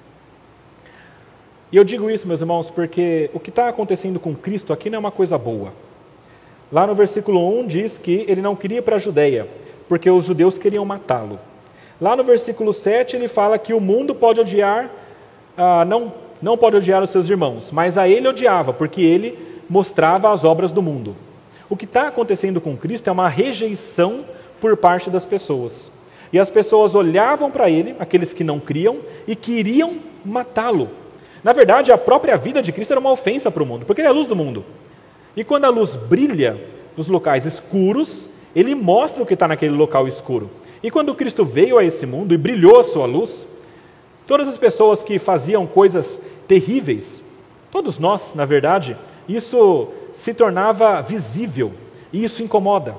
E 1.72 1.78
eu 1.78 1.84
digo 1.84 2.08
isso, 2.08 2.28
meus 2.28 2.42
irmãos, 2.42 2.70
porque 2.70 3.32
o 3.34 3.40
que 3.40 3.50
está 3.50 3.68
acontecendo 3.68 4.20
com 4.20 4.36
Cristo 4.36 4.72
aqui 4.72 4.92
não 4.92 4.98
é 4.98 5.00
uma 5.00 5.12
coisa 5.12 5.40
boa. 5.40 5.74
Lá 6.72 6.86
no 6.86 6.94
versículo 6.94 7.60
1 7.62 7.68
diz 7.68 7.98
que 7.98 8.26
ele 8.28 8.42
não 8.42 8.56
queria 8.56 8.82
para 8.82 8.98
a 8.98 9.00
Judéia, 9.00 9.48
porque 9.88 10.10
os 10.10 10.24
judeus 10.24 10.60
queriam 10.60 10.86
matá-lo. 10.86 11.40
Lá 12.00 12.16
no 12.16 12.24
versículo 12.24 12.72
7 12.72 13.16
ele 13.16 13.28
fala 13.28 13.58
que 13.58 13.74
o 13.74 13.80
mundo 13.80 14.14
pode 14.14 14.40
odiar, 14.40 14.90
ah, 15.58 15.84
não, 15.84 16.14
não 16.40 16.58
pode 16.58 16.78
odiar 16.78 17.02
os 17.02 17.10
seus 17.10 17.28
irmãos, 17.28 17.72
mas 17.72 17.98
a 17.98 18.08
ele 18.08 18.28
odiava, 18.28 18.72
porque 18.72 19.02
ele 19.02 19.38
mostrava 19.68 20.32
as 20.32 20.46
obras 20.46 20.72
do 20.72 20.82
mundo. 20.82 21.16
O 21.68 21.76
que 21.76 21.86
está 21.86 22.08
acontecendo 22.08 22.62
com 22.62 22.78
Cristo 22.78 23.10
é 23.10 23.12
uma 23.12 23.28
rejeição 23.28 24.24
por 24.62 24.78
parte 24.78 25.10
das 25.10 25.26
pessoas. 25.26 25.92
E 26.32 26.38
as 26.38 26.50
pessoas 26.50 26.94
olhavam 26.94 27.50
para 27.50 27.70
ele, 27.70 27.96
aqueles 28.00 28.32
que 28.32 28.44
não 28.44 28.60
criam, 28.60 29.00
e 29.28 29.36
queriam 29.36 29.98
matá-lo. 30.24 30.90
Na 31.44 31.52
verdade, 31.52 31.92
a 31.92 31.98
própria 31.98 32.38
vida 32.38 32.62
de 32.62 32.72
Cristo 32.72 32.92
era 32.92 33.00
uma 33.00 33.12
ofensa 33.12 33.50
para 33.50 33.64
o 33.64 33.66
mundo, 33.66 33.86
porque 33.86 34.02
ele 34.02 34.08
é 34.08 34.12
a 34.12 34.14
luz 34.14 34.28
do 34.28 34.36
mundo. 34.36 34.64
E 35.36 35.44
quando 35.44 35.66
a 35.66 35.70
luz 35.70 35.96
brilha 35.96 36.60
nos 36.98 37.08
locais 37.08 37.46
escuros, 37.46 38.30
ele 38.56 38.76
mostra 38.76 39.22
o 39.22 39.26
que 39.26 39.34
está 39.34 39.48
naquele 39.48 39.76
local 39.76 40.08
escuro. 40.08 40.50
E 40.82 40.90
quando 40.90 41.16
Cristo 41.16 41.46
veio 41.46 41.78
a 41.78 41.84
esse 41.84 42.06
mundo 42.06 42.34
e 42.34 42.38
brilhou 42.38 42.80
a 42.80 42.84
sua 42.84 43.06
luz, 43.06 43.48
todas 44.26 44.48
as 44.48 44.58
pessoas 44.58 45.04
que 45.04 45.20
faziam 45.20 45.68
coisas 45.68 46.22
terríveis, 46.48 47.24
todos 47.72 48.00
nós, 48.00 48.34
na 48.34 48.46
verdade, 48.46 48.98
isso 49.28 49.90
se 50.14 50.34
tornava 50.34 51.02
visível 51.02 51.72
e 52.12 52.24
isso 52.24 52.42
incomoda. 52.42 52.96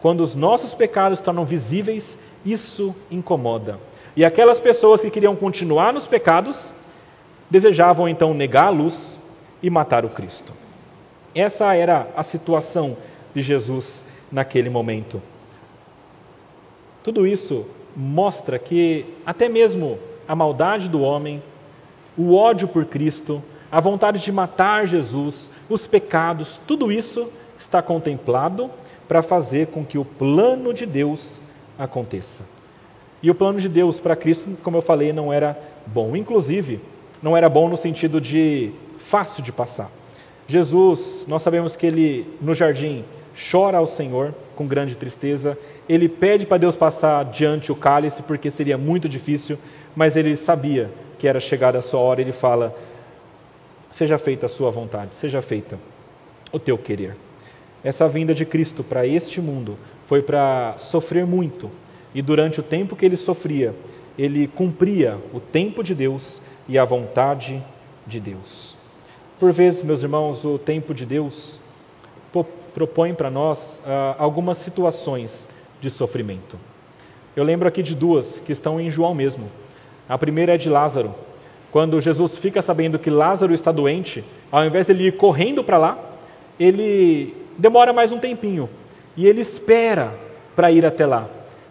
Quando 0.00 0.20
os 0.20 0.34
nossos 0.34 0.74
pecados 0.74 1.20
tornam 1.20 1.44
visíveis, 1.44 2.18
isso 2.44 2.94
incomoda. 3.10 3.78
E 4.16 4.24
aquelas 4.24 4.60
pessoas 4.60 5.00
que 5.00 5.10
queriam 5.10 5.34
continuar 5.34 5.92
nos 5.92 6.06
pecados, 6.06 6.72
desejavam 7.50 8.08
então 8.08 8.32
negar 8.32 8.68
a 8.68 8.70
luz 8.70 9.18
e 9.62 9.68
matar 9.68 10.04
o 10.04 10.08
Cristo. 10.08 10.52
Essa 11.36 11.74
era 11.74 12.08
a 12.16 12.22
situação 12.22 12.96
de 13.34 13.42
Jesus 13.42 14.02
naquele 14.32 14.70
momento. 14.70 15.20
Tudo 17.04 17.26
isso 17.26 17.66
mostra 17.94 18.58
que 18.58 19.04
até 19.26 19.46
mesmo 19.46 19.98
a 20.26 20.34
maldade 20.34 20.88
do 20.88 21.02
homem, 21.02 21.42
o 22.16 22.34
ódio 22.34 22.66
por 22.66 22.86
Cristo, 22.86 23.42
a 23.70 23.80
vontade 23.80 24.18
de 24.18 24.32
matar 24.32 24.86
Jesus, 24.86 25.50
os 25.68 25.86
pecados, 25.86 26.58
tudo 26.66 26.90
isso 26.90 27.30
está 27.58 27.82
contemplado 27.82 28.70
para 29.06 29.20
fazer 29.20 29.66
com 29.66 29.84
que 29.84 29.98
o 29.98 30.06
plano 30.06 30.72
de 30.72 30.86
Deus 30.86 31.42
aconteça. 31.78 32.44
E 33.22 33.30
o 33.30 33.34
plano 33.34 33.60
de 33.60 33.68
Deus 33.68 34.00
para 34.00 34.16
Cristo, 34.16 34.56
como 34.62 34.78
eu 34.78 34.82
falei, 34.82 35.12
não 35.12 35.30
era 35.30 35.54
bom. 35.86 36.16
Inclusive, 36.16 36.80
não 37.22 37.36
era 37.36 37.50
bom 37.50 37.68
no 37.68 37.76
sentido 37.76 38.22
de 38.22 38.72
fácil 38.98 39.42
de 39.42 39.52
passar. 39.52 39.90
Jesus, 40.48 41.24
nós 41.26 41.42
sabemos 41.42 41.74
que 41.74 41.86
ele 41.86 42.26
no 42.40 42.54
jardim 42.54 43.04
chora 43.50 43.78
ao 43.78 43.86
Senhor 43.86 44.34
com 44.54 44.66
grande 44.66 44.96
tristeza, 44.96 45.58
ele 45.88 46.08
pede 46.08 46.46
para 46.46 46.56
Deus 46.56 46.74
passar 46.74 47.24
diante 47.26 47.70
o 47.70 47.76
cálice 47.76 48.22
porque 48.22 48.50
seria 48.50 48.78
muito 48.78 49.08
difícil, 49.08 49.58
mas 49.94 50.16
ele 50.16 50.36
sabia 50.36 50.90
que 51.18 51.28
era 51.28 51.40
chegada 51.40 51.78
a 51.78 51.82
sua 51.82 52.00
hora, 52.00 52.20
ele 52.20 52.32
fala: 52.32 52.74
Seja 53.90 54.18
feita 54.18 54.46
a 54.46 54.48
sua 54.48 54.70
vontade, 54.70 55.14
seja 55.14 55.42
feita 55.42 55.78
o 56.52 56.58
teu 56.58 56.78
querer. 56.78 57.16
Essa 57.84 58.08
vinda 58.08 58.34
de 58.34 58.44
Cristo 58.44 58.82
para 58.82 59.06
este 59.06 59.40
mundo 59.40 59.76
foi 60.06 60.22
para 60.22 60.74
sofrer 60.78 61.26
muito, 61.26 61.70
e 62.14 62.22
durante 62.22 62.60
o 62.60 62.62
tempo 62.62 62.96
que 62.96 63.04
ele 63.04 63.16
sofria, 63.16 63.74
ele 64.18 64.46
cumpria 64.48 65.18
o 65.32 65.40
tempo 65.40 65.82
de 65.82 65.94
Deus 65.94 66.40
e 66.68 66.78
a 66.78 66.84
vontade 66.84 67.62
de 68.06 68.18
Deus. 68.18 68.75
Por 69.38 69.52
vezes, 69.52 69.82
meus 69.82 70.02
irmãos, 70.02 70.46
o 70.46 70.56
tempo 70.56 70.94
de 70.94 71.04
Deus 71.04 71.60
propõe 72.74 73.12
para 73.12 73.30
nós 73.30 73.82
ah, 73.86 74.14
algumas 74.18 74.56
situações 74.56 75.46
de 75.78 75.90
sofrimento. 75.90 76.58
Eu 77.34 77.44
lembro 77.44 77.68
aqui 77.68 77.82
de 77.82 77.94
duas 77.94 78.40
que 78.40 78.50
estão 78.50 78.80
em 78.80 78.90
João 78.90 79.14
mesmo. 79.14 79.50
A 80.08 80.16
primeira 80.16 80.54
é 80.54 80.56
de 80.56 80.70
Lázaro. 80.70 81.14
Quando 81.70 82.00
Jesus 82.00 82.38
fica 82.38 82.62
sabendo 82.62 82.98
que 82.98 83.10
Lázaro 83.10 83.52
está 83.52 83.70
doente, 83.70 84.24
ao 84.50 84.64
invés 84.64 84.86
dele 84.86 85.08
ir 85.08 85.16
correndo 85.18 85.62
para 85.62 85.76
lá, 85.76 85.98
ele 86.58 87.34
demora 87.58 87.92
mais 87.92 88.12
um 88.12 88.18
tempinho 88.18 88.70
e 89.16 89.26
ele 89.26 89.42
espera 89.42 90.14
para 90.54 90.70
ir 90.70 90.86
até 90.86 91.04
lá, 91.04 91.28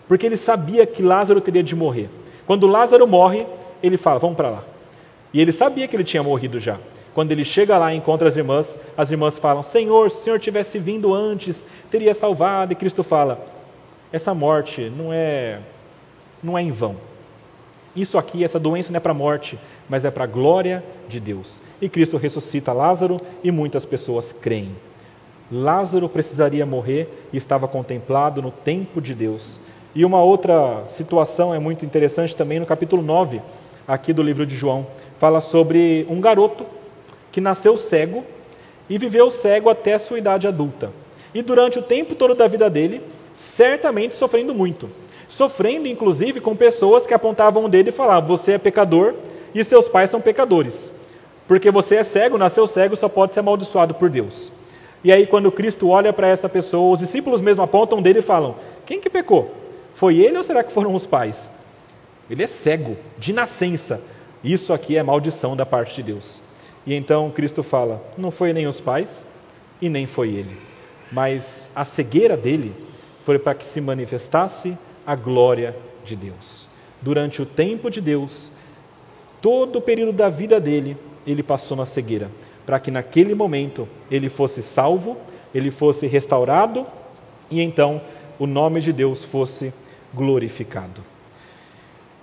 porque 0.07 0.28
ele 0.28 0.38
sabia 0.38 0.86
que 0.86 1.01
Lázaro 1.01 1.41
teria 1.41 1.63
de 1.63 1.76
morrer. 1.76 2.09
Quando 2.45 2.68
Lázaro 2.68 3.07
morre, 3.07 3.43
ele 3.82 3.97
fala: 3.97 4.20
Vamos 4.20 4.38
para 4.38 4.49
lá. 4.51 4.63
E 5.34 5.41
ele 5.41 5.51
sabia 5.51 5.88
que 5.88 5.95
ele 5.95 6.03
tinha 6.03 6.22
morrido 6.22 6.59
já. 6.59 6.78
Quando 7.16 7.32
ele 7.32 7.45
chega 7.45 7.78
lá 7.78 7.93
e 7.93 7.97
encontra 7.97 8.28
as 8.28 8.36
irmãs, 8.36 8.78
as 8.97 9.09
irmãs 9.09 9.39
falam: 9.39 9.63
Senhor, 9.63 10.11
se 10.11 10.18
o 10.18 10.24
Senhor 10.26 10.38
tivesse 10.38 10.78
vindo 10.78 11.13
antes, 11.13 11.66
teria 11.89 12.13
salvado. 12.13 12.74
E 12.74 12.76
Cristo 12.76 13.03
fala: 13.03 13.39
Essa 14.11 14.34
morte 14.34 14.91
não 14.95 15.13
é, 15.13 15.59
não 16.43 16.57
é 16.57 16.61
em 16.61 16.72
vão. 16.72 16.97
Isso 17.95 18.18
aqui, 18.18 18.43
essa 18.43 18.59
doença 18.59 18.91
não 18.91 18.97
é 18.97 18.99
para 18.99 19.13
a 19.13 19.16
morte, 19.16 19.57
mas 19.88 20.03
é 20.03 20.11
para 20.11 20.26
a 20.26 20.28
glória 20.28 20.84
de 21.07 21.22
Deus. 21.22 21.61
E 21.82 21.88
Cristo 21.88 22.18
ressuscita 22.18 22.74
Lázaro 22.74 23.18
e 23.41 23.49
muitas 23.49 23.86
pessoas 23.86 24.34
creem. 24.34 24.76
Lázaro 25.49 26.09
precisaria 26.09 26.66
morrer 26.66 27.07
e 27.32 27.38
estava 27.38 27.66
contemplado 27.66 28.41
no 28.41 28.51
tempo 28.51 28.99
de 28.99 29.16
Deus. 29.16 29.57
E 29.93 30.03
uma 30.03 30.22
outra 30.22 30.84
situação 30.89 31.55
é 31.55 31.59
muito 31.59 31.86
interessante 31.86 32.36
também 32.36 32.59
no 32.59 32.66
capítulo 32.66 33.01
9, 33.01 33.41
aqui 33.88 34.11
do 34.11 34.22
livro 34.22 34.45
de 34.45 34.57
João. 34.57 34.86
Fala 35.18 35.39
sobre 35.39 36.05
um 36.09 36.20
garoto 36.20 36.66
que 37.36 37.41
nasceu 37.41 37.75
cego 37.75 38.23
e 38.89 38.97
viveu 38.97 39.29
cego 39.29 39.69
até 39.69 39.99
sua 39.99 40.17
idade 40.17 40.47
adulta. 40.47 40.89
E 41.33 41.41
durante 41.41 41.77
o 41.77 41.81
tempo 41.81 42.15
todo 42.15 42.33
da 42.33 42.47
vida 42.47 42.69
dele, 42.69 43.01
certamente 43.33 44.15
sofrendo 44.15 44.55
muito. 44.55 44.88
Sofrendo, 45.27 45.86
inclusive, 45.86 46.39
com 46.39 46.55
pessoas 46.55 47.05
que 47.05 47.13
apontavam 47.13 47.65
o 47.65 47.67
dedo 47.67 47.89
e 47.89 47.91
falavam: 47.91 48.29
Você 48.29 48.53
é 48.53 48.57
pecador 48.57 49.15
e 49.53 49.61
seus 49.65 49.89
pais 49.89 50.09
são 50.09 50.21
pecadores. 50.21 50.93
Porque 51.45 51.69
você 51.69 51.97
é 51.97 52.03
cego, 52.05 52.38
nasceu 52.38 52.65
cego, 52.67 52.95
só 52.95 53.09
pode 53.09 53.33
ser 53.33 53.41
amaldiçoado 53.41 53.93
por 53.93 54.09
Deus. 54.09 54.49
E 55.03 55.11
aí, 55.11 55.27
quando 55.27 55.51
Cristo 55.51 55.89
olha 55.89 56.13
para 56.13 56.29
essa 56.29 56.47
pessoa, 56.47 56.93
os 56.93 56.99
discípulos 56.99 57.41
mesmo 57.41 57.63
apontam 57.63 58.01
dele 58.01 58.19
e 58.19 58.21
falam: 58.21 58.55
Quem 58.86 59.01
que 59.01 59.09
pecou? 59.09 59.51
Foi 59.93 60.19
ele 60.19 60.38
ou 60.38 60.43
será 60.43 60.63
que 60.63 60.71
foram 60.71 60.93
os 60.93 61.05
pais? 61.05 61.51
Ele 62.29 62.43
é 62.43 62.47
cego, 62.47 62.95
de 63.17 63.33
nascença. 63.33 64.01
Isso 64.41 64.71
aqui 64.71 64.95
é 64.95 65.03
maldição 65.03 65.53
da 65.53 65.65
parte 65.65 65.95
de 65.95 66.03
Deus. 66.03 66.41
E 66.86 66.93
então 66.93 67.31
Cristo 67.31 67.63
fala: 67.63 68.03
Não 68.17 68.31
foi 68.31 68.53
nem 68.53 68.67
os 68.67 68.79
pais 68.79 69.27
e 69.81 69.89
nem 69.89 70.05
foi 70.05 70.29
ele, 70.29 70.57
mas 71.11 71.71
a 71.75 71.83
cegueira 71.83 72.38
dele 72.38 72.73
foi 73.23 73.39
para 73.39 73.55
que 73.55 73.65
se 73.65 73.81
manifestasse 73.81 74.77
a 75.05 75.15
glória 75.15 75.75
de 76.03 76.15
Deus. 76.15 76.67
Durante 77.01 77.41
o 77.41 77.45
tempo 77.45 77.89
de 77.89 78.01
Deus, 78.01 78.51
todo 79.41 79.77
o 79.77 79.81
período 79.81 80.13
da 80.13 80.29
vida 80.29 80.59
dele, 80.59 80.97
ele 81.25 81.43
passou 81.43 81.75
na 81.75 81.86
cegueira 81.86 82.29
para 82.65 82.79
que 82.79 82.89
naquele 82.89 83.36
momento 83.36 83.88
ele 84.09 84.27
fosse 84.29 84.61
salvo, 84.61 85.17
ele 85.53 85.69
fosse 85.69 86.07
restaurado 86.07 86.86
e 87.51 87.61
então 87.61 88.01
o 88.39 88.47
nome 88.47 88.81
de 88.81 88.91
Deus 88.91 89.23
fosse 89.23 89.73
glorificado. 90.13 91.03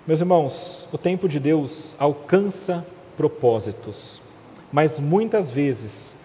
Meus 0.06 0.20
irmãos, 0.20 0.88
o 0.92 0.98
tempo 0.98 1.28
de 1.28 1.38
Deus 1.38 1.94
alcança 1.98 2.84
propósitos, 3.16 4.20
mas 4.72 4.98
muitas 4.98 5.50
vezes 5.50 6.16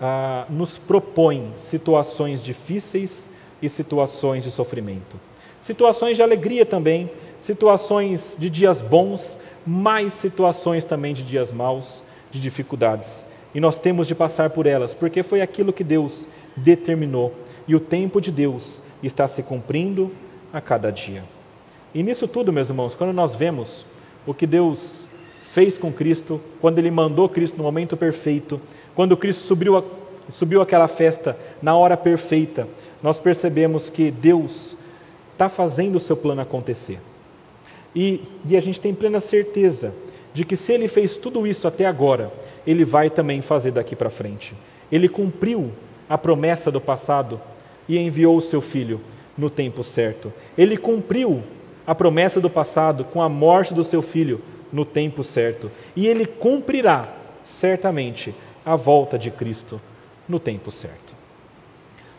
ah, 0.00 0.46
nos 0.48 0.78
propõe 0.78 1.52
situações 1.56 2.42
difíceis 2.42 3.28
e 3.60 3.68
situações 3.68 4.44
de 4.44 4.50
sofrimento. 4.50 5.18
Situações 5.60 6.16
de 6.16 6.22
alegria 6.22 6.64
também, 6.64 7.10
situações 7.40 8.36
de 8.38 8.48
dias 8.48 8.80
bons, 8.80 9.38
mais 9.66 10.12
situações 10.12 10.84
também 10.84 11.12
de 11.12 11.24
dias 11.24 11.52
maus, 11.52 12.02
de 12.30 12.40
dificuldades 12.40 13.24
e 13.58 13.60
nós 13.60 13.76
temos 13.76 14.06
de 14.06 14.14
passar 14.14 14.50
por 14.50 14.66
elas, 14.66 14.94
porque 14.94 15.22
foi 15.24 15.40
aquilo 15.40 15.72
que 15.72 15.82
Deus 15.82 16.28
determinou 16.56 17.34
e 17.66 17.74
o 17.74 17.80
tempo 17.80 18.20
de 18.20 18.30
Deus 18.30 18.80
está 19.02 19.26
se 19.26 19.42
cumprindo 19.42 20.12
a 20.52 20.60
cada 20.60 20.90
dia. 20.90 21.24
E 21.92 22.00
nisso 22.02 22.28
tudo, 22.28 22.52
meus 22.52 22.68
irmãos, 22.68 22.94
quando 22.94 23.12
nós 23.12 23.34
vemos 23.34 23.84
o 24.24 24.32
que 24.32 24.46
Deus 24.46 25.07
fez 25.50 25.78
com 25.78 25.92
Cristo, 25.92 26.40
quando 26.60 26.78
Ele 26.78 26.90
mandou 26.90 27.28
Cristo 27.28 27.56
no 27.56 27.64
momento 27.64 27.96
perfeito, 27.96 28.60
quando 28.94 29.16
Cristo 29.16 29.44
subiu, 29.46 29.76
a, 29.76 29.82
subiu 30.30 30.60
aquela 30.60 30.88
festa 30.88 31.36
na 31.62 31.76
hora 31.76 31.96
perfeita, 31.96 32.68
nós 33.02 33.18
percebemos 33.18 33.88
que 33.88 34.10
Deus 34.10 34.76
está 35.32 35.48
fazendo 35.48 35.96
o 35.96 36.00
seu 36.00 36.16
plano 36.16 36.40
acontecer. 36.40 36.98
E, 37.94 38.22
e 38.44 38.56
a 38.56 38.60
gente 38.60 38.80
tem 38.80 38.94
plena 38.94 39.20
certeza 39.20 39.94
de 40.34 40.44
que 40.44 40.56
se 40.56 40.72
Ele 40.72 40.88
fez 40.88 41.16
tudo 41.16 41.46
isso 41.46 41.66
até 41.66 41.86
agora, 41.86 42.32
ele 42.68 42.84
vai 42.84 43.08
também 43.08 43.40
fazer 43.40 43.70
daqui 43.70 43.96
para 43.96 44.10
frente. 44.10 44.54
Ele 44.92 45.08
cumpriu 45.08 45.70
a 46.06 46.18
promessa 46.18 46.70
do 46.70 46.80
passado 46.80 47.40
e 47.88 47.98
enviou 47.98 48.36
o 48.36 48.42
seu 48.42 48.60
filho 48.60 49.00
no 49.38 49.48
tempo 49.48 49.82
certo. 49.82 50.30
Ele 50.56 50.76
cumpriu 50.76 51.42
a 51.86 51.94
promessa 51.94 52.42
do 52.42 52.50
passado 52.50 53.04
com 53.04 53.22
a 53.22 53.28
morte 53.28 53.72
do 53.72 53.82
seu 53.82 54.02
filho 54.02 54.42
no 54.72 54.84
tempo 54.84 55.22
certo. 55.22 55.70
E 55.94 56.06
ele 56.06 56.26
cumprirá, 56.26 57.08
certamente, 57.44 58.34
a 58.64 58.76
volta 58.76 59.18
de 59.18 59.30
Cristo 59.30 59.80
no 60.28 60.38
tempo 60.38 60.70
certo. 60.70 61.14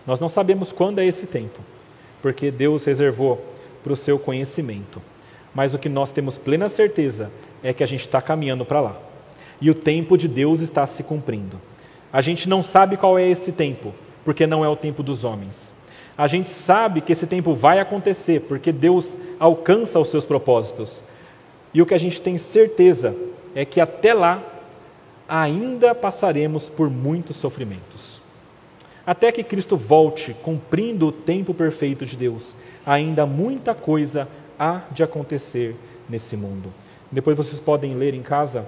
Nós 0.05 0.19
não 0.19 0.29
sabemos 0.29 0.71
quando 0.71 0.99
é 0.99 1.05
esse 1.05 1.27
tempo, 1.27 1.59
porque 2.21 2.49
Deus 2.49 2.85
reservou 2.85 3.43
para 3.83 3.93
o 3.93 3.97
seu 3.97 4.17
conhecimento. 4.17 5.01
Mas 5.53 5.73
o 5.73 5.79
que 5.79 5.89
nós 5.89 6.11
temos 6.11 6.37
plena 6.37 6.69
certeza 6.69 7.31
é 7.61 7.73
que 7.73 7.83
a 7.83 7.87
gente 7.87 8.01
está 8.01 8.21
caminhando 8.21 8.65
para 8.65 8.81
lá 8.81 9.09
e 9.61 9.69
o 9.69 9.75
tempo 9.75 10.17
de 10.17 10.27
Deus 10.27 10.61
está 10.61 10.85
se 10.87 11.03
cumprindo. 11.03 11.59
A 12.11 12.21
gente 12.21 12.47
não 12.47 12.63
sabe 12.63 12.97
qual 12.97 13.19
é 13.19 13.27
esse 13.27 13.51
tempo, 13.51 13.93
porque 14.23 14.47
não 14.47 14.63
é 14.63 14.69
o 14.69 14.75
tempo 14.75 15.03
dos 15.03 15.23
homens. 15.23 15.73
A 16.17 16.27
gente 16.27 16.49
sabe 16.49 17.01
que 17.01 17.13
esse 17.13 17.27
tempo 17.27 17.53
vai 17.53 17.79
acontecer, 17.79 18.41
porque 18.41 18.71
Deus 18.71 19.15
alcança 19.39 19.99
os 19.99 20.09
seus 20.09 20.25
propósitos. 20.25 21.03
E 21.73 21.81
o 21.81 21.85
que 21.85 21.93
a 21.93 21.99
gente 21.99 22.21
tem 22.21 22.37
certeza 22.37 23.15
é 23.53 23.63
que 23.63 23.79
até 23.79 24.13
lá 24.13 24.43
ainda 25.27 25.93
passaremos 25.93 26.67
por 26.69 26.89
muitos 26.89 27.35
sofrimentos. 27.35 28.21
Até 29.05 29.31
que 29.31 29.43
Cristo 29.43 29.77
volte, 29.77 30.35
cumprindo 30.43 31.07
o 31.07 31.11
tempo 31.11 31.53
perfeito 31.53 32.05
de 32.05 32.17
Deus, 32.17 32.55
ainda 32.85 33.25
muita 33.25 33.73
coisa 33.73 34.27
há 34.57 34.81
de 34.91 35.03
acontecer 35.03 35.75
nesse 36.07 36.35
mundo. 36.35 36.69
Depois 37.11 37.37
vocês 37.37 37.59
podem 37.59 37.95
ler 37.95 38.13
em 38.13 38.21
casa 38.21 38.67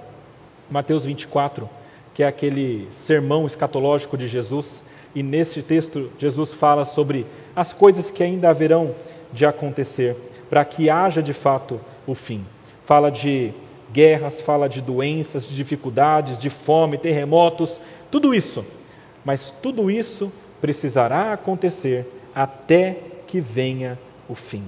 Mateus 0.70 1.04
24, 1.04 1.68
que 2.14 2.22
é 2.22 2.26
aquele 2.26 2.86
sermão 2.90 3.46
escatológico 3.46 4.16
de 4.16 4.26
Jesus, 4.26 4.82
e 5.14 5.22
nesse 5.22 5.62
texto 5.62 6.10
Jesus 6.18 6.52
fala 6.52 6.84
sobre 6.84 7.26
as 7.54 7.72
coisas 7.72 8.10
que 8.10 8.22
ainda 8.22 8.48
haverão 8.48 8.94
de 9.32 9.44
acontecer 9.44 10.16
para 10.48 10.64
que 10.64 10.90
haja 10.90 11.22
de 11.22 11.32
fato 11.32 11.80
o 12.06 12.14
fim. 12.14 12.44
Fala 12.84 13.10
de 13.10 13.52
guerras, 13.92 14.40
fala 14.40 14.68
de 14.68 14.80
doenças, 14.80 15.46
de 15.46 15.54
dificuldades, 15.54 16.38
de 16.38 16.50
fome, 16.50 16.98
terremotos, 16.98 17.80
tudo 18.10 18.34
isso. 18.34 18.64
Mas 19.24 19.50
tudo 19.50 19.90
isso 19.90 20.32
precisará 20.60 21.32
acontecer 21.32 22.06
até 22.34 22.96
que 23.26 23.40
venha 23.40 23.98
o 24.28 24.34
fim. 24.34 24.64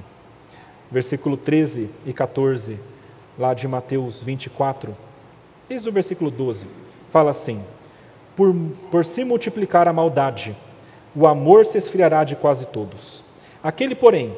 Versículo 0.90 1.36
13 1.36 1.90
e 2.06 2.12
14, 2.12 2.78
lá 3.38 3.54
de 3.54 3.66
Mateus 3.66 4.22
24, 4.22 4.96
desde 5.68 5.88
o 5.88 5.92
versículo 5.92 6.30
12, 6.30 6.66
fala 7.10 7.30
assim: 7.30 7.62
por, 8.36 8.54
por 8.90 9.04
se 9.04 9.24
multiplicar 9.24 9.88
a 9.88 9.92
maldade, 9.92 10.56
o 11.14 11.26
amor 11.26 11.64
se 11.64 11.78
esfriará 11.78 12.24
de 12.24 12.36
quase 12.36 12.66
todos. 12.66 13.22
Aquele, 13.62 13.94
porém, 13.94 14.36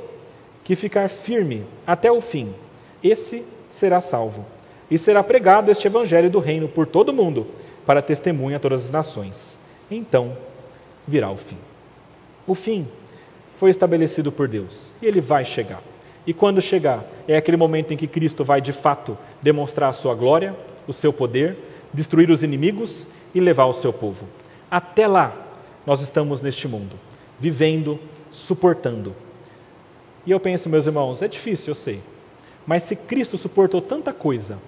que 0.62 0.76
ficar 0.76 1.08
firme 1.08 1.64
até 1.86 2.10
o 2.10 2.20
fim, 2.20 2.54
esse 3.02 3.44
será 3.76 4.00
salvo. 4.00 4.44
E 4.90 4.96
será 4.96 5.22
pregado 5.22 5.70
este 5.70 5.86
evangelho 5.86 6.30
do 6.30 6.38
reino 6.38 6.68
por 6.68 6.86
todo 6.86 7.10
o 7.10 7.12
mundo, 7.12 7.46
para 7.84 8.02
testemunha 8.02 8.56
a 8.56 8.60
todas 8.60 8.84
as 8.84 8.90
nações. 8.90 9.58
Então 9.90 10.36
virá 11.06 11.30
o 11.30 11.36
fim. 11.36 11.58
O 12.46 12.54
fim 12.54 12.86
foi 13.56 13.70
estabelecido 13.70 14.32
por 14.32 14.48
Deus 14.48 14.92
e 15.00 15.06
ele 15.06 15.20
vai 15.20 15.44
chegar. 15.44 15.82
E 16.26 16.32
quando 16.32 16.60
chegar, 16.60 17.04
é 17.28 17.36
aquele 17.36 17.56
momento 17.56 17.92
em 17.92 17.96
que 17.96 18.06
Cristo 18.06 18.44
vai 18.44 18.60
de 18.60 18.72
fato 18.72 19.16
demonstrar 19.40 19.90
a 19.90 19.92
sua 19.92 20.14
glória, 20.14 20.56
o 20.86 20.92
seu 20.92 21.12
poder, 21.12 21.56
destruir 21.92 22.30
os 22.30 22.42
inimigos 22.42 23.06
e 23.34 23.40
levar 23.40 23.66
o 23.66 23.72
seu 23.72 23.92
povo. 23.92 24.26
Até 24.70 25.06
lá, 25.06 25.34
nós 25.86 26.00
estamos 26.00 26.42
neste 26.42 26.66
mundo, 26.66 26.96
vivendo, 27.38 27.98
suportando. 28.30 29.14
E 30.24 30.32
eu 30.32 30.40
penso, 30.40 30.68
meus 30.68 30.86
irmãos, 30.86 31.22
é 31.22 31.28
difícil, 31.28 31.70
eu 31.70 31.74
sei. 31.76 32.00
Mas 32.66 32.82
se 32.82 32.96
Cristo 32.96 33.36
suportou 33.36 33.80
tanta 33.80 34.12
coisa 34.12 34.58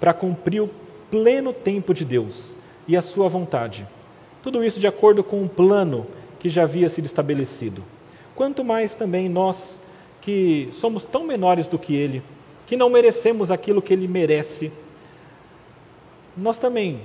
para 0.00 0.12
cumprir 0.12 0.60
o 0.60 0.70
pleno 1.10 1.52
tempo 1.52 1.94
de 1.94 2.04
Deus 2.04 2.56
e 2.88 2.96
a 2.96 3.02
sua 3.02 3.28
vontade, 3.28 3.86
tudo 4.42 4.64
isso 4.64 4.80
de 4.80 4.86
acordo 4.86 5.22
com 5.22 5.40
um 5.40 5.48
plano 5.48 6.06
que 6.40 6.50
já 6.50 6.64
havia 6.64 6.88
sido 6.88 7.04
estabelecido, 7.04 7.82
quanto 8.34 8.64
mais 8.64 8.94
também 8.94 9.28
nós 9.28 9.78
que 10.20 10.68
somos 10.72 11.04
tão 11.04 11.24
menores 11.24 11.66
do 11.66 11.78
que 11.78 11.94
Ele, 11.94 12.22
que 12.66 12.76
não 12.76 12.90
merecemos 12.90 13.50
aquilo 13.50 13.80
que 13.80 13.92
Ele 13.92 14.08
merece, 14.08 14.72
nós 16.36 16.58
também 16.58 17.00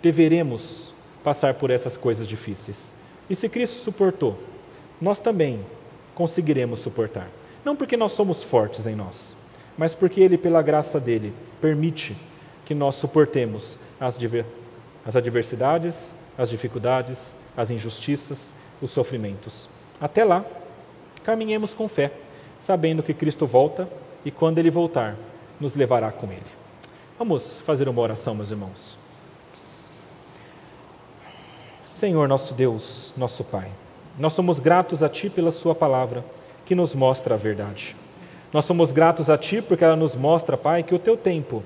deveremos 0.00 0.94
passar 1.24 1.54
por 1.54 1.70
essas 1.70 1.96
coisas 1.96 2.26
difíceis. 2.26 2.94
E 3.28 3.34
se 3.34 3.48
Cristo 3.48 3.82
suportou, 3.82 4.38
nós 5.00 5.18
também 5.18 5.64
conseguiremos 6.14 6.78
suportar. 6.78 7.28
Não 7.64 7.74
porque 7.74 7.96
nós 7.96 8.12
somos 8.12 8.42
fortes 8.42 8.86
em 8.86 8.94
nós, 8.94 9.36
mas 9.76 9.94
porque 9.94 10.20
Ele, 10.20 10.36
pela 10.36 10.62
graça 10.62 11.00
dele, 11.00 11.32
permite 11.60 12.16
que 12.64 12.74
nós 12.74 12.94
suportemos 12.94 13.78
as, 14.00 14.18
as 15.04 15.16
adversidades, 15.16 16.14
as 16.36 16.50
dificuldades, 16.50 17.34
as 17.56 17.70
injustiças, 17.70 18.52
os 18.80 18.90
sofrimentos. 18.90 19.68
Até 20.00 20.24
lá, 20.24 20.44
caminhemos 21.22 21.74
com 21.74 21.88
fé, 21.88 22.12
sabendo 22.60 23.02
que 23.02 23.14
Cristo 23.14 23.46
volta 23.46 23.88
e 24.24 24.30
quando 24.30 24.58
Ele 24.58 24.70
voltar, 24.70 25.16
nos 25.60 25.74
levará 25.74 26.10
com 26.10 26.26
Ele. 26.26 26.42
Vamos 27.18 27.60
fazer 27.60 27.88
uma 27.88 28.00
oração, 28.00 28.34
meus 28.34 28.50
irmãos. 28.50 28.98
Senhor 31.84 32.26
nosso 32.26 32.54
Deus, 32.54 33.14
nosso 33.16 33.44
Pai, 33.44 33.70
nós 34.18 34.32
somos 34.32 34.58
gratos 34.58 35.02
a 35.02 35.08
Ti 35.08 35.30
pela 35.30 35.52
Sua 35.52 35.74
palavra, 35.74 36.24
que 36.66 36.74
nos 36.74 36.94
mostra 36.94 37.34
a 37.34 37.38
verdade. 37.38 37.96
Nós 38.52 38.64
somos 38.64 38.92
gratos 38.92 39.30
a 39.30 39.38
Ti 39.38 39.62
porque 39.62 39.84
ela 39.84 39.96
nos 39.96 40.14
mostra, 40.14 40.56
Pai, 40.56 40.82
que 40.82 40.94
o 40.94 40.98
Teu 40.98 41.16
tempo 41.16 41.62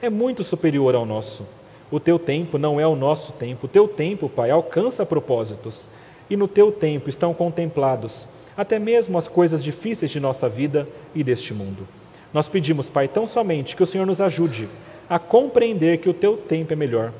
é 0.00 0.08
muito 0.08 0.42
superior 0.42 0.94
ao 0.94 1.04
nosso. 1.04 1.46
O 1.90 2.00
Teu 2.00 2.18
tempo 2.18 2.56
não 2.56 2.80
é 2.80 2.86
o 2.86 2.96
nosso 2.96 3.32
tempo. 3.32 3.66
O 3.66 3.68
Teu 3.68 3.86
tempo, 3.86 4.28
Pai, 4.28 4.50
alcança 4.50 5.04
propósitos. 5.04 5.88
E 6.30 6.36
no 6.36 6.48
Teu 6.48 6.72
tempo 6.72 7.10
estão 7.10 7.34
contemplados 7.34 8.26
até 8.56 8.78
mesmo 8.78 9.16
as 9.16 9.26
coisas 9.26 9.64
difíceis 9.64 10.10
de 10.10 10.20
nossa 10.20 10.48
vida 10.48 10.86
e 11.14 11.24
deste 11.24 11.54
mundo. 11.54 11.88
Nós 12.32 12.48
pedimos, 12.48 12.90
Pai, 12.90 13.08
tão 13.08 13.26
somente 13.26 13.74
que 13.74 13.82
o 13.82 13.86
Senhor 13.86 14.06
nos 14.06 14.20
ajude 14.20 14.68
a 15.08 15.18
compreender 15.18 15.98
que 15.98 16.08
o 16.08 16.14
Teu 16.14 16.36
tempo 16.36 16.72
é 16.72 16.76
melhor. 16.76 17.12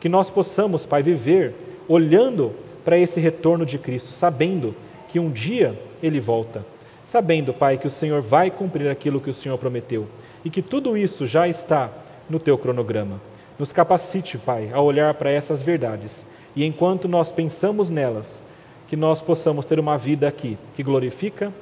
Que 0.00 0.08
nós 0.08 0.30
possamos, 0.30 0.86
Pai, 0.86 1.02
viver 1.02 1.54
olhando 1.88 2.52
para 2.84 2.98
esse 2.98 3.20
retorno 3.20 3.66
de 3.66 3.78
Cristo, 3.78 4.08
sabendo 4.08 4.74
que 5.08 5.18
um 5.20 5.30
dia 5.30 5.78
ele 6.02 6.18
volta, 6.18 6.64
sabendo, 7.06 7.54
Pai, 7.54 7.78
que 7.78 7.86
o 7.86 7.90
Senhor 7.90 8.20
vai 8.20 8.50
cumprir 8.50 8.90
aquilo 8.90 9.20
que 9.20 9.30
o 9.30 9.34
Senhor 9.34 9.56
prometeu 9.56 10.06
e 10.44 10.50
que 10.50 10.60
tudo 10.60 10.98
isso 10.98 11.26
já 11.26 11.48
está 11.48 11.88
no 12.28 12.38
teu 12.38 12.58
cronograma. 12.58 13.20
Nos 13.58 13.72
capacite, 13.72 14.36
Pai, 14.36 14.70
a 14.72 14.80
olhar 14.80 15.14
para 15.14 15.30
essas 15.30 15.62
verdades 15.62 16.26
e 16.54 16.64
enquanto 16.64 17.08
nós 17.08 17.30
pensamos 17.30 17.88
nelas, 17.88 18.42
que 18.88 18.96
nós 18.96 19.22
possamos 19.22 19.64
ter 19.64 19.78
uma 19.78 19.96
vida 19.96 20.28
aqui 20.28 20.58
que 20.74 20.82
glorifica 20.82 21.52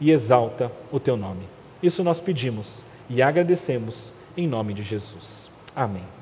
e 0.00 0.10
exalta 0.10 0.70
o 0.92 1.00
teu 1.00 1.16
nome. 1.16 1.42
Isso 1.82 2.02
nós 2.02 2.20
pedimos 2.20 2.82
e 3.08 3.22
agradecemos 3.22 4.12
em 4.36 4.46
nome 4.46 4.74
de 4.74 4.82
Jesus. 4.82 5.50
Amém. 5.74 6.17